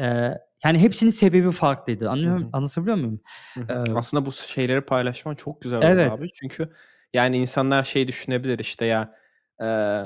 [0.00, 0.30] Ee,
[0.64, 2.10] yani hepsinin sebebi farklıydı.
[2.10, 2.48] Anlıyor, Hı hı.
[2.52, 3.20] anlatabiliyor muyum?
[3.54, 3.72] Hı hı.
[3.90, 6.12] Ee, Aslında bu şeyleri paylaşman çok güzel oldu Evet.
[6.12, 6.28] abi.
[6.34, 6.72] Çünkü
[7.14, 9.14] yani insanlar şey düşünebilir işte ya
[9.60, 10.04] eee,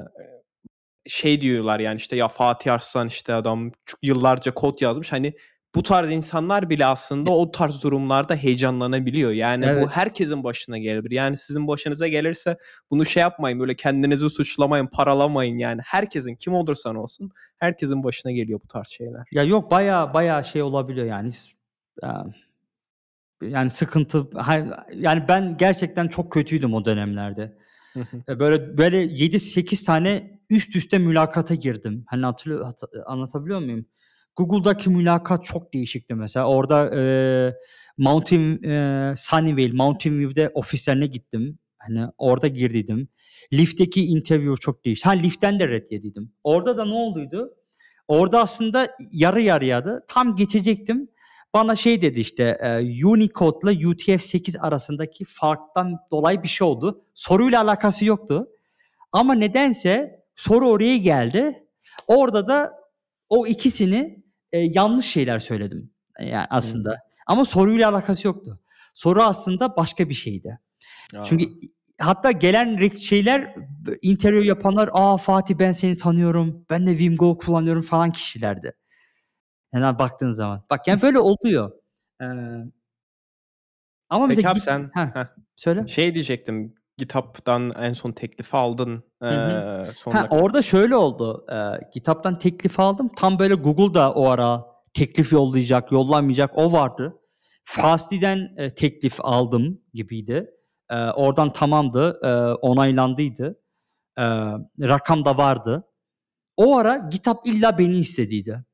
[1.06, 5.12] şey diyorlar yani işte ya Fatih Arslan işte adam yıllarca kod yazmış.
[5.12, 5.34] Hani
[5.74, 9.30] bu tarz insanlar bile aslında o tarz durumlarda heyecanlanabiliyor.
[9.30, 9.88] Yani bu Evet.
[9.90, 11.14] herkesin başına gelebilir.
[11.14, 12.58] Yani sizin başınıza gelirse
[12.90, 15.80] bunu şey yapmayın böyle kendinizi suçlamayın, paralamayın yani.
[15.84, 19.22] Herkesin kim olursan olsun herkesin başına geliyor bu tarz şeyler.
[19.32, 21.30] Ya yok baya baya şey olabiliyor yani.
[23.42, 24.26] Yani sıkıntı
[24.94, 27.58] yani ben gerçekten çok kötüydüm o dönemlerde.
[28.28, 32.04] E, Böyle böyle 7-8 tane üst üste mülakata girdim.
[32.06, 33.86] Hani hatırlıyor, hat- anlatabiliyor muyum?
[34.36, 36.46] Google'daki mülakat çok değişikti mesela.
[36.48, 37.02] Orada e,
[37.98, 41.58] Mountain e, Sunnyvale, Mountain View'de ofislerine gittim.
[41.78, 43.08] Hani orada girdiydim.
[43.52, 45.04] Lyft'teki interview çok değişti.
[45.04, 46.32] Ha Lyft'ten de red yediydim.
[46.44, 47.54] Orada da ne olduydu?
[48.08, 50.04] Orada aslında yarı yarıyadı.
[50.08, 51.08] Tam geçecektim.
[51.54, 57.04] Bana şey dedi işte e, Unicode ile UTF-8 arasındaki farktan dolayı bir şey oldu.
[57.14, 58.48] Soruyla alakası yoktu.
[59.12, 61.66] Ama nedense soru oraya geldi.
[62.06, 62.72] Orada da
[63.28, 64.23] o ikisini
[64.54, 65.90] e, yanlış şeyler söyledim.
[66.20, 66.98] Yani aslında.
[67.26, 68.60] Ama soruyla alakası yoktu.
[68.94, 70.60] Soru aslında başka bir şeydi.
[71.16, 71.24] Aa.
[71.24, 71.44] Çünkü
[71.98, 73.54] hatta gelen şeyler
[74.02, 76.66] interview yapanlar aa Fatih ben seni tanıyorum.
[76.70, 78.72] Ben de Vimgo kullanıyorum falan kişilerdi.
[79.72, 80.64] Yani baktığın zaman.
[80.70, 81.72] Bak yani böyle oluyor.
[82.22, 82.24] Ee,
[84.08, 85.26] ama Peki abi sen Heh, heh,
[85.56, 85.88] söyle.
[85.88, 86.74] şey diyecektim.
[86.98, 89.04] GitHub'dan en son teklifi aldın.
[89.22, 89.50] Hı hı.
[89.86, 91.46] Eee, sonra Ha, orada şöyle oldu.
[91.50, 93.10] Eee, GitHub'dan teklif aldım.
[93.16, 94.64] Tam böyle Google da o ara
[94.94, 97.20] teklif yollayacak, yollamayacak o vardı.
[97.64, 100.50] Fastly'den e, teklif aldım gibiydi.
[100.90, 103.60] Eee, oradan tamamdı, eee, onaylandıydı.
[104.18, 104.24] Eee,
[104.80, 105.84] rakam da vardı.
[106.56, 108.64] O ara GitHub illa beni istediydi.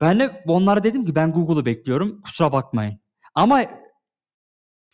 [0.00, 2.20] Ben de onlara dedim ki ben Google'u bekliyorum.
[2.22, 3.00] Kusura bakmayın.
[3.34, 3.62] Ama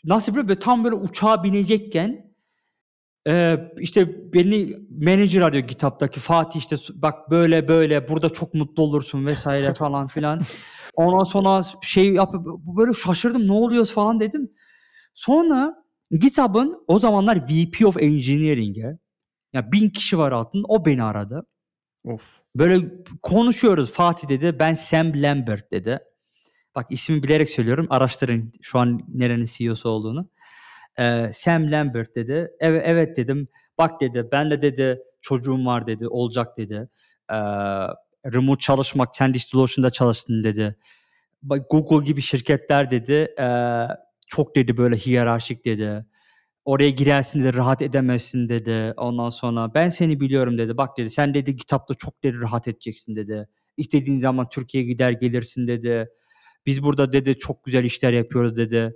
[0.04, 0.34] nasıl?
[0.34, 2.33] Böyle tam böyle uçağa binecekken
[3.26, 9.26] Eee, işte beni manager arıyor GitHub'daki Fatih işte bak böyle böyle burada çok mutlu olursun
[9.26, 10.40] vesaire falan filan.
[10.94, 12.34] Ondan sonra şey yap
[12.76, 14.50] böyle şaşırdım ne oluyor falan dedim.
[15.14, 15.74] Sonra
[16.10, 18.98] GitHub'ın o zamanlar VP of Engineering'e
[19.52, 21.46] ya bin kişi var altında o beni aradı.
[22.04, 22.40] Of.
[22.56, 22.90] Böyle
[23.22, 25.98] konuşuyoruz Fatih dedi ben Sam Lambert dedi.
[26.74, 30.28] Bak ismi bilerek söylüyorum araştırın şu an nerenin CEO'su olduğunu.
[30.98, 32.50] Eee, Sam Lambert dedi.
[32.60, 33.48] Evet, evet dedim.
[33.78, 36.88] Bak dedi ben de dedi çocuğum var dedi olacak dedi.
[37.30, 37.36] Eee,
[38.32, 40.76] remote çalışmak kendi DigitalOcean'da çalıştın dedi.
[41.70, 43.88] Google gibi şirketler dedi eee,
[44.28, 46.06] çok dedi böyle hiyerarşik dedi.
[46.64, 48.94] Oraya girersin dedi rahat edemezsin dedi.
[48.96, 50.76] Ondan sonra ben seni biliyorum dedi.
[50.76, 53.48] Bak dedi sen dedi GitHub'da çok dedi rahat edeceksin dedi.
[53.76, 56.08] İstediğin zaman Türkiye'ye gider gelirsin dedi.
[56.66, 58.94] Biz burada dedi çok güzel işler yapıyoruz dedi.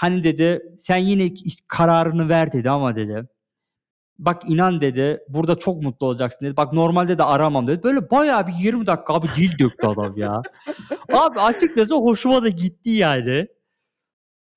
[0.00, 1.34] Hani dedi sen yine
[1.68, 3.28] kararını ver dedi ama dedi.
[4.18, 6.56] Bak inan dedi burada çok mutlu olacaksın dedi.
[6.56, 7.82] Bak normalde de aramam dedi.
[7.82, 10.42] Böyle bayağı bir 20 dakika abi dil döktü adam ya.
[11.12, 13.46] abi açıkçası hoşuma da gitti yani.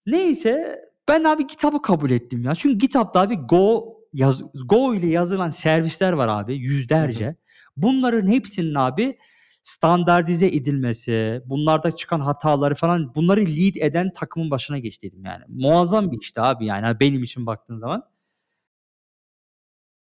[0.06, 2.56] Neyse ben abi GitHub'ı kabul ettim ya.
[2.56, 7.36] Çünkü GitHub'da abi Go yaz, Go ile yazılan servisler var abi yüzlerce.
[7.78, 9.18] Bunların hepsinin abi
[9.64, 15.44] standartize edilmesi, bunlarda çıkan hataları falan bunları lead eden takımın başına geçtiydim yani.
[15.48, 18.04] Muazzam bir işti abi yani benim için baktığın zaman.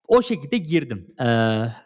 [0.07, 1.07] O şekilde girdim.
[1.21, 1.25] Ee,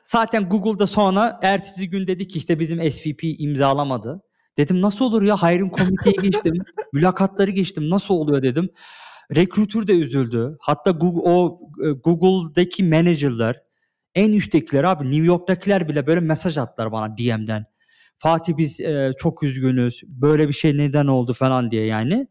[0.03, 4.21] zaten Google'da sonra ertesi gün dedi ki işte bizim SVP imzalamadı.
[4.57, 6.53] Dedim nasıl olur ya hiring komiteye geçtim.
[6.93, 8.69] mülakatları geçtim nasıl oluyor dedim.
[9.35, 10.57] Recruiter de üzüldü.
[10.59, 11.59] Hatta Google, o
[12.03, 13.61] Google'daki manager'lar
[14.15, 17.65] en üsttekiler abi New York'takiler bile böyle mesaj attılar bana DM'den.
[18.17, 20.03] Fatih biz e, çok üzgünüz.
[20.07, 22.27] Böyle bir şey neden oldu falan diye yani.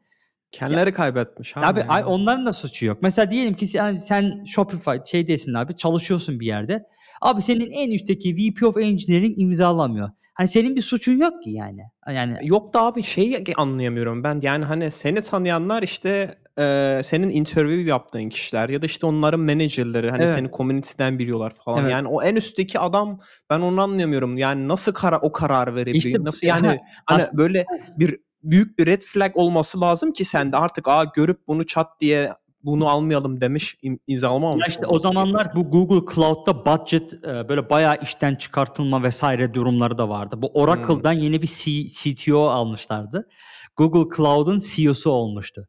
[0.52, 1.66] Kendileri ya, kaybetmiş abi.
[1.66, 2.04] Abi yani.
[2.04, 2.98] onların da suçu yok.
[3.02, 6.82] Mesela diyelim ki sen, sen Shopify şeydesin abi çalışıyorsun bir yerde.
[7.20, 10.10] Abi senin en üstteki VP of Engineering imzalamıyor.
[10.34, 11.80] Hani senin bir suçun yok ki yani.
[12.08, 14.40] Yani yok da abi şey anlayamıyorum ben.
[14.42, 20.10] Yani hani seni tanıyanlar işte e, senin interview yaptığın kişiler ya da işte onların menajerleri
[20.10, 20.34] hani evet.
[20.34, 21.80] seni community'den biliyorlar falan.
[21.80, 21.92] Evet.
[21.92, 24.36] Yani o en üstteki adam ben onu anlayamıyorum.
[24.36, 26.04] Yani nasıl kara o karar verebiliyor?
[26.04, 26.76] İşte, nasıl yani ha,
[27.06, 31.48] hani böyle bir büyük bir red flag olması lazım ki sen de artık aa görüp
[31.48, 32.32] bunu çat diye
[32.64, 33.76] bunu almayalım demiş
[34.06, 34.66] imzalamamış.
[34.66, 40.08] Ya işte o zamanlar bu Google Cloud'da budget böyle bayağı işten çıkartılma vesaire durumları da
[40.08, 40.36] vardı.
[40.38, 41.20] Bu Oracle'dan hmm.
[41.20, 43.28] yeni bir C- CTO almışlardı.
[43.76, 45.68] Google Cloud'un CEO'su olmuştu.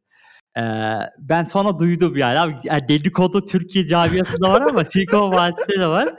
[0.57, 0.61] Ee,
[1.19, 6.09] ben sonra duydum yani abi yani dedikodu Türkiye camiasında var ama Silikon Vadisi'nde de var.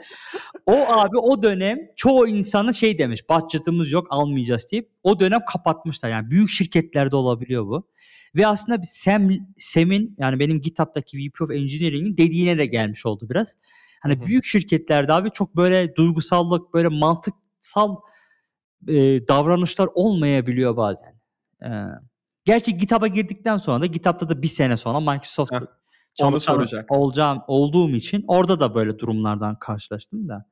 [0.65, 6.09] O abi o dönem çoğu insanı şey demiş budget'ımız yok almayacağız deyip o dönem kapatmışlar.
[6.09, 7.87] Yani büyük şirketlerde olabiliyor bu.
[8.35, 13.55] Ve aslında Sam, Sam'in yani benim GitHub'daki VP of Engineering'in dediğine de gelmiş oldu biraz.
[14.01, 14.25] Hani Hı-hı.
[14.25, 17.95] büyük şirketlerde abi çok böyle duygusallık, böyle mantıksal
[18.87, 18.93] e,
[19.27, 21.15] davranışlar olmayabiliyor bazen.
[21.63, 21.67] Ee,
[22.45, 25.53] gerçi GitHub'a girdikten sonra da GitHub'da da bir sene sonra Microsoft
[26.13, 30.45] çalışan olacağım olduğum için orada da böyle durumlardan karşılaştım da.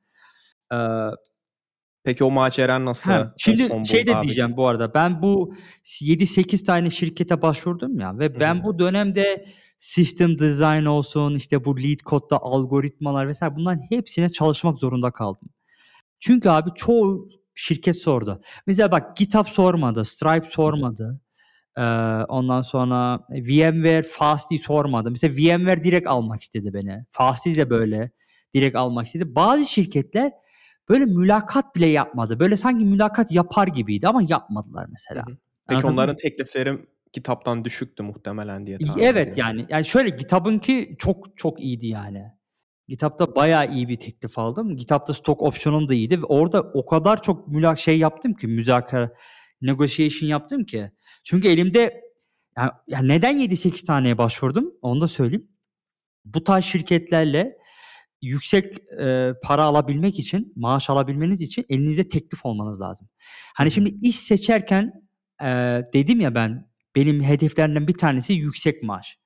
[0.72, 0.76] Ee,
[2.04, 4.24] Peki o macera nasıl ha, şimdi şey de abi?
[4.24, 4.94] diyeceğim bu arada.
[4.94, 5.54] Ben bu
[5.84, 8.64] 7-8 tane şirkete başvurdum ya ve ben Hı-hı.
[8.64, 9.44] bu dönemde
[9.78, 15.48] system design olsun, işte bu lead code'da algoritmalar vesaire bunların hepsine çalışmak zorunda kaldım.
[16.20, 18.40] Çünkü abi çoğu şirket sordu.
[18.66, 21.20] Mesela bak GitHub sormadı, Stripe sormadı.
[21.76, 21.82] Ee,
[22.28, 25.10] ondan sonra VMware Fastly sormadı.
[25.10, 27.04] Mesela VMware direkt almak istedi beni.
[27.10, 28.10] Fastly de böyle
[28.54, 29.34] direkt almak istedi.
[29.34, 30.32] Bazı şirketler
[30.88, 32.40] böyle mülakat bile yapmadı.
[32.40, 35.26] Böyle sanki mülakat yapar gibiydi ama yapmadılar mesela.
[35.26, 35.36] Hı hı.
[35.68, 36.16] Peki Anladın onların mı?
[36.16, 36.78] teklifleri
[37.12, 39.34] kitaptan düşüktü muhtemelen diye tahmin Evet ediyorum.
[39.36, 42.24] yani yani şöyle GitHub'ınki çok çok iyiydi yani.
[42.88, 44.76] GitHub'da bayağı iyi bir teklif aldım.
[44.76, 49.10] GitHub'da stock option'um da iyiydi ve orada o kadar çok mülak şey yaptım ki müzakere
[49.62, 50.90] negotiation yaptım ki.
[51.24, 52.00] Çünkü elimde
[52.56, 55.48] yani, yani neden 7-8 taneye başvurdum onu da söyleyeyim.
[56.24, 57.56] Bu tarz şirketlerle
[58.22, 63.08] yüksek e, para alabilmek için, maaş alabilmeniz için elinizde teklif olmanız lazım.
[63.54, 64.92] Hani şimdi iş seçerken
[65.42, 65.46] e,
[65.92, 69.18] dedim ya ben benim hedeflerimden bir tanesi yüksek maaş.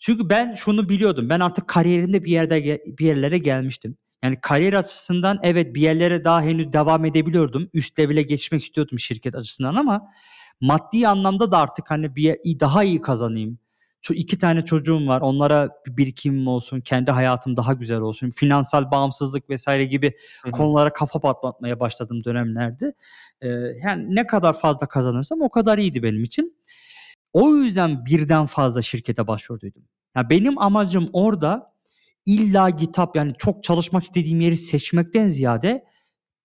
[0.00, 1.28] Çünkü ben şunu biliyordum.
[1.28, 3.96] Ben artık kariyerimde bir yerde bir yerlere gelmiştim.
[4.24, 7.70] Yani kariyer açısından evet bir yerlere daha henüz devam edebiliyordum.
[7.74, 10.10] Üst level'e geçmek istiyordum şirket açısından ama
[10.60, 13.58] maddi anlamda da artık hani bir daha iyi kazanayım.
[14.02, 15.20] Şu iki tane çocuğum var.
[15.20, 18.30] Onlara bir birikimim olsun, kendi hayatım daha güzel olsun.
[18.30, 20.52] Finansal bağımsızlık vesaire gibi Hı hı.
[20.52, 22.94] konulara kafa patlatmaya başladığım dönemlerdi.
[23.40, 23.48] Ee,
[23.84, 26.56] yani ne kadar fazla kazanırsam o kadar iyiydi benim için.
[27.32, 29.82] O yüzden birden fazla şirkete başvurduydum.
[30.16, 31.72] Ya benim amacım orada
[32.26, 35.84] illa kitap yani çok çalışmak istediğim yeri seçmekten ziyade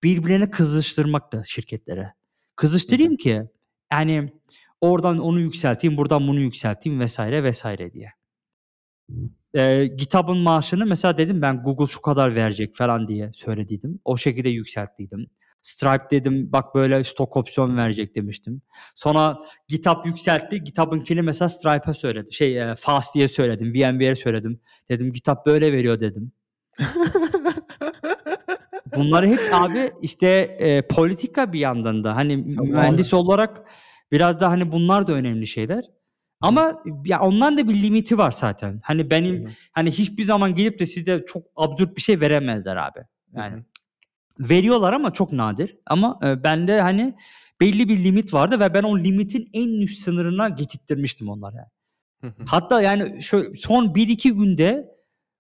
[0.04, 2.02] birbirlerine kızıştırmaktı şirketlere.
[2.02, 2.12] Hı hı.
[2.56, 3.50] Kızıştırayım ki
[3.96, 4.30] yani
[4.82, 8.10] oradan onu yükselteyim, buradan bunu yükselteyim vesaire vesaire diye.
[9.54, 14.00] Eee, GitHub'ın maaşını mesela dedim ben Google şu kadar verecek falan diye söylediydim.
[14.06, 15.28] O şekilde yükselttiydim.
[15.62, 18.62] Stripe dedim bak böyle stok opsiyon verecek demiştim.
[18.96, 20.64] Sonra GitHub yükseltti.
[20.64, 22.34] GitHub'ınkini mesela Stripe'a söyledim.
[22.34, 23.74] Şey eee, Fast diye söyledim.
[23.74, 24.60] VMware'e söyledim.
[24.90, 26.32] Dedim GitHub böyle veriyor dedim.
[28.96, 33.22] Bunları hep abi işte eee, politika bir yandan da hani Tabii, mühendis tabii.
[33.22, 33.64] olarak
[34.11, 35.86] biraz da hani bunlar da önemli şeyler.
[36.41, 38.80] Ama ya onların da bir limiti var zaten.
[38.84, 39.49] Hani benim hı.
[39.72, 42.99] hani hiçbir zaman gelip de size çok absürt bir şey veremezler abi.
[43.36, 43.64] Yani hı.
[44.49, 45.77] veriyorlar ama çok nadir.
[45.86, 47.15] Ama e, bende hani
[47.61, 51.69] belli bir limit vardı ve ben o limitin en üst sınırına getirttirmiştim onlara.
[52.22, 52.34] Hı.
[52.45, 54.95] Hatta yani şu son 1-2 günde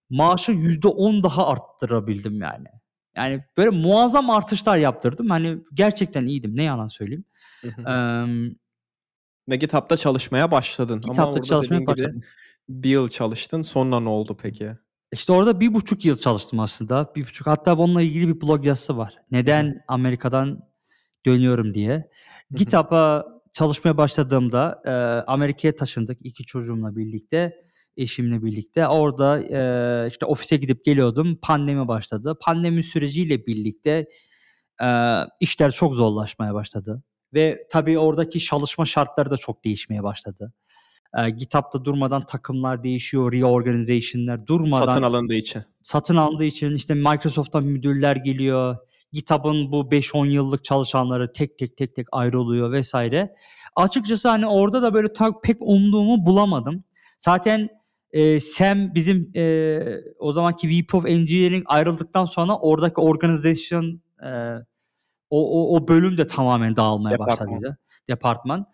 [0.09, 2.67] maaşı %10 daha arttırabildim yani.
[3.15, 5.29] Yani böyle muazzam artışlar yaptırdım.
[5.29, 6.55] Hani gerçekten iyiydim.
[6.55, 7.25] Ne yalan söyleyeyim.
[7.71, 8.55] Hı
[9.49, 12.21] Ve GitHub'da çalışmaya başladın ama GitHub'da orada çalışmaya gibi başladım.
[12.69, 13.61] 1 yıl çalıştın.
[13.61, 14.71] Sonra ne oldu peki?
[15.13, 17.11] İşte orada 1,5 yıl çalıştım aslında.
[17.15, 19.13] 1,5 hatta bununla ilgili bir blog yazısı var.
[19.17, 19.21] Hı.
[19.31, 20.59] Neden Amerika'dan
[21.25, 22.09] dönüyorum diye.
[22.55, 24.91] GitHub'a çalışmaya başladığımda, eee,
[25.27, 27.53] Amerika'ya taşındık 2 çocuğumla birlikte,
[27.97, 28.87] eşimle birlikte.
[28.87, 31.39] Orada, eee, işte ofise gidip geliyordum.
[31.41, 32.37] Pandemi başladı.
[32.41, 34.07] Pandemi süreciyle birlikte,
[34.81, 37.03] eee, işler çok zorlaşmaya başladı
[37.35, 40.53] ve tabii oradaki çalışma şartları da çok değişmeye başladı.
[41.17, 45.63] Eee, GitHub'da durmadan takımlar değişiyor, reorganization'lar Satın durmadan alındığı için.
[45.81, 48.77] satın alındığı için işte Microsoft'tan müdürler geliyor.
[49.13, 53.35] GitHub'ın bu 5-10 yıllık çalışanları tek tek tek tek ayrılıyor vesaire.
[53.75, 56.83] Açıkçası hani orada da böyle ta pek umduğumu bulamadım.
[57.19, 57.69] Zaten,
[58.13, 64.55] eee, Sam bizim, eee, o zamanki VP of Engineering ayrıldıktan sonra oradaki organizasyon, eee,
[65.35, 67.47] o o o bölüm de tamamen dağılmaya Departman.
[67.47, 67.77] başladıydı.
[68.09, 68.65] Departman.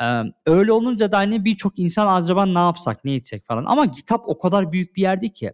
[0.00, 4.20] Emm, öyle olunca da hani birçok insan acaba ne yapsak, ne etsek falan ama GitHub
[4.26, 5.52] o kadar büyük bir yerdi ki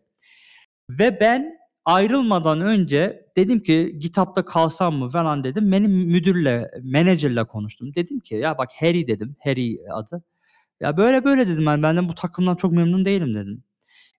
[0.91, 5.73] ve ben ayrılmadan önce dedim ki GitHub'da kalsam mı falan dedim.
[5.73, 7.95] Benim müdürle, menajerle konuştum.
[7.95, 9.37] Dedim ki ya bak Harry dedim.
[9.45, 10.23] Harry adı.
[10.81, 13.65] Ya böyle böyle dedim ben benden bu takımdan çok memnun değilim dedim.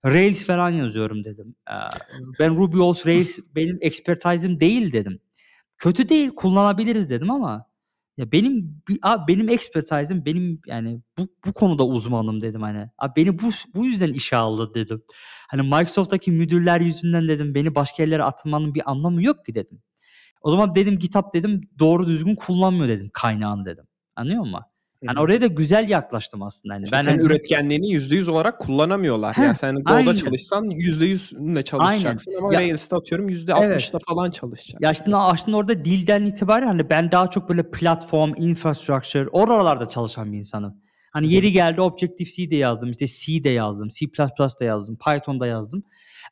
[0.05, 1.55] Rails falan yazıyorum dedim.
[2.39, 5.19] Ben Ruby on Rails benim expertise'im değil dedim.
[5.77, 7.65] Kötü değil kullanabiliriz dedim ama
[8.17, 12.89] ya benim abi benim expertise'im benim yani bu bu konuda uzmanım dedim hani.
[12.97, 15.03] Abi beni bu bu yüzden işe aldı dedim.
[15.49, 19.81] Hani Microsoft'taki müdürler yüzünden dedim beni başka yerlere atmanın bir anlamı yok ki dedim.
[20.41, 23.85] O zaman dedim GitHub dedim doğru düzgün kullanmıyor dedim kaynağını dedim.
[24.15, 24.61] Anlıyor musun?
[25.05, 25.23] Hani hı.
[25.23, 26.83] oraya da güzel yaklaştım aslında hani.
[26.83, 29.37] İşte Ben senin hani üretkenliğini %100 olarak kullanamıyorlar.
[29.37, 30.13] Heh, Yani sen Go'da aynen.
[30.13, 31.61] çalışsan %100'ünle Aynen.
[31.61, 33.39] çalışacaksın ama Ya Rails'te atıyorum Evet.
[33.49, 34.85] %60'la falan Ya çalışacaksın.
[34.85, 40.37] aslında aslında orada dilden itibaren hani ben daha çok böyle platform, infrastructure oralarda çalışan bir
[40.37, 40.75] insanım.
[41.11, 44.05] Hani yeri geldi Objective-C de yazdım, işte C de yazdım, C++
[44.59, 45.83] de yazdım, Python'da yazdım.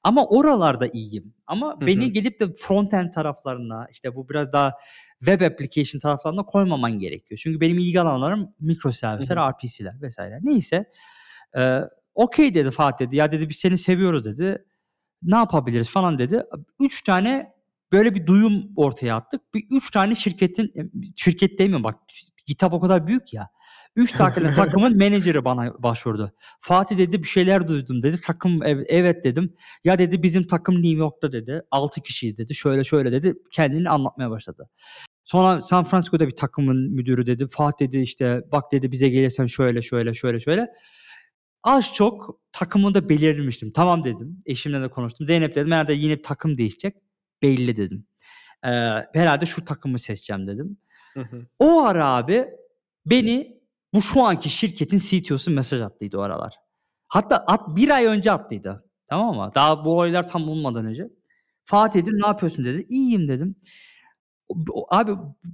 [0.04, 1.34] Ama oralarda iyiyim.
[1.48, 4.74] Ama beni gelip de frontend taraflarına, işte bu biraz daha
[5.26, 7.40] web application taraflarına koymaman gerekiyor.
[7.44, 9.52] Çünkü benim ilgi alanlarım Hı mikroservisler, hı.
[9.52, 10.40] RPC'ler vesaire.
[10.44, 10.86] Neyse.
[11.56, 11.84] Eee,
[12.16, 13.16] okay dedi Fatih dedi.
[13.16, 14.66] Ya dedi biz seni seviyoruz dedi.
[15.24, 16.44] Ne yapabiliriz falan dedi.
[16.82, 17.54] 3 tane
[17.92, 19.54] böyle bir duyum ortaya attık.
[19.54, 21.96] Bir 3 tane şirketin şirket demiyorum bak
[22.46, 23.50] GitHub o kadar büyük ya.
[23.96, 26.32] 3 tane takımın menajeri bana başvurdu.
[26.60, 28.22] Fatih dedi bir şeyler duydum dedi.
[28.22, 29.54] Takım evet, dedim.
[29.84, 31.62] Ya dedi bizim takım New York'ta dedi.
[31.72, 32.56] 6 kişiyiz dedi.
[32.56, 33.34] Şöyle şöyle dedi.
[33.52, 34.70] Kendini anlatmaya başladı.
[35.26, 37.48] Sonra San Francisco'da bir takımın müdürü dedi.
[37.48, 40.68] Fatih dedi işte bak dedi bize gelirsen şöyle şöyle şöyle şöyle.
[41.64, 43.72] Az çok takımı da belirlemiştim.
[43.72, 44.40] Tamam dedim.
[44.46, 45.28] Eşimle de konuştum.
[45.28, 46.96] Zeynep dedim herhalde yine takım değişecek.
[47.42, 48.08] Belli dedim.
[48.66, 50.78] Eee, herhalde şu takımı seçeceğim dedim.
[51.14, 51.46] Hı hı.
[51.60, 52.46] O ara abi
[53.06, 53.62] beni
[53.94, 56.56] bu şu anki şirketin CTO'su mesaj attıydı o aralar.
[57.08, 58.86] Hatta at, bir ay önce attıydı.
[59.08, 59.52] Tamam mı?
[59.56, 61.10] Daha bu olaylar tam olmadan önce.
[61.64, 62.86] Fatih dedi ne yapıyorsun dedi.
[62.90, 63.56] İyiyim dedim.
[64.90, 65.12] Abi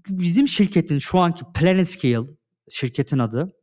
[0.09, 2.27] bizim şirketin şu anki Planet Scale
[2.69, 3.53] şirketin adı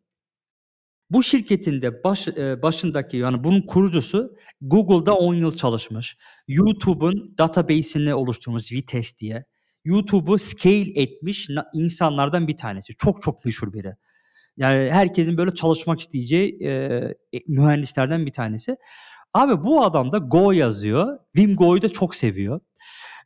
[1.11, 6.17] Bu şirketin de baş, e, başındaki yani bunun kurucusu Google'da 10 yıl çalışmış.
[6.49, 9.45] YouTube'un database'ini oluşturmuş Vitess diye.
[9.85, 12.93] YouTube'u scale etmiş insanlardan bir tanesi.
[12.99, 13.95] Çok çok meşhur biri.
[14.57, 16.71] Yani herkesin böyle çalışmak isteyeceği e,
[17.33, 18.77] e, mühendislerden bir tanesi.
[19.35, 21.19] Abi bu adam da Go yazıyor.
[21.37, 22.61] Vim Go'yu da çok seviyor.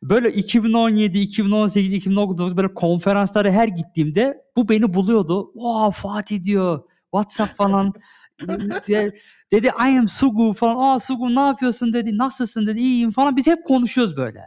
[0.03, 5.51] Böyle 2017, 2018, 2019 böyle konferanslara her gittiğimde bu beni buluyordu.
[5.53, 6.83] Wow Fatih diyor.
[7.15, 7.93] WhatsApp falan.
[8.89, 9.13] De-
[9.53, 10.77] dedi I am Sugu falan.
[10.97, 12.19] Aa Sugu ne yapıyorsun dedi.
[12.19, 12.81] Nasılsın dedi.
[12.81, 13.37] İyiyim falan.
[13.37, 14.41] Biz hep konuşuyoruz böyle.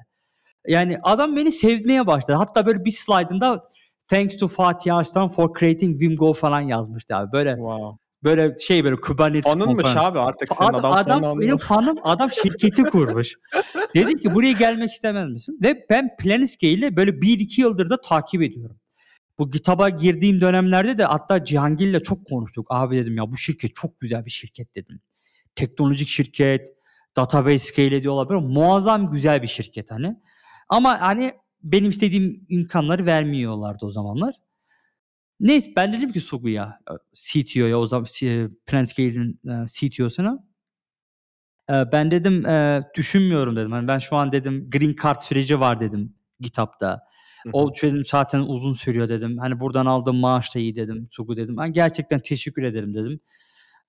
[0.67, 2.37] Yani adam beni sevmeye başladı.
[2.37, 3.69] Hatta böyle bir slide'ında
[4.07, 7.31] Thanks to Fatih Arslan for creating Vimgo falan yazmıştı abi.
[7.31, 7.97] Böyle Wow.
[8.23, 12.83] böyle şey böyle Kubernetes Fanınmış abi artık senin Adam, adam, adam benim fanım adam şirketi
[12.83, 13.35] kurmuş.
[13.95, 15.59] Dedi ki buraya gelmek istemez misin?
[15.63, 18.79] Ve ben Planiscape'i böyle 1-2 yıldır da takip ediyorum.
[19.39, 22.67] Bu GitHub'a girdiğim dönemlerde de hatta Cihangir'le çok konuştuk.
[22.69, 25.01] Abi dedim ya bu şirket çok güzel bir şirket dedim.
[25.55, 26.67] Teknolojik şirket,
[27.15, 30.15] database scale ediyorlar böyle muazzam güzel bir şirket hani.
[30.69, 34.35] Ama hani benim istediğim imkanları vermiyorlardı o zamanlar.
[35.39, 36.79] Neyse ben dedim ki Sugu'ya,
[37.13, 40.43] CTO'ya o zaman e, Planscape'in e, CTO'suna
[41.69, 43.71] ben dedim e, düşünmüyorum dedim.
[43.71, 47.03] Hani ben şu an dedim green card süreci var dedim GitHub'da.
[47.43, 47.51] Hı hı.
[47.53, 49.37] O dedim zaten uzun sürüyor dedim.
[49.37, 51.57] Hani buradan aldığım maaş da iyi dedim Sugu dedim.
[51.57, 53.19] Ben gerçekten teşekkür ederim dedim.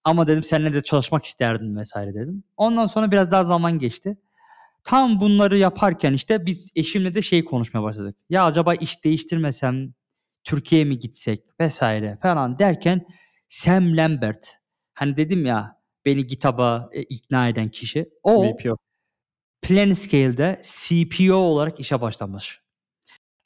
[0.04, 2.44] Ama dedim seninle de çalışmak isterdim vesaire dedim.
[2.56, 4.16] Ondan sonra biraz daha zaman geçti.
[4.84, 8.16] Tam bunları yaparken işte biz eşimle de şey konuşmaya başladık.
[8.30, 9.94] Ya acaba iş değiştirmesem
[10.44, 13.06] Türkiye'ye mi gitsek vesaire falan derken
[13.48, 14.46] Sam Lambert
[14.94, 15.75] hani dedim ya
[16.06, 18.78] beni GitHub'a e, ikna eden kişi o VP of-
[19.62, 22.60] Planiscale'de CPO olarak işe başlamış.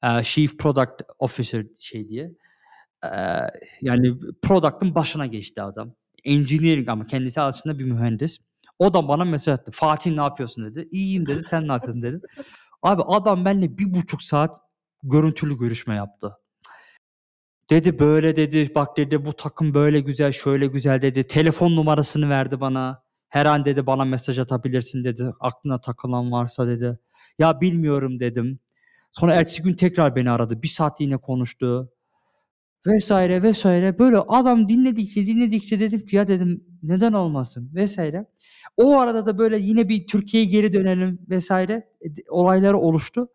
[0.05, 2.33] Ee, Chief Product Officer şey diye.
[3.05, 3.09] Ee,
[3.83, 5.95] yani product'ın başına geçti adam.
[6.25, 8.39] Engineering ama kendisi aslında bir mühendis.
[8.79, 9.73] O da bana mesaj attı.
[9.75, 10.89] Fatih ne yapıyorsun dedi.
[10.91, 11.45] İyiyim dedi.
[11.45, 12.21] Sen ne yapıyorsun dedi.
[12.83, 14.57] Abi adam benimle bir buçuk saat
[15.03, 16.37] görüntülü görüşme yaptı.
[17.71, 21.27] Dedi böyle dedi bak dedi bu takım böyle güzel şöyle güzel dedi.
[21.27, 23.03] Telefon numarasını verdi bana.
[23.29, 25.33] Her an dedi bana mesaj atabilirsin dedi.
[25.41, 26.99] Aklına takılan varsa dedi.
[27.39, 28.59] Ya bilmiyorum dedim.
[29.13, 30.63] Sonra ertesi gün tekrar beni aradı.
[30.63, 31.93] Bir saat yine konuştu.
[32.87, 33.99] Vesaire vesaire.
[33.99, 38.27] Böyle adam dinledikçe dinledikçe dedim ki ya dedim neden olmasın vesaire.
[38.77, 43.29] O arada da böyle yine bir Türkiye'ye geri dönelim vesaire e, olaylar oluştu.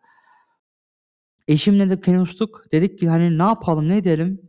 [1.48, 2.64] Eşimle de konuştuk.
[2.72, 4.40] Dedik ki hani ne yapalım ne edelim?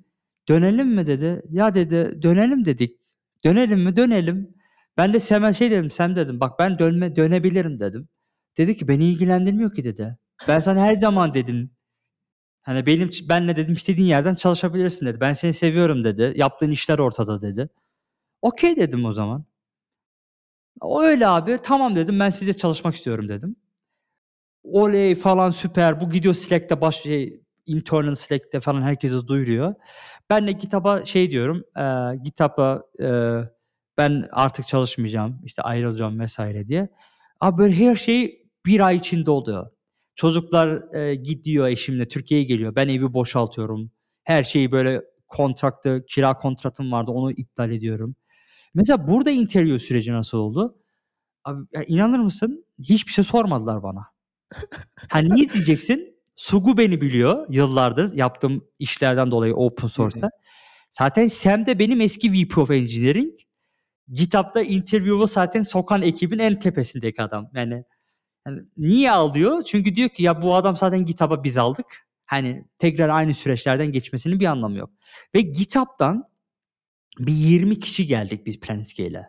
[0.49, 1.41] Dönelim mi dedi.
[1.49, 2.99] Ya dedi dönelim dedik.
[3.45, 4.55] Dönelim mi dönelim.
[4.97, 8.09] Ben de Sem'e şey dedim Sem dedim bak ben dönme dönebilirim dedim.
[8.57, 10.17] Dedi ki beni ilgilendirmiyor ki dedi.
[10.47, 11.71] Ben sana her zaman dedim.
[12.61, 15.19] Hani benim benle dedim istediğin yerden çalışabilirsin dedi.
[15.21, 16.33] Ben seni seviyorum dedi.
[16.35, 17.69] Yaptığın işler ortada dedi.
[18.41, 19.45] Okey dedim o zaman.
[20.81, 21.59] O öyle abi.
[21.63, 22.19] Tamam dedim.
[22.19, 23.55] Ben size çalışmak istiyorum dedim.
[24.63, 26.01] Oley falan süper.
[26.01, 29.75] Bu gidiyor Slack'te baş şey, internal Slack'te falan herkese duyuruyor.
[30.29, 31.63] Ben de GitHub'a şey diyorum.
[31.77, 33.09] E, GitHub'a e,
[33.97, 35.41] ben artık çalışmayacağım.
[35.43, 36.89] işte ayrılacağım vesaire diye.
[37.41, 39.71] Abi böyle her şey bir ay içinde oluyor.
[40.15, 42.75] Çocuklar e, gidiyor eşimle Türkiye'ye geliyor.
[42.75, 43.91] Ben evi boşaltıyorum.
[44.23, 48.15] Her şeyi böyle kontraktı, kira kontratım vardı onu iptal ediyorum.
[48.73, 50.77] Mesela burada interview süreci nasıl oldu?
[51.43, 52.65] Abi ya inanır mısın?
[52.79, 54.16] Hiçbir şey sormadılar bana.
[55.09, 56.17] Ha niye diyeceksin?
[56.35, 60.29] Sugu beni biliyor yıllardır yaptığım işlerden dolayı open source'ta.
[60.89, 63.33] Zaten Sam de benim eski VP of Engineering.
[64.11, 67.49] GitHub'da interview'u zaten sokan ekibin en tepesindeki adam.
[67.53, 67.83] Yani,
[68.47, 69.63] yani niye alıyor?
[69.63, 71.85] Çünkü diyor ki ya bu adam zaten GitHub'a biz aldık.
[72.25, 74.89] Hani tekrar aynı süreçlerden geçmesinin bir anlamı yok.
[75.35, 76.23] Ve GitHub'dan
[77.19, 79.23] bir 20 kişi geldik biz Planiscape'le.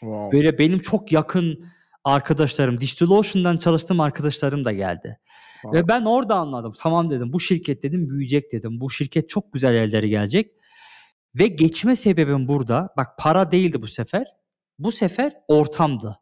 [0.00, 0.38] Wow.
[0.38, 1.66] Böyle benim çok yakın
[2.04, 5.18] arkadaşlarım, DigitalOcean'dan çalıştığım arkadaşlarım da geldi.
[5.62, 5.78] Wow.
[5.78, 6.72] Ve ben orada anladım.
[6.78, 8.80] Tamam dedim bu şirket dedim büyüyecek dedim.
[8.80, 10.50] Bu şirket çok güzel yerlere gelecek.
[11.34, 12.88] Ve geçme sebebim burada.
[12.96, 14.26] Bak para değildi bu sefer.
[14.78, 16.18] Bu sefer ortamdı.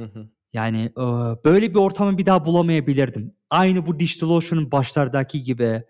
[0.00, 0.28] Hı hı.
[0.52, 1.02] Yani e,
[1.44, 3.34] böyle bir ortamı bir daha bulamayabilirdim.
[3.50, 5.82] Aynı bu DigitalOcean'ın başlardaki gibi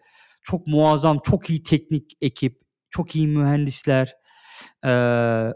[0.43, 2.61] çok muazzam, çok iyi teknik ekip,
[2.91, 4.15] çok iyi mühendisler.
[4.85, 4.91] E,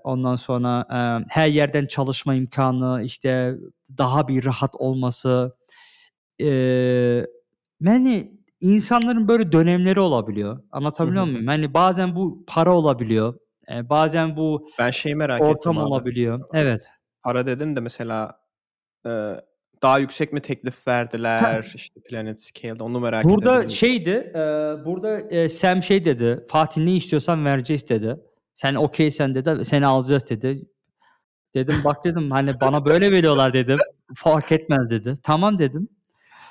[0.05, 3.55] ondan sonra e, her yerden çalışma imkanı, işte
[3.99, 5.57] daha bir rahat olması.
[6.41, 6.47] E,
[7.81, 10.63] yani insanların böyle dönemleri olabiliyor.
[10.73, 11.47] Anlatabiliyor muyum?
[11.47, 13.35] Hani bazen bu para olabiliyor.
[13.73, 15.85] e, bazen bu Ben şeyi merak ettim ortam abi.
[15.85, 16.41] olabiliyor.
[16.53, 16.81] Evet.
[17.23, 18.39] Para dedin de mesela
[19.07, 19.11] e,
[19.83, 23.71] daha yüksek mi teklif verdiler işte Planet Scale'da onu merak Burada edebilirim.
[23.71, 24.39] şeydi, e,
[24.85, 28.17] burada e, Sam şey dedi, Fatih ne istiyorsan vereceğiz dedi.
[28.57, 30.65] Sen okeysen dedi seni alacağız dedi.
[31.55, 33.79] Dedim bak dedim hani bana böyle veriyorlar dedim.
[34.15, 35.15] Fark etmez dedi.
[35.23, 35.89] Tamam dedim.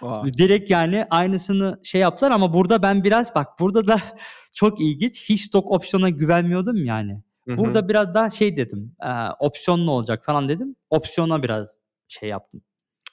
[0.02, 0.34] Vay.
[0.34, 3.99] Direkt yani aynısını şey yaptılar ama burada ben biraz bak burada da
[4.53, 5.30] çok ilginç.
[5.30, 7.22] Hiç stok opsiyona güvenmiyordum yani.
[7.48, 7.57] Hı hı.
[7.57, 8.95] Burada biraz daha şey dedim.
[9.03, 9.10] E,
[9.40, 10.76] opsiyon ne olacak falan dedim.
[10.90, 11.77] Opsiyona biraz
[12.07, 12.61] şey yaptım.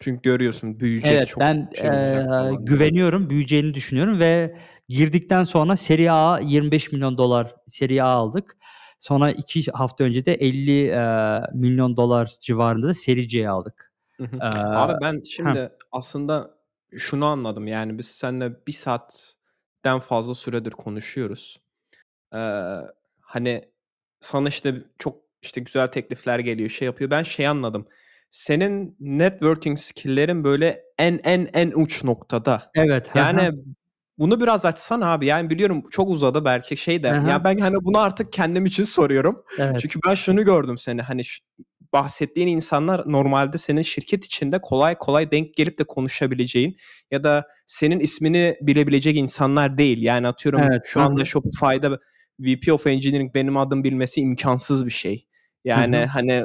[0.00, 2.26] Çünkü görüyorsun büyüyecek Evet çok ben şey diye.
[2.60, 4.56] güveniyorum, büyüyeceğini düşünüyorum ve
[4.88, 8.56] girdikten sonra Serie A 25 milyon dolar Serie A aldık.
[9.02, 13.92] Sonra iki hafta önce de 50 eee, milyon dolar civarında da Serie C aldık.
[14.16, 14.36] Hı hı.
[14.36, 16.50] Eee, Abi ben heh, şimdi aslında
[16.96, 21.60] şunu anladım yani biz seninle bir saatten fazla süredir konuşuyoruz.
[22.34, 22.80] Eee,
[23.20, 23.64] hani
[24.20, 27.10] sana işte çok işte güzel teklifler geliyor şey yapıyor.
[27.10, 27.86] Ben şey anladım.
[28.30, 32.70] Senin networking skill'lerin böyle en en en uç noktada.
[32.74, 33.08] evet.
[33.14, 33.52] hı hı, Yani
[34.18, 35.26] bunu biraz açsana abi.
[35.26, 37.06] Yani biliyorum çok uzadı belki şey de.
[37.06, 39.44] Ya ben hani bunu artık kendim için soruyorum.
[39.58, 39.80] evet.
[39.80, 41.22] Çünkü ben şunu gördüm seni hani
[41.92, 46.76] bahsettiğin insanlar normalde senin şirket içinde kolay kolay denk gelip de konuşabileceğin
[47.10, 50.02] ya da senin ismini bilebilecek insanlar değil.
[50.02, 50.82] Yani atıyorum Evet.
[50.86, 51.98] şu anda Shopify'da
[52.40, 55.26] VP of Engineering benim adım bilmesi imkansız bir şey.
[55.64, 56.04] Yani hı.
[56.04, 56.44] hani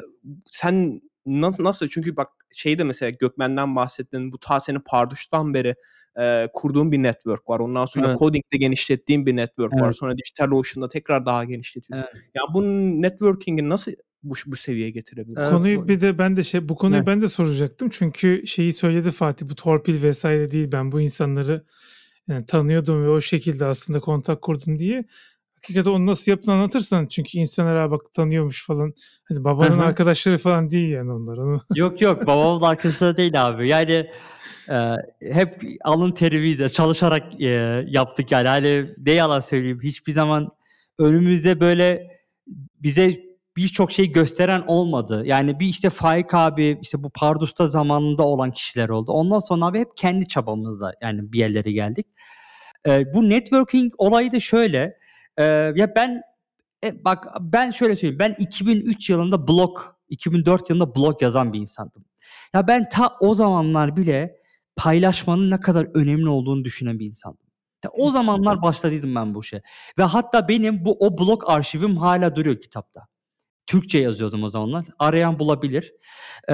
[0.51, 5.75] sen nasıl nasıl çünkü bak şeyde mesela Gökmen'den bahsettin bu ta senin Parduş'tan beri
[6.19, 7.59] e, kurduğun bir network var.
[7.59, 8.19] Ondan sonra Evet.
[8.19, 9.85] coding'de genişlettiğin bir network var.
[9.85, 9.95] Evet.
[9.95, 12.07] Sonra Digital Ocean'da tekrar daha genişletiyorsun.
[12.13, 12.23] Evet.
[12.35, 13.91] Ya bunun networking'i nasıl
[14.23, 15.37] bu, bu seviyeye getirebiliriz?
[15.37, 15.51] Bu Evet.
[15.51, 17.05] konuyu bir de ben de şey bu konuyu ne?
[17.05, 17.89] ben de soracaktım.
[17.91, 20.71] Çünkü şeyi söyledi Fatih bu torpil vesaire değil.
[20.71, 21.63] Ben bu insanları
[22.27, 25.05] yani tanıyordum ve o şekilde aslında kontak kurdum diye.
[25.67, 28.93] Hakikaten onu nasıl yaptığını anlatırsan çünkü insanlar "Aa bak tanıyormuş falan.
[29.23, 31.37] Hani babanın arkadaşları falan değil yani onlar.
[31.37, 33.67] Onu Yok yok babamın arkadaşları değil abi.
[33.67, 34.09] Yani
[34.69, 37.47] e, hep alın terimizle çalışarak e,
[37.87, 38.47] yaptık yani.
[38.47, 40.49] Hani ne yalan söyleyeyim hiçbir zaman
[40.99, 42.17] önümüzde böyle
[42.83, 43.27] bize
[43.57, 45.21] birçok şey gösteren olmadı.
[45.25, 49.11] Yani bir işte Faik abi işte bu Pardus'ta zamanında olan kişiler oldu.
[49.11, 52.07] Ondan sonra abi hep kendi çabamızla yani bir yerlere geldik.
[52.87, 54.97] E, bu networking olayı da şöyle.
[55.75, 56.21] Ya ben
[56.83, 58.19] e, bak ben şöyle söyleyeyim.
[58.19, 62.05] Ben 2003 yılında blog, 2004 yılında blog yazan bir insandım.
[62.53, 64.37] Ya ben ta o zamanlar bile
[64.75, 67.47] paylaşmanın ne kadar önemli olduğunu düşünen bir insandım.
[67.81, 69.61] Ta o zamanlar başladıydım ben bu işe.
[69.97, 73.07] Ve hatta benim bu o blog arşivim hala duruyor kitapta.
[73.65, 74.85] Türkçe yazıyordum o zamanlar.
[74.99, 75.93] Arayan bulabilir.
[76.49, 76.53] Ee,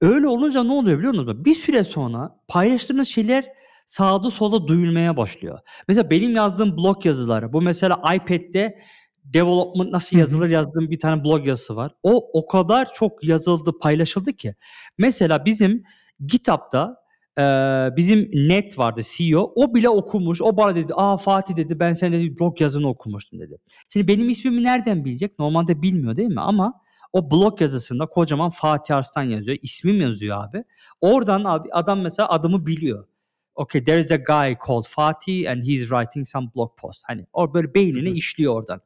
[0.00, 1.44] öyle olunca ne oluyor biliyor musunuz?
[1.44, 3.52] Bir süre sonra paylaştığınız şeyler
[3.86, 5.58] sağda sola duyulmaya başlıyor.
[5.88, 7.52] Mesela benim yazdığım blog yazıları.
[7.52, 8.78] Bu mesela iPad'de
[9.24, 11.92] development nasıl yazılır yazdığım bir tane blog yazısı var.
[12.02, 14.54] O o kadar çok yazıldı, paylaşıldı ki.
[14.98, 15.82] Mesela bizim
[16.26, 17.04] GitHub'da
[17.38, 19.52] eee, bizim Net vardı CEO.
[19.56, 20.42] O bile okumuş.
[20.42, 23.56] O bana dedi, "Aa Fatih dedi ben senin dedi, blog yazını okumuştum." dedi.
[23.92, 25.38] Şimdi benim ismimi nereden bilecek?
[25.38, 26.40] Normalde bilmiyor değil mi?
[26.40, 26.74] Ama
[27.12, 29.58] o blog yazısında kocaman Fatih Arslan yazıyor.
[29.62, 30.64] İsmim yazıyor abi.
[31.00, 33.06] Oradan abi adam mesela adımı biliyor.
[33.54, 37.02] Okay, there is a guy called Fatih and he's writing some blog post.
[37.06, 38.14] Hani o böyle Hı beynine hı.
[38.14, 38.80] işliyor oradan.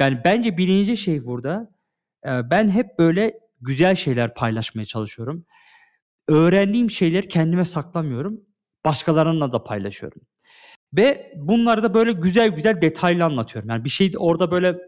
[0.00, 1.70] Yani bence birinci şey burada
[2.26, 5.46] e, ben hep böyle güzel şeyler paylaşmaya çalışıyorum.
[6.28, 8.40] Öğrendiğim şeyleri kendime saklamıyorum.
[8.84, 10.20] Başkalarına da paylaşıyorum.
[10.92, 13.70] Ve bunları da böyle güzel güzel detaylı anlatıyorum.
[13.70, 14.78] Yani bir şey orada böyle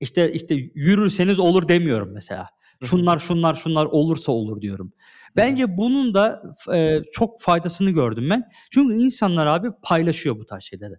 [0.00, 2.48] işte işte yürürseniz olur demiyorum mesela.
[2.84, 4.92] Şunlar şunlar şunlar olursa olur diyorum.
[5.36, 6.42] Bence bunun da
[6.74, 8.50] e, çok faydasını gördüm ben.
[8.70, 10.94] Çünkü insanlar abi paylaşıyor bu tarz şeyleri.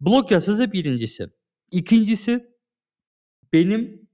[0.00, 1.26] Blog yazısı birincisi.
[1.72, 2.48] İkincisi
[3.52, 4.08] benim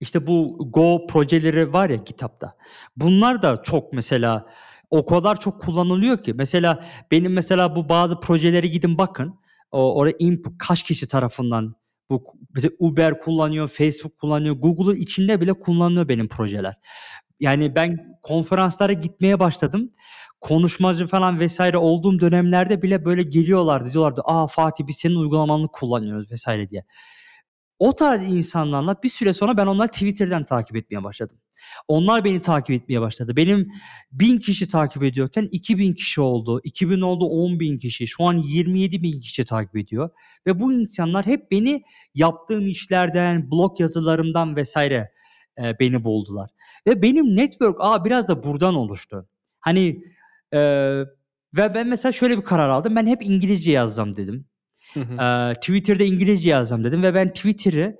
[0.00, 2.56] işte bu Go projeleri var ya GitHub'da.
[2.96, 4.46] Bunlar da çok mesela
[4.90, 6.34] o kadar çok kullanılıyor ki.
[6.34, 9.40] Mesela benim mesela bu bazı projeleri gidin bakın.
[9.72, 11.74] O oraya imp kaç kişi tarafından
[12.10, 12.24] bu
[12.78, 16.74] Uber kullanıyor, Facebook kullanıyor, Google'ın içinde bile kullanılıyor benim projeler.
[17.40, 19.92] Yani ben konferanslara gitmeye başladım.
[20.40, 23.92] Konuşmacı falan vesaire olduğum dönemlerde bile böyle geliyorlardı.
[23.92, 26.84] Diyorlardı, "Aa Fatih biz senin uygulamanı kullanıyoruz." vesaire diye.
[27.78, 31.38] O tarz insanlarla bir süre sonra ben onları Twitter'dan takip etmeye başladım.
[31.88, 33.36] Onlar beni takip etmeye başladı.
[33.36, 33.72] Benim
[34.12, 36.60] 1000 kişi takip ediyorken 2000 kişi oldu.
[36.64, 38.06] 2000 oldu 10.000 kişi.
[38.06, 40.10] Şu an 27.000 kişi takip ediyor.
[40.46, 41.82] Ve bu insanlar hep beni
[42.14, 45.10] yaptığım işlerden, blog yazılarımdan vesaire
[45.58, 46.50] e, beni buldular.
[46.86, 49.28] Ve benim network aa biraz da buradan oluştu.
[49.60, 50.02] Hani
[50.52, 50.58] e,
[51.56, 52.96] ve ben mesela şöyle bir karar aldım.
[52.96, 54.44] Ben hep İngilizce yazacağım dedim.
[54.94, 55.12] Hı hı.
[55.12, 57.96] Eee, Twitter'da İngilizce yazacağım dedim ve ben Twitter'ı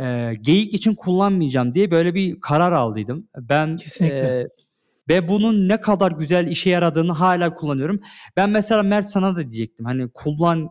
[0.00, 3.28] eee, geyik için kullanmayacağım diye böyle bir karar aldıydım.
[3.36, 4.28] Ben Kesinlikle.
[4.28, 4.48] eee,
[5.08, 8.00] ve bunun ne kadar güzel işe yaradığını hala kullanıyorum.
[8.36, 9.86] Ben mesela Mert sana da diyecektim.
[9.86, 10.70] Hani kullan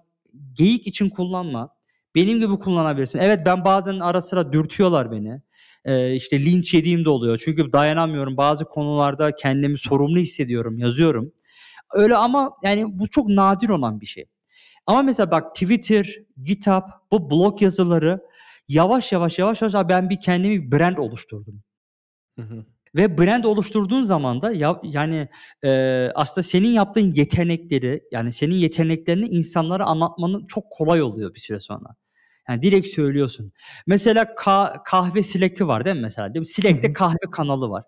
[0.53, 1.69] geyik için kullanma.
[2.15, 3.19] Benim gibi kullanabilirsin.
[3.19, 5.41] Evet ben bazen ara sıra dürtüyorlar beni.
[5.85, 7.41] Ee, işte linç yediğim de oluyor.
[7.45, 8.37] Çünkü dayanamıyorum.
[8.37, 11.31] Bazı konularda kendimi sorumlu hissediyorum, yazıyorum.
[11.93, 14.25] Öyle ama yani bu çok nadir olan bir şey.
[14.85, 18.21] Ama mesela bak Twitter, GitHub, bu blog yazıları
[18.67, 21.63] yavaş yavaş yavaş yavaş ben bir kendimi brand oluşturdum.
[22.39, 22.65] Hı hı.
[22.95, 25.27] Ve brand oluşturduğun zaman da ya, yani
[25.63, 25.69] e,
[26.15, 31.95] aslında senin yaptığın yetenekleri yani senin yeteneklerini insanlara anlatmanın çok kolay oluyor bir süre sonra.
[32.49, 33.51] Yani direkt söylüyorsun.
[33.87, 36.33] Mesela ka- kahve Slack'i var değil mi mesela?
[36.33, 36.45] Değil mi?
[36.47, 37.83] Slack'te kahve kanalı var.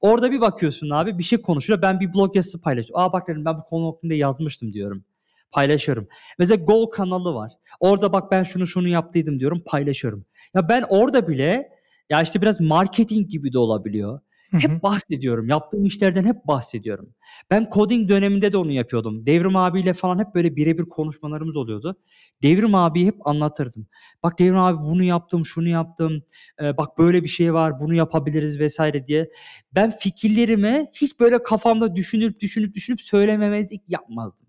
[0.00, 1.82] Orada bir bakıyorsun abi bir şey konuşuyor.
[1.82, 3.00] Ben bir blog yazısı paylaşıyorum.
[3.02, 5.04] Aa bak dedim ben bu konu hakkında yazmıştım diyorum.
[5.50, 6.08] Paylaşıyorum.
[6.38, 7.52] Mesela Go kanalı var.
[7.80, 10.26] Orada bak ben şunu şunu yaptıydım diyorum paylaşıyorum.
[10.54, 11.68] Ya ben orada bile
[12.10, 14.20] ya işte biraz marketing gibi de olabiliyor.
[14.52, 15.48] Hep bahsediyorum.
[15.48, 17.14] Yaptığım işlerden hep bahsediyorum.
[17.50, 19.26] Ben coding döneminde de onu yapıyordum.
[19.26, 21.96] Devrim abiyle falan hep böyle birebir konuşmalarımız oluyordu.
[22.42, 23.86] Devrim abiyi hep anlatırdım.
[24.22, 26.22] Bak Devrim abi bunu yaptım, şunu yaptım.
[26.62, 29.30] Ee, bak böyle bir şey var, bunu yapabiliriz vesaire diye.
[29.74, 34.46] Ben fikirlerimi hiç böyle kafamda düşünüp düşünüp düşünüp söylememezlik yapmazdım.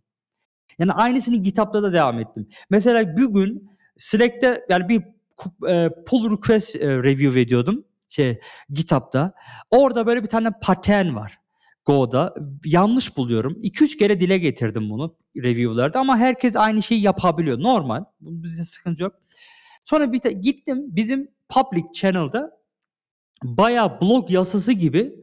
[0.79, 2.47] Yani aynısını GitHub'da da devam ettim.
[2.69, 5.03] Mesela bir gün Slack'te yani bir
[5.69, 8.39] e, pull request e, review ediyordum şey
[8.69, 9.33] GitHub'da.
[9.71, 11.37] Orada böyle bir tane pattern var.
[11.85, 12.33] Go'da.
[12.65, 13.53] Yanlış buluyorum.
[13.53, 17.59] 2-3 kere dile getirdim bunu review'larda ama herkes aynı şeyi yapabiliyor.
[17.59, 18.03] Normal.
[18.21, 19.15] Bize sıkıntı yok.
[19.85, 22.51] Sonra bir gittim bizim public channel'da
[23.43, 25.15] bayağı blog yazısı gibi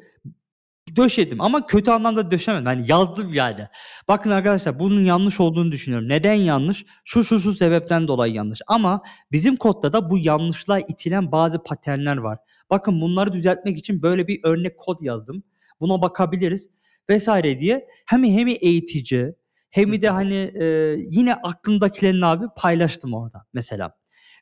[0.99, 2.66] döşedim ama kötü anlamda döşemedim.
[2.66, 3.61] Hani yazdım yani.
[4.09, 6.09] Bakın arkadaşlar bunun yanlış olduğunu düşünüyorum.
[6.09, 6.87] Neden yanlış?
[7.05, 8.61] Şu şu şu sebepten dolayı yanlış.
[8.66, 9.03] Ama
[9.33, 12.39] bizim kodda da bu yanlışlığa itilen bazı paternler var.
[12.70, 15.43] Bakın bunları düzeltmek için böyle bir örnek kod yazdım.
[15.81, 16.70] Buna bakabiliriz
[17.11, 17.89] vesaire diye.
[18.07, 19.35] Hem hem eğitici
[19.70, 23.95] hem de hani e, yine aklımdakilerini abi paylaştım orada mesela.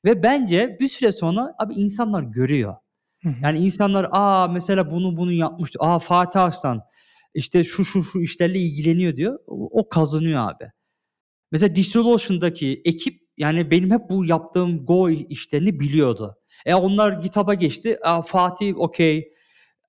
[0.04, 2.76] Ve bence bir süre sonra abi insanlar görüyor.
[3.42, 5.78] Yani insanlar aa mesela bunu bunu yapmıştı.
[5.82, 6.82] Aa Fatih Arslan
[7.34, 9.38] işte şu şu şu işlerle ilgileniyor diyor.
[9.46, 10.70] O, o kazanıyor abi.
[11.52, 16.36] Mesela DigitalOcean'daki ekip yani benim hep bu yaptığım Go işlerini biliyordu.
[16.66, 17.98] E onlar GitHub'a geçti.
[18.02, 19.32] Aa, Fatih okey.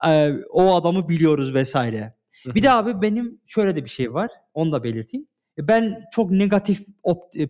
[0.08, 2.18] E, o adamı biliyoruz vesaire.
[2.46, 4.32] Bir de abi benim şöyle de bir şey var.
[4.54, 5.28] Onu da belirteyim.
[5.58, 6.86] Ben çok negatif,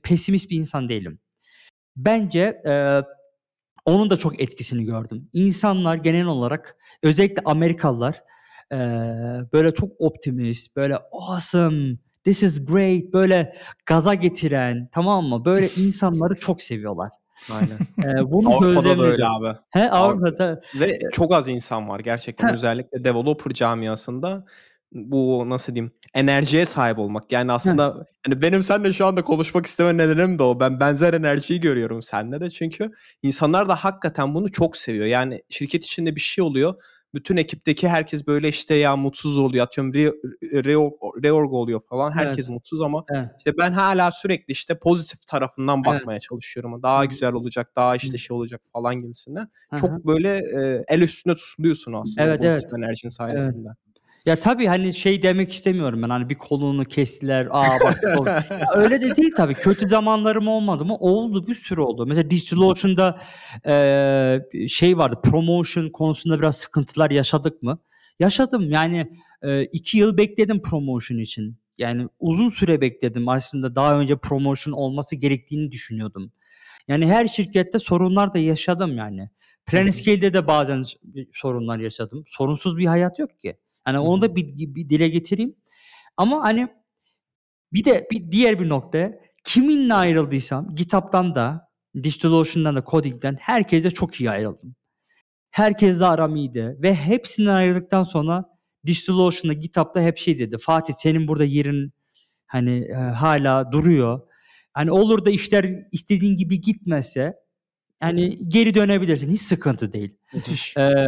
[0.04, 1.20] pesimist bir insan değilim.
[1.95, 3.02] Bence e,
[3.88, 5.30] onun da çok etkisini gördüm.
[5.34, 8.23] İnsanlar genel olarak özellikle Amerikalılar
[8.72, 8.77] e,
[9.53, 13.55] böyle çok optimist, böyle awesome, this is great, böyle
[13.85, 15.45] gaza getiren tamam mı?
[15.45, 17.11] Böyle insanları çok seviyorlar.
[17.51, 17.77] Aynen.
[18.19, 19.57] E, bunu Avrupa'da da öyle abi.
[19.69, 22.53] He Avrupa'da Ve çok az insan var gerçekten Ha.
[22.53, 24.45] özellikle developer camiasında
[24.91, 27.31] bu nasıl diyeyim enerjiye sahip olmak.
[27.31, 30.59] Yani aslında hani benim seninle şu anda konuşmak isteme nedenim de o.
[30.59, 32.91] Ben benzer enerjiyi görüyorum sende de çünkü
[33.23, 35.05] insanlar da hakikaten bunu çok seviyor.
[35.05, 36.76] Yani şirket içinde bir şey oluyor.
[37.14, 39.65] Bütün ekipteki herkes böyle işte ya mutsuz oluyor.
[39.65, 40.14] Atıyorum re,
[40.64, 40.93] reorg,
[41.23, 42.11] reorg oluyor falan.
[42.11, 43.30] Herkes mutsuz ama evet.
[43.38, 45.99] işte ben hala sürekli işte pozitif tarafından Evet.
[45.99, 46.84] bakmaya çalışıyorum.
[46.84, 47.05] Daha Hı.
[47.05, 49.47] güzel olacak, daha işte şey olacak falan gibisinden.
[49.69, 52.84] Hı Çok böyle e, el üstüne tutuluyorsun aslında Evet, pozitif evet.
[52.84, 53.69] enerjinin sayesinde.
[54.28, 57.48] Ya tabii hani şey demek istemiyorum ben hani bir kolunu kestiler.
[57.52, 59.54] Aa bak kol- Ya öyle de değil tabii.
[59.54, 60.95] Kötü zamanlarım olmadı mı?
[60.95, 62.06] Oldu bir sürü oldu.
[62.06, 63.20] Mesela DigitalOcean'da
[63.66, 65.20] eee şey vardı.
[65.24, 67.80] Promotion konusunda biraz sıkıntılar yaşadık mı?
[68.20, 68.72] Yaşadım.
[68.72, 71.58] Yani e, iki yıl bekledim promotion için.
[71.78, 73.30] Yani uzun süre bekledim.
[73.30, 76.32] Aslında daha önce promotion olması gerektiğini düşünüyordum.
[76.88, 79.30] Yani her şirkette sorunlar da yaşadım yani.
[79.66, 80.84] Planiscale'de de bazen
[81.34, 82.24] sorunlar yaşadım.
[82.28, 83.58] Sorunsuz bir hayat yok ki.
[83.88, 85.55] Hani onu da bir, bir dile getireyim.
[86.18, 86.68] Ama hani
[87.73, 89.11] bir de bir diğer bir nokta
[89.45, 91.69] kiminle ayrıldıysam GitHub'dan da
[92.03, 94.76] DigitalOcean'dan da coding'den herkesle çok iyi ayrıldım.
[95.51, 98.45] Herkesle aram iyiydi ve hepsinden ayrıldıktan sonra
[98.85, 100.57] DigitalOcean'da GitHub'da hep şey dedi.
[100.57, 101.93] Fatih senin burada yerin
[102.47, 104.19] hani e, hala duruyor.
[104.73, 107.35] Hani olur da işler istediğin gibi gitmezse
[107.99, 109.30] hani geri dönebilirsin.
[109.31, 110.15] Hiç sıkıntı değil.
[110.34, 110.77] Müthiş.
[110.77, 111.05] Ee,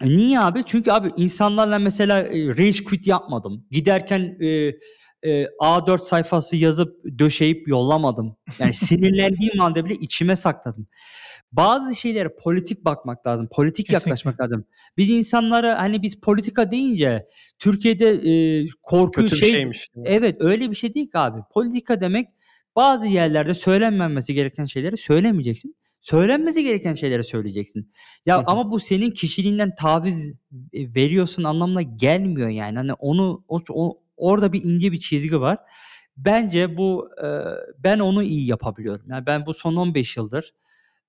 [0.00, 0.62] niye abi?
[0.66, 3.66] Çünkü abi insanlarla mesela e, rage quit yapmadım.
[3.70, 4.46] Giderken e,
[5.22, 8.36] e, A4 sayfası yazıp döşeyip yollamadım.
[8.58, 10.86] Yani sinirlendiğim anda bile içime sakladım.
[11.52, 13.48] Bazı şeylere politik bakmak lazım.
[13.52, 14.10] Politik Kesinlikle.
[14.10, 14.64] yaklaşmak lazım.
[14.96, 17.26] Biz insanlara hani biz politika deyince
[17.58, 19.90] Türkiye'de e, korku Kötü bir şey şeymiş.
[20.04, 21.40] Evet öyle bir şey değil ki abi.
[21.52, 22.28] Politika demek
[22.76, 25.76] bazı yerlerde söylenmemesi gereken şeyleri söylemeyeceksin.
[26.10, 27.92] Söylenmesi gereken şeyleri söyleyeceksin.
[28.26, 30.28] Ya ama bu senin kişiliğinden taviz
[30.72, 32.76] e, veriyorsun anlamına gelmiyor yani.
[32.78, 35.58] Hani onu o, o- orada bir ince bir çizgi var.
[36.16, 37.42] Bence bu, eee,
[37.78, 39.06] ben onu iyi yapabiliyorum.
[39.10, 40.54] Yani ben bu son 15 yıldır,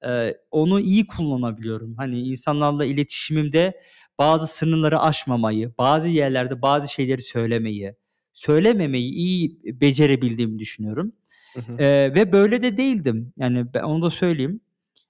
[0.04, 1.96] eee, onu iyi kullanabiliyorum.
[1.96, 3.80] Hani insanlarla iletişimimde
[4.20, 7.96] bazı sınırları aşmamayı, bazı yerlerde bazı şeyleri söylemeyi,
[8.34, 11.14] söylememeyi iyi becerebildiğimi düşünüyorum.
[11.54, 11.78] Hı hı.
[11.80, 13.34] Eee, ve böyle de değildim.
[13.38, 14.62] Yani ben onu da söyleyeyim.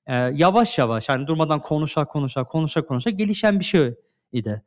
[0.09, 3.95] Eee, yavaş yavaş, hani, durmadan konuşa konuşa, konuşa konuşa gelişen bir şey
[4.31, 4.63] idi.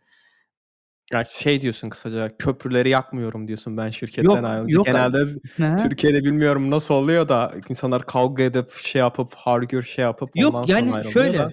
[1.13, 4.87] Ya, şey diyorsun kısaca, "Köprüleri yakmıyorum." diyorsun ben şirketten Yok, yok.
[4.87, 5.19] Genelde
[5.57, 5.77] hı.
[5.77, 10.55] Türkiye'de bilmiyorum nasıl oluyor da insanlar kavga edip, şey yapıp, hargür şey yapıp ondan Yok,
[10.55, 11.51] sonra yani ayrılıyor şöyle, da.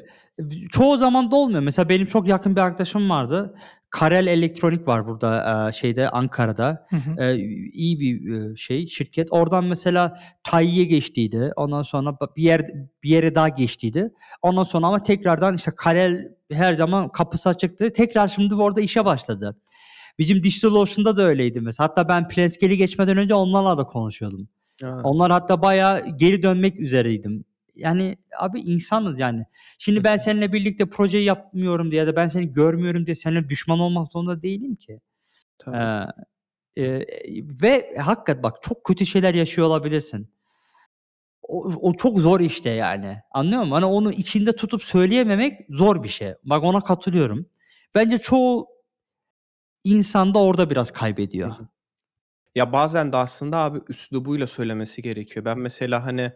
[0.72, 1.62] çoğu zaman da olmuyor.
[1.64, 3.56] Mesela benim çok yakın bir arkadaşım vardı.
[3.90, 6.86] Karel Elektronik var burada, eee, şeyde Ankara'da.
[6.90, 7.22] Hı hı.
[7.36, 7.36] Eee,
[7.74, 9.28] iyi bir, eee, şey, şirket.
[9.32, 11.52] Oradan mesela Tayyi'ye geçtiydi.
[11.56, 12.68] Ondan sonra bir yer
[13.04, 14.12] bir yere daha geçtiydi.
[14.42, 17.94] Ondan sonra ama tekrardan işte Karel her zaman kapısı açıktı.
[17.94, 19.58] Tekrar şimdi orada işe başladı.
[20.20, 21.90] Bizim DigitalOcean'da da öyleydi mesela.
[21.90, 24.48] Hatta ben Planscale'i geçmeden önce onlarla da konuşuyordum.
[24.82, 25.02] Ha.
[25.04, 27.46] Onlar hatta bayağı geri dönmek üzereydim.
[27.78, 29.46] Yani abi insanız yani.
[29.80, 33.80] Şimdi ben seninle birlikte proje yapmıyorum diye ya da ben seni görmüyorum diye seninle düşman
[33.80, 35.00] olmak zorunda değilim ki.
[35.60, 35.78] Tabii.
[35.78, 40.30] Eee, eee, ve hakikat bak çok kötü şeyler yaşıyor olabilirsin.
[41.42, 43.18] O o çok zor işte yani.
[43.32, 43.72] Anlıyor musun?
[43.72, 46.34] Hani onu içinde tutup söyleyememek zor bir şey.
[46.44, 47.46] Bak ona katılıyorum.
[47.96, 48.68] Bence çoğu
[49.84, 51.50] insan da orada biraz kaybediyor.
[51.50, 51.68] hı.
[52.56, 55.46] Ya, bazen de aslında abi üslubuyla söylemesi gerekiyor.
[55.46, 56.34] Ben mesela, hani,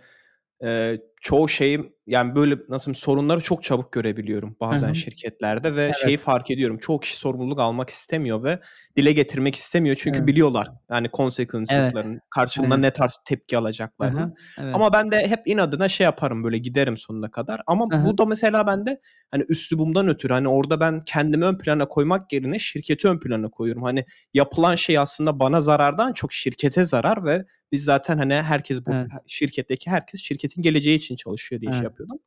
[0.64, 4.96] eee, çoğu şeyi, yani, böyle, nasıl sorunları çok çabuk görebiliyorum bazen hı.
[4.96, 5.96] şirketlerde ve Evet.
[5.96, 8.60] şeyi fark ediyorum, çoğu kişi sorumluluk almak istemiyor ve
[8.96, 9.96] dile getirmek istemiyor.
[10.00, 10.28] Çünkü Evet.
[10.28, 11.14] biliyorlar, yani, Evet.
[11.14, 12.84] consequences'larını, karşılığında Evet.
[12.84, 14.34] ne tarz tepki alacaklarını.
[14.60, 14.76] Evet.
[14.76, 17.62] Ama ben de hep inadına şey yaparım, böyle giderim sonuna kadar.
[17.68, 18.06] Ama Hı hı.
[18.06, 19.00] bu da mesela bende,
[19.32, 23.84] hani, üslubumdan ötürü, hani, orada ben kendimi ön plana koymak yerine şirketi ön plana koyuyorum.
[23.84, 28.92] Hani, yapılan şey aslında bana zarardan çok şirkete zarar ve biz zaten, hani, herkes bu
[28.94, 29.08] Evet.
[29.28, 31.84] şirketteki herkes şirketin geleceği için çalışıyor diye şey Evet.
[31.92, 32.18] yapıyordum.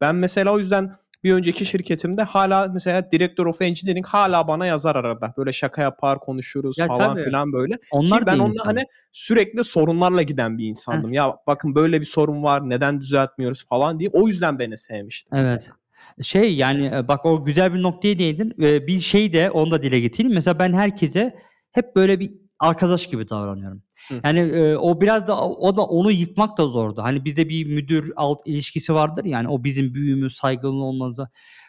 [0.00, 4.96] Ben mesela o yüzden bir önceki şirketimde hâlâ mesela Director of Engineering hâlâ bana yazar
[4.96, 5.34] arada.
[5.38, 7.24] Böyle şaka yapar, konuşuruz Ya, falan tabii.
[7.24, 7.78] filan böyle.
[7.90, 8.64] Onlar Ki ben onunla, insan.
[8.64, 10.68] hani, sürekli sorunlarla giden bir Heh.
[10.70, 11.12] insandım.
[11.12, 14.10] "Ya, bakın böyle bir sorun var, neden düzeltmiyoruz?" falan diye.
[14.12, 15.44] O yüzden beni sevmişti Evet.
[15.52, 15.76] mesela.
[16.22, 18.54] Şey, yani, eee, bak o güzel bir noktaya değindin.
[18.58, 20.34] Bir şey de onu da dile getireyim.
[20.34, 21.38] Mesela ben herkese
[21.72, 23.82] hep böyle bir arkadaş gibi davranıyorum.
[24.10, 27.02] Hı Yani, eee, o biraz da o da onu yıkmak da zordu.
[27.02, 31.18] Hani bizde bir müdür alt ilişkisi vardır ya, hani o bizim büyüğümüz, saygılı olmamız.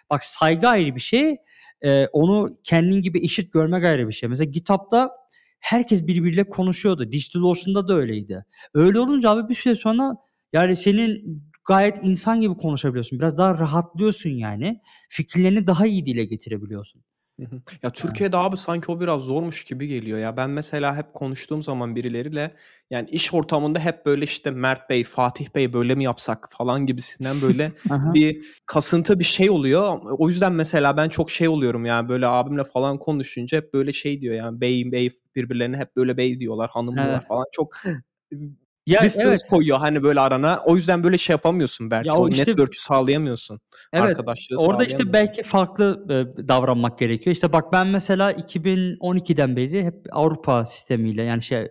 [0.09, 1.35] Bak saygı ayrı bir şey.
[1.83, 4.29] Eee, onu kendin gibi eşit görmek ayrı bir şey.
[4.29, 5.11] Mesela GitHub'da
[5.59, 7.11] herkes birbiriyle konuşuyordu.
[7.11, 8.45] DigitalOcean'da da öyleydi.
[8.73, 10.15] Öyle olunca abi bir süre sonra
[10.53, 13.19] yani senin gayet insan gibi konuşabiliyorsun.
[13.19, 14.81] Biraz daha rahatlıyorsun yani.
[15.09, 17.01] Fikirlerini daha iyi dile getirebiliyorsun.
[17.39, 17.61] Hı hı.
[17.83, 20.37] Ya, Türkiye'de abi sanki o biraz zormuş gibi geliyor ya.
[20.37, 22.55] Ben mesela hep konuştuğum zaman birileriyle,
[22.89, 27.41] yani, iş ortamında hep böyle, işte, "Mert Bey, Fatih Bey böyle mi yapsak?" falan gibisinden
[27.41, 27.71] böyle
[28.15, 29.99] bir kasıntı bir şey oluyor.
[30.17, 34.21] O yüzden mesela ben çok şey oluyorum, yani, böyle abimle falan konuşunca hep böyle şey
[34.21, 37.05] diyor, yani, bey bey birbirlerine hep böyle bey diyorlar, hanım Evet.
[37.07, 37.45] diyorlar falan.
[37.51, 37.75] Çok
[38.85, 39.41] Ya, distance evet.
[39.49, 40.61] koyuyor, hani, böyle arana.
[40.65, 42.11] O yüzden böyle şey yapamıyorsun Ya, belki.
[42.11, 43.59] o O işte network'ü sağlayamıyorsun.
[43.93, 47.35] Evet, Arkadaşlığı orada işte belki farklı, eee, davranmak gerekiyor.
[47.35, 51.67] İşte bak ben mesela 2012'den beri hep Avrupa sistemiyle yani şey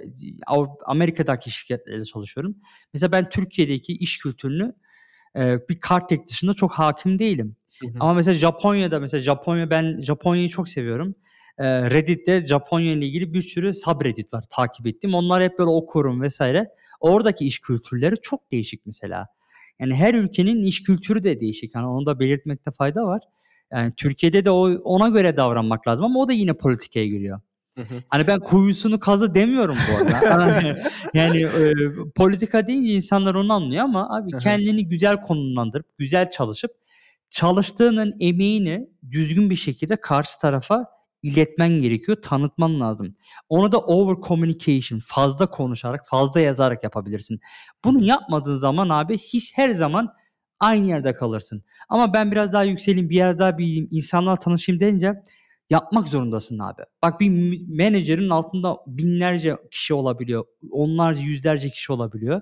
[0.86, 2.57] Amerika'daki şirketlerle çalışıyorum.
[2.93, 4.73] Mesela ben Türkiye'deki iş kültürünü,
[5.36, 7.57] eee, bir Kartek dışında çok hâkim değilim.
[7.82, 7.93] Hı hı.
[8.01, 11.15] Ama mesela Japonya'da mesela Japonya ben Japonya'yı çok seviyorum.
[11.61, 15.15] Eee, Reddit'te Japonya ile ilgili bir sürü subreddit var takip ettiğim.
[15.15, 16.41] Onları hep böyle okurum vs.
[17.00, 19.26] Oradaki iş kültürleri çok değişik mesela.
[19.80, 21.74] Yani her ülkenin iş kültürü de değişik.
[21.74, 23.22] Hani onu da belirtmekte fayda var.
[23.72, 27.40] Yani Türkiye'de de o ona göre davranmak lazım ama o da yine politikaya giriyor.
[27.76, 27.94] Hı hı.
[28.08, 30.76] Hani ben kuyusunu kazı demiyorum bu arada.
[31.14, 31.74] Yani, eee,
[32.14, 34.40] politika deyince insanlar onu anlıyor ama abi Hı hı.
[34.40, 36.70] kendini güzel konumlandırıp, güzel çalışıp,
[37.30, 40.86] çalıştığının emeğini düzgün bir şekilde karşı tarafa
[41.24, 43.16] iletmen gerekiyor, tanıtman lazım.
[43.48, 47.40] Onu da over communication, fazla konuşarak, fazla yazarak yapabilirsin.
[47.84, 50.12] Bunu yapmadığın zaman abi hiç her zaman
[50.60, 51.64] aynı yerde kalırsın.
[51.88, 55.14] Ama ben biraz daha yükseleyim, bir yer daha büyüyeyim, insanlarla tanışayım deyince
[55.70, 56.82] yapmak zorundasın abi.
[57.02, 62.40] Bak bir menajerin altında binlerce kişi olabiliyor, onlarca, yüzlerce kişi olabiliyor.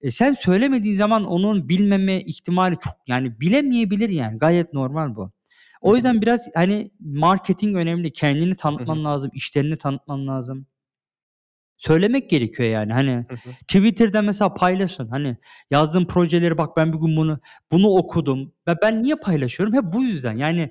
[0.00, 5.32] E, sen söylemediğin zaman onun bilmeme ihtimali çok yani bilemeyebilir yani gayet normal bu.
[5.84, 8.12] O yüzden biraz hani marketing önemli.
[8.12, 10.66] Kendini tanıtman lazım, işlerini tanıtman lazım.
[11.76, 12.92] Söylemek gerekiyor yani.
[12.92, 13.50] Hani Hı hı.
[13.68, 15.08] Twitter'da mesela paylaşın.
[15.08, 15.36] Hani
[15.70, 17.40] yazdığım projeleri bak ben bugün bunu
[17.72, 18.52] bunu okudum.
[18.68, 19.74] Ve ben niye paylaşıyorum?
[19.74, 20.36] Hep bu yüzden.
[20.36, 20.70] Yani,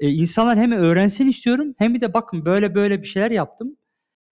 [0.00, 3.76] eee, insanlar hem öğrensin istiyorum hem de bakın böyle böyle bir şeyler yaptım.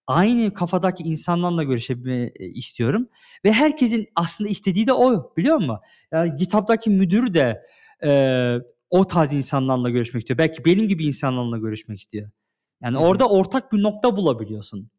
[0.07, 3.09] aynı kafadaki insanlarla görüşebilme e, istiyorum
[3.45, 5.79] ve herkesin aslında istediği de o biliyor musun?
[6.11, 7.63] Yani GitHub'daki müdür de
[8.03, 8.09] e,
[8.93, 10.37] o tarz insanlarla görüşmek istiyor.
[10.37, 12.29] Belki benim gibi insanlarla görüşmek istiyor.
[12.81, 13.03] Yani Hı hı.
[13.03, 14.89] orada ortak bir nokta bulabiliyorsun.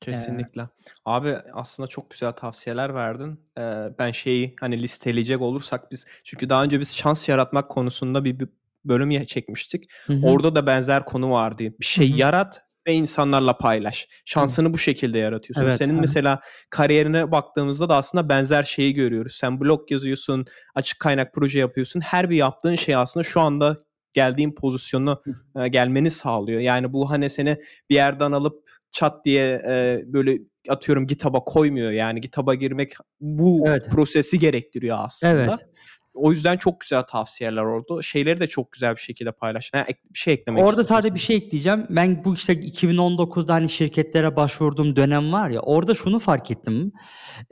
[0.00, 0.68] Kesinlikle.
[1.04, 3.40] Abi aslında çok güzel tavsiyeler verdin.
[3.58, 8.38] Eee, ben şeyi hani listeleyecek olursak biz çünkü daha önce biz şans yaratmak konusunda bir,
[8.38, 8.48] bir
[8.84, 9.90] bölüm çekmiştik.
[10.06, 10.26] Hı hı.
[10.26, 11.64] Orada da benzer konu vardı.
[11.80, 12.18] Bir şey Hı hı.
[12.18, 14.08] yarat ve insanlarla paylaş.
[14.24, 15.62] Şansını bu şekilde yaratıyorsun.
[15.62, 16.00] Evet, Senin hı.
[16.00, 16.40] mesela
[16.70, 19.36] kariyerine baktığımızda da aslında benzer şeyi görüyoruz.
[19.40, 20.44] Sen blog yazıyorsun,
[20.74, 22.00] açık kaynak proje yapıyorsun.
[22.00, 23.76] Her bir yaptığın şey aslında şu anda
[24.12, 25.20] geldiğin pozisyona
[25.56, 26.60] e, gelmeni sağlıyor.
[26.60, 27.56] Yani bu hani seni
[27.90, 30.38] bir yerden alıp çat diye e, böyle
[30.68, 31.90] atıyorum GitHub'a koymuyor.
[31.90, 33.90] Yani GitHub'a girmek bu Evet.
[33.90, 35.32] prosesi gerektiriyor aslında.
[35.32, 35.66] Evet.
[36.14, 38.02] O yüzden çok güzel tavsiyeler oldu.
[38.02, 39.78] Şeyleri de çok güzel bir şekilde paylaştın.
[39.78, 41.86] Ek- bir şey eklemek Orada sadece bir şey ekleyeceğim.
[41.90, 46.92] Ben bu işte 2019'da hani şirketlere başvurduğum dönem var ya orada şunu fark ettim.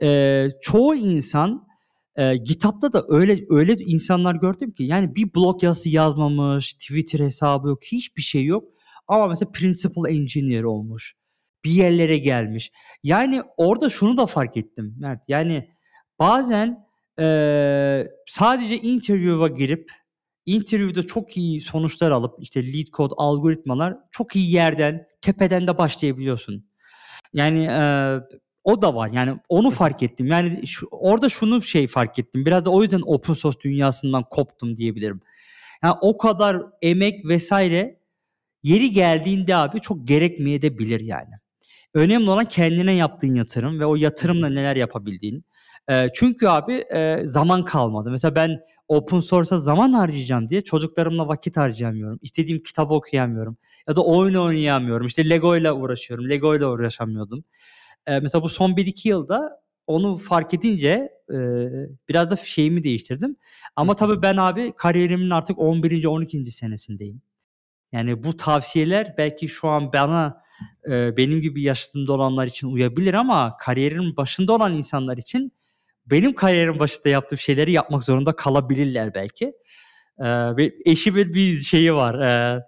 [0.01, 1.67] Ee, çoğu insan
[2.15, 7.67] e, GitHub'da da öyle öyle insanlar gördüm ki yani bir blog yazısı yazmamış, Twitter hesabı
[7.67, 8.63] yok, hiçbir şey yok.
[9.07, 11.15] Ama mesela principal engineer olmuş.
[11.65, 12.71] Bir yerlere gelmiş.
[13.03, 15.21] Yani orada şunu da fark ettim Mert.
[15.27, 15.69] Yani
[16.19, 16.90] bazen
[17.21, 19.91] e, sadece interview'a girip
[20.45, 26.65] interview'da çok iyi sonuçlar alıp işte lead code, algoritmalar çok iyi yerden, tepeden de başlayabiliyorsun.
[27.33, 27.81] Yani e,
[28.63, 29.09] o da var.
[29.13, 30.27] Yani onu fark ettim.
[30.27, 32.45] Yani şu, orada şunu şey fark ettim.
[32.45, 35.21] Biraz da o yüzden open source dünyasından koptum diyebilirim.
[35.83, 37.99] Yani o kadar emek vesaire
[38.63, 41.33] yeri geldiğinde abi çok gerekmeyebilir yani.
[41.93, 45.45] Önemli olan kendine yaptığın yatırım ve o yatırımla neler yapabildiğin.
[45.91, 48.11] Ee, çünkü abi e, zaman kalmadı.
[48.11, 52.19] Mesela ben open source'a zaman harcayacağım diye çocuklarımla vakit harcayamıyorum.
[52.21, 53.57] İstediğim kitabı okuyamıyorum.
[53.87, 55.07] Ya da oyun oynayamıyorum.
[55.07, 56.29] İşte Lego ile uğraşıyorum.
[56.29, 57.43] Lego ile uğraşamıyordum.
[58.07, 61.37] Ee, mesela bu son 1-2 yılda onu fark edince e,
[62.09, 63.35] biraz da şeyimi değiştirdim.
[63.75, 66.05] Ama tabii ben abi kariyerimin artık 11.
[66.05, 66.45] 12.
[66.45, 67.21] senesindeyim.
[67.91, 70.43] Yani bu tavsiyeler belki şu an bana
[70.89, 75.53] e, benim gibi yaşlarında olanlar için uyabilir ama kariyerin başında olan insanlar için
[76.05, 79.45] benim kariyerin başında yaptığım şeyleri yapmak zorunda kalabilirler belki.
[80.19, 82.61] E, ve eşimin bir şeyi var, e,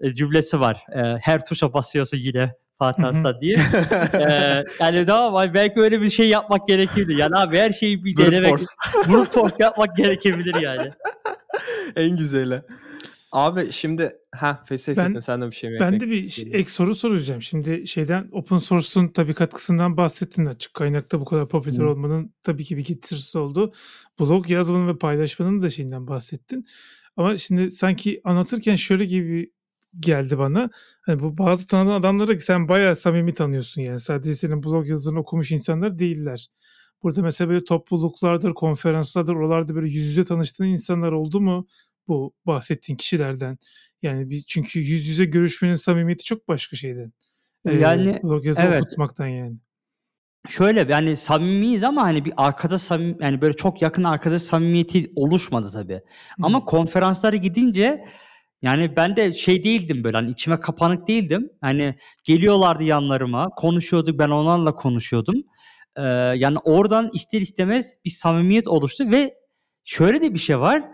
[0.00, 0.82] e, cümlesi var.
[0.94, 3.04] E, her tuşa basıyorsun yine Fatih.
[3.04, 3.56] Aslan diye.
[4.14, 7.14] E, yani tamam belki öyle bir şey yapmak gerekirdi.
[7.14, 8.66] Yani abi her şeyi bir Brute denemek, force.
[9.08, 10.90] brute force yapmak gerekebilir yani.
[11.96, 12.60] en güzeli.
[13.32, 14.64] Abi şimdi ha
[14.96, 17.42] Ben- sen de bir şey mi Ben eklemek de bir ek soru soracağım.
[17.42, 20.46] Şimdi şeyden open source'un tabii katkısından bahsettin.
[20.46, 21.88] Açık kaynakta bu kadar popüler Hı.
[21.90, 23.72] olmanın tabii ki bir getirisi oldu.
[24.20, 26.66] Blog yazmanın ve paylaşmanın da şeyinden bahsettin.
[27.16, 29.52] Ama şimdi sanki anlatırken şöyle gibi
[30.00, 30.70] geldi bana.
[31.00, 34.00] Hani bu bazı tanıdığın adamları sen bayağı samimi tanıyorsun yani.
[34.00, 36.48] Sadece senin blog yazdığını okumuş insanlar değiller.
[37.02, 41.66] Burada mesela böyle topluluklardır, konferanslardır, oralarda böyle yüz yüze tanıştığın insanlar oldu mu
[42.08, 43.58] bu bahsettiğin kişilerden?
[44.02, 47.12] Yani bir, çünkü yüz yüze görüşmenin samimiyeti çok başka şeyden.
[47.66, 48.82] Ee, Yani, blog yazı evet.
[48.82, 49.56] okutmaktan yani.
[50.48, 55.70] Şöyle yani samimiyiz ama hani bir arkadaş samimi yani böyle çok yakın arkadaş samimiyeti oluşmadı
[55.72, 56.00] tabii.
[56.42, 56.64] Ama Hı.
[56.64, 58.04] konferanslara gidince
[58.62, 61.50] yani ben de şey değildim böyle hani içime kapanık değildim.
[61.60, 61.94] Hani
[62.24, 65.42] geliyorlardı yanlarıma, konuşuyorduk, ben onlarla konuşuyordum.
[65.96, 66.02] Ee,
[66.36, 69.34] yani oradan ister istemez bir samimiyet oluştu ve
[69.84, 70.84] şöyle de bir şey var.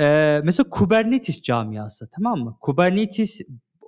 [0.00, 2.56] Ee, mesela Kubernetes camiası tamam mı?
[2.60, 3.40] Kubernetes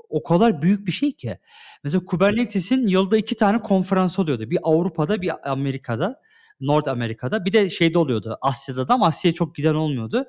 [0.09, 1.39] o kadar büyük bir şey ki.
[1.85, 4.51] Mesela Kubernetes'in yılda iki tane konferans oluyordu.
[4.51, 6.21] Bir Avrupa'da bir Amerika'da.
[6.61, 7.45] North Amerika'da.
[7.45, 8.39] Bir de şeyde oluyordu.
[8.41, 10.25] Asya'da da ama Asya'ya çok giden olmuyordu.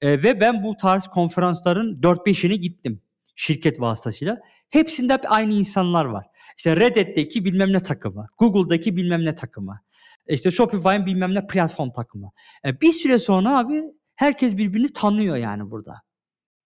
[0.00, 3.02] Ee, ve ben bu tarz konferansların 4-5'ine gittim.
[3.36, 4.38] Şirket vasıtasıyla.
[4.70, 6.26] Hepsinde hep aynı insanlar var.
[6.56, 8.26] İşte Reddit'teki bilmem ne takımı.
[8.38, 9.80] Google'daki bilmem ne takımı.
[10.28, 12.30] İşte Shopify'in bilmem ne platform takımı.
[12.64, 13.84] Ee, bir süre sonra abi
[14.18, 15.94] herkes birbirini tanıyor yani burada.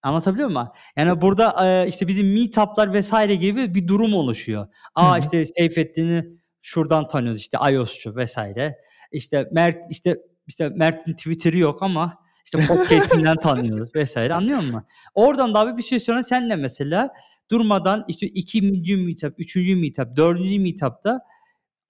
[0.02, 0.68] Anlatabiliyor muyum?
[0.96, 4.66] Yani burada işte bizim meetup'lar vesaire gibi bir durum oluşuyor.
[4.94, 6.24] Aa işte Seyfettin'i
[6.62, 8.76] şuradan tanıyoruz işte iOS'cu vesaire.
[9.12, 10.16] İşte Mert işte
[10.46, 14.82] işte Mert'in Twitter'ı yok ama işte podcast'inden tanıyoruz vesaire anlıyor musun?
[15.14, 17.10] Oradan da abi bir süre sonra senle mesela
[17.50, 21.20] durmadan işte ikinci meetup, üçüncü meetup, dördüncü meetup'ta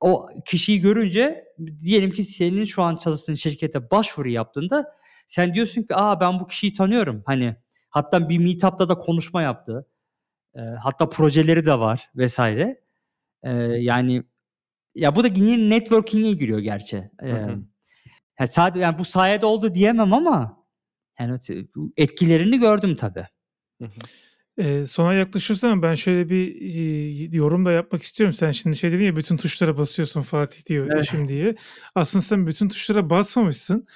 [0.01, 1.44] o kişiyi görünce
[1.84, 4.94] diyelim ki senin şu an çalıştığın şirkete başvuru yaptığında
[5.27, 7.23] sen diyorsun ki aa ben bu kişiyi tanıyorum.
[7.27, 7.57] Hani
[7.90, 9.86] hatta bir meetup'ta da konuşma yaptı.
[10.55, 12.81] Ee, hatta projeleri de var vesaire.
[13.43, 14.23] Ee, yani
[14.94, 17.11] ya bu da yine networking'e giriyor gerçi.
[17.20, 17.59] Hı hı.
[18.40, 20.66] yani sadece yani bu sayede oldu diyemem ama
[21.20, 21.39] yani
[21.97, 23.27] etkilerini gördüm tabii.
[23.82, 24.01] Hı hı.
[24.59, 28.35] Eee, sona yaklaşıyoruz ama ben şöyle bir, iii, yorum da yapmak istiyorum.
[28.35, 31.03] Sen şimdi şey dedin ya, "Bütün tuşlara basıyorsun Fatih diyor Evet.
[31.03, 31.55] eşim." diye.
[31.94, 33.86] Aslında sen bütün tuşlara basmamışsın.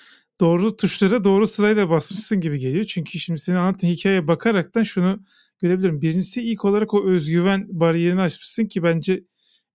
[0.41, 2.85] Doğru tuşlara doğru sırayla basmışsın gibi geliyor.
[2.85, 5.25] Çünkü şimdi senin anlattığın hikâyeye bakaraktan şunu
[5.63, 6.01] görebiliyorum.
[6.01, 9.25] 1'incisi ilk olarak o öz güven bariyerini aşmışsın ki bence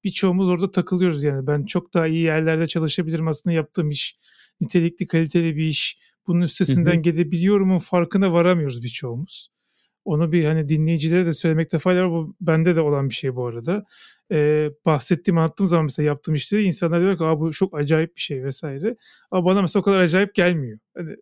[0.03, 1.47] birçoğumuz orada takılıyoruz yani.
[1.47, 4.15] Ben çok daha iyi yerlerde çalışabilirim aslında yaptığım iş
[4.61, 5.97] nitelikli, kaliteli bir iş.
[6.27, 6.45] Bunun Hı hı.
[6.45, 9.49] üstesinden gelebiliyorumun farkına varamıyoruz birçoğumuz.
[10.05, 12.11] Onu bir, hani, dinleyicilere de söylemekte fayda var.
[12.11, 13.85] Bu bende de olan bir şey bu arada.
[14.31, 18.21] Eee, bahsettiğim, anlattığım zaman mesela yaptığım işleri insanlar diyor ki, "A, bu çok acayip bir
[18.21, 18.63] şey." vs.
[19.31, 20.79] Ama bana mesela o kadar acayip gelmiyor.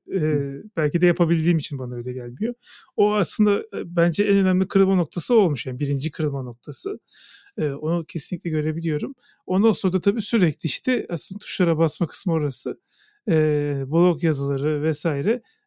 [0.08, 0.44] Eee, Hı.
[0.78, 2.54] belki de yapabildiğim için bana öyle gelmiyor.
[2.98, 7.00] O aslında, eee, bence en önemli kırılma noktası olmuş yani 1'inci kırılma noktası.
[7.58, 9.16] Eee, onu kesinlikle görebiliyorum.
[9.48, 12.80] Ondan sonra da tabii sürekli, işte, aslında tuşlara basma kısmı orası.
[13.28, 15.06] Eee, blog yazıları vs.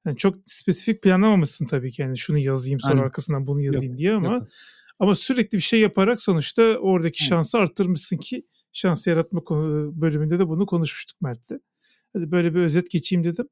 [0.04, 3.02] hani, çok spesifik planlamamışsın tabii ki, hani, şunu yazayım sonra Aynen.
[3.02, 4.48] arkasından bunu Yok, yazayım diye ama yok.
[5.02, 9.40] Ama sürekli bir şey yaparak sonuçta oradaki şansı arttırmışsın ki şans yaratma
[10.00, 11.52] bölümünde de bunu konuşmuştuk Mert'le.
[12.12, 13.48] Hani, böyle bir özet geçeyim dedim.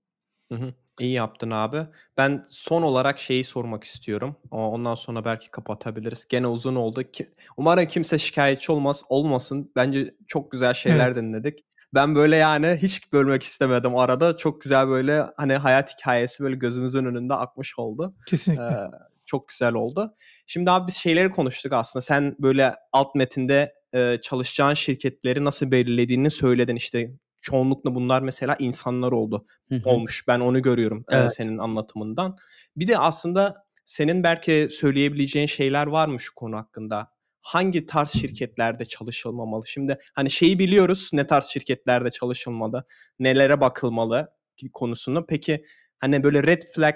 [0.53, 0.75] Hı hı.
[1.01, 1.87] İyi yaptın abi.
[2.17, 4.37] Ben son olarak şeyi sormak istiyorum.
[4.51, 6.27] Ondan sonra belki kapatabiliriz.
[6.29, 9.73] Gene uzun oldu ki umarım kimse şikâyetçi olmaz olmasın.
[9.77, 11.17] Bence çok güzel şeyler Evet.
[11.17, 11.65] dinledik.
[11.95, 14.37] Ben, böyle, yani, hiç bölmek istemedim arada.
[14.37, 18.15] Çok güzel, böyle, hani, hayat hikâyesi, böyle, gözümüzün önünde akmış oldu.
[18.27, 18.65] Kesinlikle.
[18.65, 18.91] Eee,
[19.31, 20.15] çok güzel oldu.
[20.47, 22.01] Şimdi abi biz şeyleri konuştuk aslında.
[22.01, 26.77] Sen, böyle, alt metinde, eee, çalışacağın şirketleri nasıl belirlediğini söyledin.
[26.77, 29.47] İşte, çoğunlukla bunlar mesela insanlar oldu
[29.85, 30.25] olmuş.
[30.29, 31.35] Ben onu görüyorum, Evet.
[31.35, 32.37] senin anlatımından.
[32.77, 37.11] Bir de aslında senin belki söyleyebileceğin şeyler var mı şu konu hakkında?
[37.43, 39.67] Hangi tarz şirketlerde çalışılmamalı?
[39.67, 42.85] Şimdi, hani, şeyi biliyoruz, ne tarz şirketlerde çalışılmalı,
[43.19, 44.31] nelere bakılmalı
[44.73, 45.27] konusunu.
[45.27, 45.65] Peki,
[46.01, 46.95] hani, böyle red flag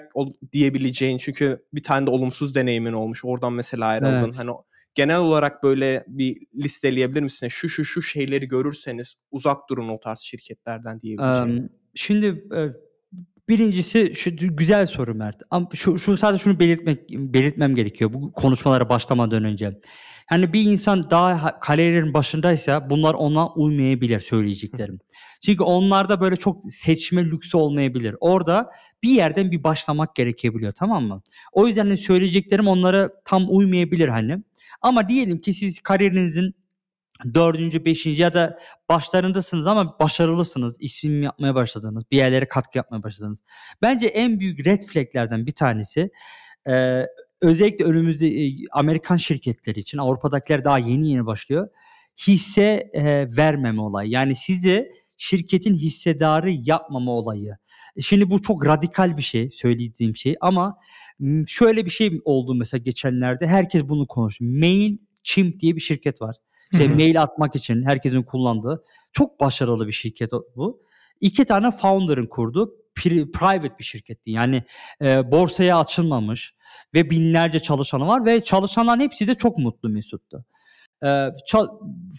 [0.51, 3.25] diyebileceğin çünkü bir tane de olumsuz deneyimin olmuş.
[3.25, 4.11] Oradan mesela ayrıldın.
[4.11, 4.37] Evet.
[4.37, 4.51] Hani,
[4.95, 7.47] genel olarak, böyle, bir listeleyebilir misin?
[7.47, 11.57] Şu, şu, şu şeyleri görürseniz uzak durun o tarz şirketlerden diyebileceğin.
[11.57, 12.73] Emm, şimdi, eee,
[13.49, 15.41] 1'incisi şu güzel soru Mert.
[15.49, 19.79] Am şu şu sadece şunu belirtmek belirtmem gerekiyor bu konuşmalara başlamadan önce.
[20.25, 24.99] Hani, bir insan daha ha kariyerinin başındaysa bunlar ona uymayabilir söyleyeceklerim.
[25.45, 28.15] Çünkü onlarda, böyle, çok seçme lüksü olmayabilir.
[28.19, 28.71] Orada
[29.03, 31.21] bir yerden bir başlamak gerekebiliyor, tamam mı?
[31.53, 34.37] O yüzden, hani, söyleyeceklerim onlara tam uymayabilir, hani.
[34.81, 36.55] Ama diyelim ki siz kariyerinizin
[37.33, 40.77] 4'üncü, 5'inci ya da başlarındasınız ama başarılısınız.
[40.79, 42.03] İsim yapmaya başladınız.
[42.11, 43.39] Bir yerlere katkı yapmaya başladınız.
[43.81, 46.09] Bence en büyük red flag'lerden bir tanesi,
[46.67, 47.07] eee,
[47.41, 51.67] özellikle önümüzde, eee, Amerikan şirketleri için, Avrupa'dakiler daha yeni yeni başlıyor.
[52.27, 54.09] Hisse, eee, vermeme olayı.
[54.09, 57.57] Yani sizi şirketin hissedarı yapmama olayı.
[57.95, 60.77] E, şimdi bu çok radikal bir şey, söylediğim şey ama,
[61.47, 63.47] şöyle bir şey oldu mesela geçenlerde.
[63.47, 64.43] Herkes bunu konuştu.
[64.45, 66.35] Mailchimp diye bir şirket var.
[66.73, 68.83] İşte, mail atmak için herkesin kullandığı.
[69.13, 70.81] Çok başarılı bir şirket bu.
[71.21, 72.75] 2 tane founder'ın kurduğu pri
[73.33, 74.31] private bir şirketti.
[74.31, 74.63] Yani,
[75.01, 76.53] eee, borsaya açılmamış
[76.93, 80.45] ve binlerce çalışanı var ve çalışanların hepsi de çok mutlu mesuttu.
[81.51, 81.67] Ça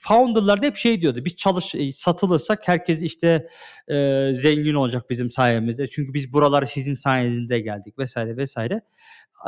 [0.03, 1.25] founder'lar da hep şey diyordu.
[1.25, 3.49] Biz çalış eee, satılırsak herkes, işte,
[3.91, 5.89] eee, zengin olacak bizim sayemizde.
[5.89, 8.17] Çünkü biz buralara sizin sayenizde geldik vs.
[8.17, 8.57] vs.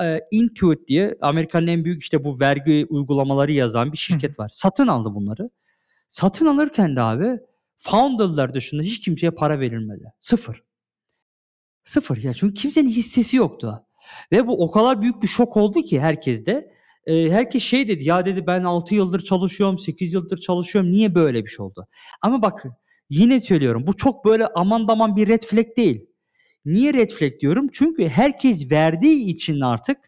[0.01, 4.51] Eee, Intuit diye Amerika'nın en büyük, işte, bu vergi uygulamaları yazan bir şirket var.
[4.55, 5.51] Satın aldı bunları.
[6.11, 7.41] Satın alırken de abi
[7.79, 10.13] founder'lar dışında hiç kimseye para verilmedi.
[10.21, 10.63] 0.
[11.89, 13.75] 0 ya çünkü kimsenin hissesi yoktu
[14.33, 16.73] ve bu o kadar büyük bir şok oldu ki herkeste.
[17.07, 20.91] Eee, herkes şey dedi, "Ya" dedi, "Ben 6 yıldır çalışıyorum, 8 yıldır çalışıyorum.
[20.93, 21.87] Niye böyle bir şey oldu?"
[22.23, 22.73] Ama bakın
[23.11, 26.07] yine söylüyorum bu çok böyle aman daman bir red flag değil.
[26.67, 27.69] Niye red flag diyorum?
[27.73, 29.99] Çünkü herkes verdiği için artık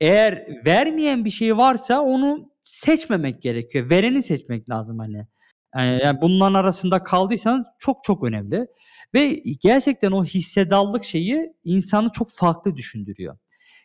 [0.00, 3.90] eğer vermeyen bir şey varsa onu seçmemek gerekiyor.
[3.90, 5.26] Vereni seçmek lazım, hani.
[5.76, 8.66] Eee, yani bunların arasında kaldıysanız çok çok önemli
[9.14, 13.38] ve gerçekten o hissedarlık şeyi insanı çok farklı düşündürüyor.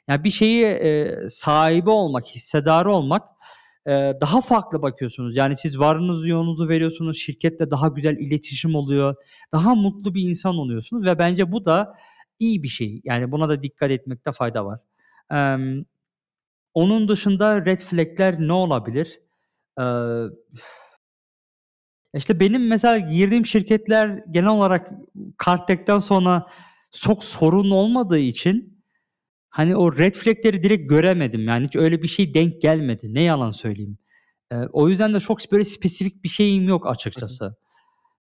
[0.10, 3.24] Ya, bir şeyi, eee, sahibi olmak, hissedarı olmak,
[3.88, 5.38] eee, daha farklı bakıyorsunuz.
[5.38, 9.16] Yani siz varınızı yoğununuzu veriyorsunuz, şirketle daha güzel iletişim oluyor,
[9.54, 11.94] daha mutlu bir insan oluyorsunuz ve bence bu da
[12.40, 13.02] iyi bir şey.
[13.04, 14.80] Yani buna da dikkat etmekte fayda var.
[15.32, 15.86] Emm,
[16.74, 19.20] onun dışında red flag'ler ne olabilir?
[19.80, 20.26] Eee,
[22.16, 24.92] işte, benim mesela girdiğim şirketler genel olarak
[25.38, 26.48] Kartek'ten sonra
[26.92, 28.82] çok sorun olmadığı için,
[29.50, 31.48] hani, o red flag'leri direkt göremedim.
[31.48, 33.14] Yani hiç öyle bir şey denk gelmedi.
[33.14, 33.98] Ne yalan söyleyeyim.
[34.52, 37.56] Eee, o yüzden de çok böyle spesifik bir şeyim yok açıkçası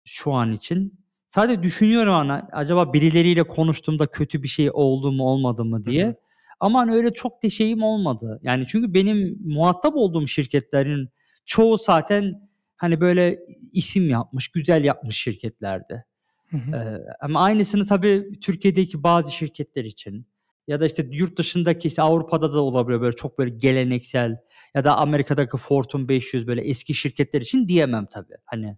[0.05, 0.99] şu an için.
[1.29, 6.15] Sadece düşünüyorum, hani, acaba birileriyle konuştuğumda kötü bir şey oldu mu olmadı mı diye hı.
[6.59, 8.39] Aman öyle çok da şeyim olmadı.
[8.43, 11.09] Yani çünkü benim muhatap olduğum şirketlerin
[11.45, 12.50] çoğu zaten
[12.81, 13.39] hani böyle
[13.73, 15.27] isim yapmış, güzel yapmış.
[15.27, 16.75] Hı hı.
[16.75, 20.25] Ee, ama aynısını tabii Türkiye'deki bazı şirketler için
[20.67, 24.37] ya da işte yurt dışındaki işte Avrupa'da da olabiliyor böyle çok böyle geleneksel
[24.75, 28.35] ya da Amerika'daki Fortune 500 böyle eski şirketler için diyemem tabii.
[28.45, 28.77] Hani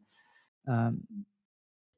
[0.67, 0.93] e, ya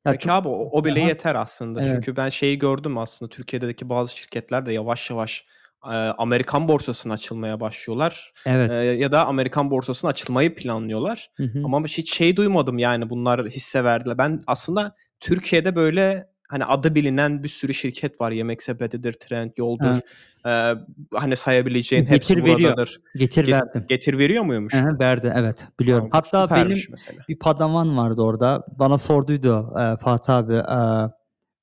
[0.03, 1.07] Peki çok- abi o, o bile Aha.
[1.07, 1.81] yeter aslında.
[1.81, 1.91] Evet.
[1.91, 5.45] Çünkü ben şeyi gördüm aslında Türkiye'deki bazı şirketler de yavaş yavaş
[5.91, 8.33] e, Amerikan borsasına açılmaya başlıyorlar.
[8.45, 8.71] evet.
[8.77, 11.29] E, ya da Amerikan borsasına açılmayı planlıyorlar.
[11.37, 11.61] Hı hı.
[11.65, 14.17] Ama hiç şey duymadım yani bunlar hisse verdiler.
[14.17, 18.31] Ben aslında Türkiye'de böyle hani adı bilinen bir sürü şirket var.
[18.31, 19.99] Yemek Sepeti'dir, Trend Yol'dur.
[20.47, 20.73] Ee,
[21.13, 22.59] hani sayabileceğin hepsi Getir veriyor.
[22.59, 23.01] buradadır.
[23.15, 23.85] Getir Get- verdim.
[23.89, 24.73] Getir veriyor muymuş?
[24.73, 26.09] Hı verdi evet biliyorum.
[26.11, 27.19] Tamam, Hatta benim mesela.
[27.29, 28.65] bir padavan vardı orada.
[28.79, 30.79] Bana sorduydu e, Fatih abi e,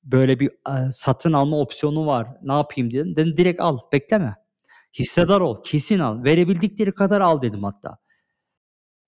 [0.03, 0.51] böyle bir
[0.91, 2.27] satın alma opsiyonu var.
[2.41, 3.15] Ne yapayım dedim.
[3.15, 4.35] Dedim direkt al bekleme.
[4.99, 6.23] Hissedar ol kesin al.
[6.23, 7.97] Verebildikleri kadar al dedim hatta.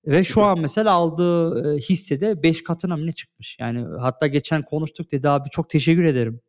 [0.05, 3.57] Ve şu an mesela aldığı hissede 5 katına mı ne çıkmış?
[3.59, 6.41] Yani hatta geçen konuştuk dedi abi çok teşekkür ederim.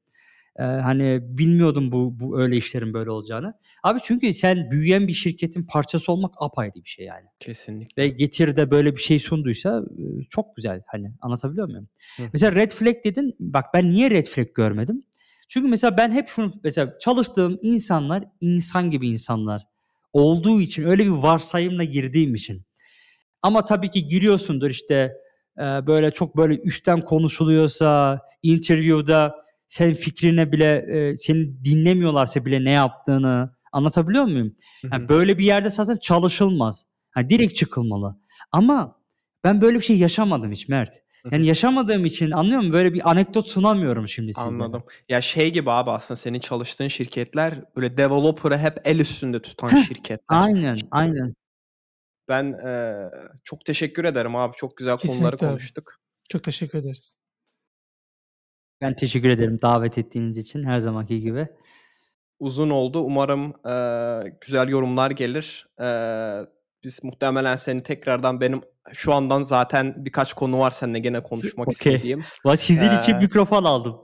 [0.58, 3.54] E, hani bilmiyordum bu, bu öyle işlerin böyle olacağını.
[3.82, 8.02] Abi çünkü sen büyüyen bir şirketin parçası olmak apayrı bir şey yani Kesinlikle.
[8.02, 9.82] ve Getir de böyle bir şey sunduysa
[10.30, 11.88] çok güzel hani anlatabiliyor muyum?
[12.16, 12.22] Hı.
[12.32, 13.36] Mesela red flag dedin.
[13.40, 15.02] Bak ben niye red flag görmedim?
[15.48, 19.66] Çünkü mesela ben hep şunu mesela çalıştığım insanlar insan gibi insanlar
[20.12, 22.62] olduğu için öyle bir varsayımla girdiğim için.
[23.42, 25.16] Ama tabii ki giriyorsundur işte
[25.58, 33.56] böyle çok böyle üstten konuşuluyorsa interview'da sen fikrine bile e, seni dinlemiyorlarsa bile ne yaptığını
[33.72, 34.56] anlatabiliyor muyum?
[34.92, 35.08] Yani hı.
[35.08, 36.86] böyle bir yerde zaten çalışılmaz.
[37.16, 38.16] Yani direkt çıkılmalı.
[38.52, 39.00] Ama
[39.44, 41.06] ben böyle bir şey yaşamadım hiç Mert.
[41.32, 42.72] Yani yaşamadığım için anlıyor musun?
[42.72, 44.48] Böyle bir anekdot sunamıyorum şimdi sizlere.
[44.48, 44.84] Anladım.
[45.08, 50.18] Ya şey gibi abi aslında senin çalıştığın şirketler böyle developer'ı hep el üstünde tutan şirketler.
[50.28, 51.34] Aynen, aynen.
[52.28, 53.10] Ben eee,
[53.44, 54.56] çok teşekkür ederim abi.
[54.56, 55.52] Çok güzel konuları Kesinlikle abi.
[55.52, 55.92] konuştuk.
[56.28, 57.16] Çok teşekkür ederiz.
[58.80, 61.48] Ben teşekkür ederim davet ettiğiniz için her zamanki gibi.
[62.40, 63.00] Uzun oldu.
[63.00, 65.66] Umarım eee, güzel yorumlar gelir.
[65.80, 66.46] Eee,
[66.84, 68.60] biz muhtemelen seni tekrardan benim
[68.92, 71.94] şu andan zaten birkaç konu var seninle gene konuşmak Okey.
[71.94, 72.24] istediğim.
[72.44, 73.96] Bak sizin için Ee, mikrofon aldım.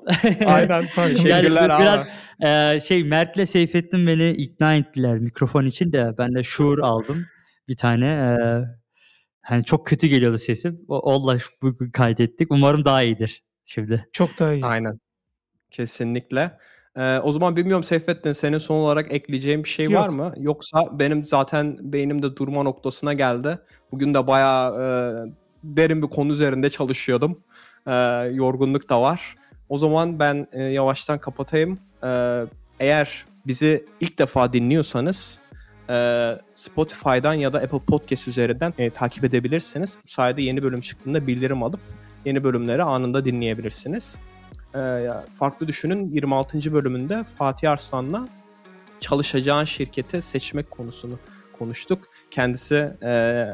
[0.46, 0.84] Aynen.
[0.96, 2.08] Teşekkürler Yani biraz
[2.40, 7.26] e, şey Mert'le Seyfettin beni ikna ettiler mikrofon için de ben de Shure aldım
[7.68, 8.06] bir tane.
[8.06, 8.36] E,
[9.42, 10.80] hani çok kötü geliyordu sesim.
[10.88, 12.50] O, onunla bugün kaydettik.
[12.50, 14.08] Umarım daha iyidir şimdi.
[14.12, 14.64] Çok daha iyi.
[14.64, 15.00] Aynen.
[15.70, 16.58] Kesinlikle.
[16.96, 20.12] Eee, o zaman bilmiyorum Seyfettin senin son olarak ekleyeceğin bir şey var Yok.
[20.14, 20.34] mı?
[20.38, 23.58] Yoksa benim zaten beynimde durma noktasına geldi.
[23.92, 24.72] Bugün de bayağı
[25.26, 25.32] eee,
[25.64, 27.40] derin bir konu üzerinde çalışıyordum.
[27.86, 27.92] Eee,
[28.32, 29.36] yorgunluk da var.
[29.68, 31.78] O zaman ben eee, yavaştan kapatayım.
[32.02, 32.44] Eee,
[32.80, 35.38] eğer bizi ilk defa dinliyorsanız
[35.88, 39.98] eee, Spotify'dan ya da Apple Podcast üzerinden eee, takip edebilirsiniz.
[40.04, 41.80] Bu sayede yeni bölüm çıktığında bildirim alıp
[42.24, 44.16] yeni bölümleri anında dinleyebilirsiniz.
[44.74, 45.08] Ee,
[45.38, 46.72] farklı düşünün 26.
[46.72, 48.28] bölümünde Fatih Arslan'la
[49.00, 51.18] çalışacağın şirketi seçmek konusunu
[51.58, 52.08] konuştuk.
[52.30, 53.46] Kendisi e,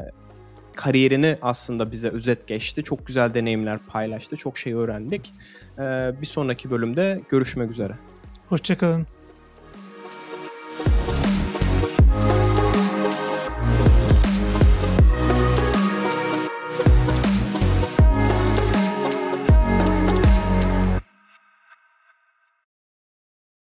[0.75, 2.83] kariyerini aslında bize özet geçti.
[2.83, 4.37] Çok güzel deneyimler paylaştı.
[4.37, 5.33] Çok şey öğrendik.
[5.79, 7.93] Ee, bir sonraki bölümde görüşmek üzere.
[8.49, 9.18] Hoşçakalın.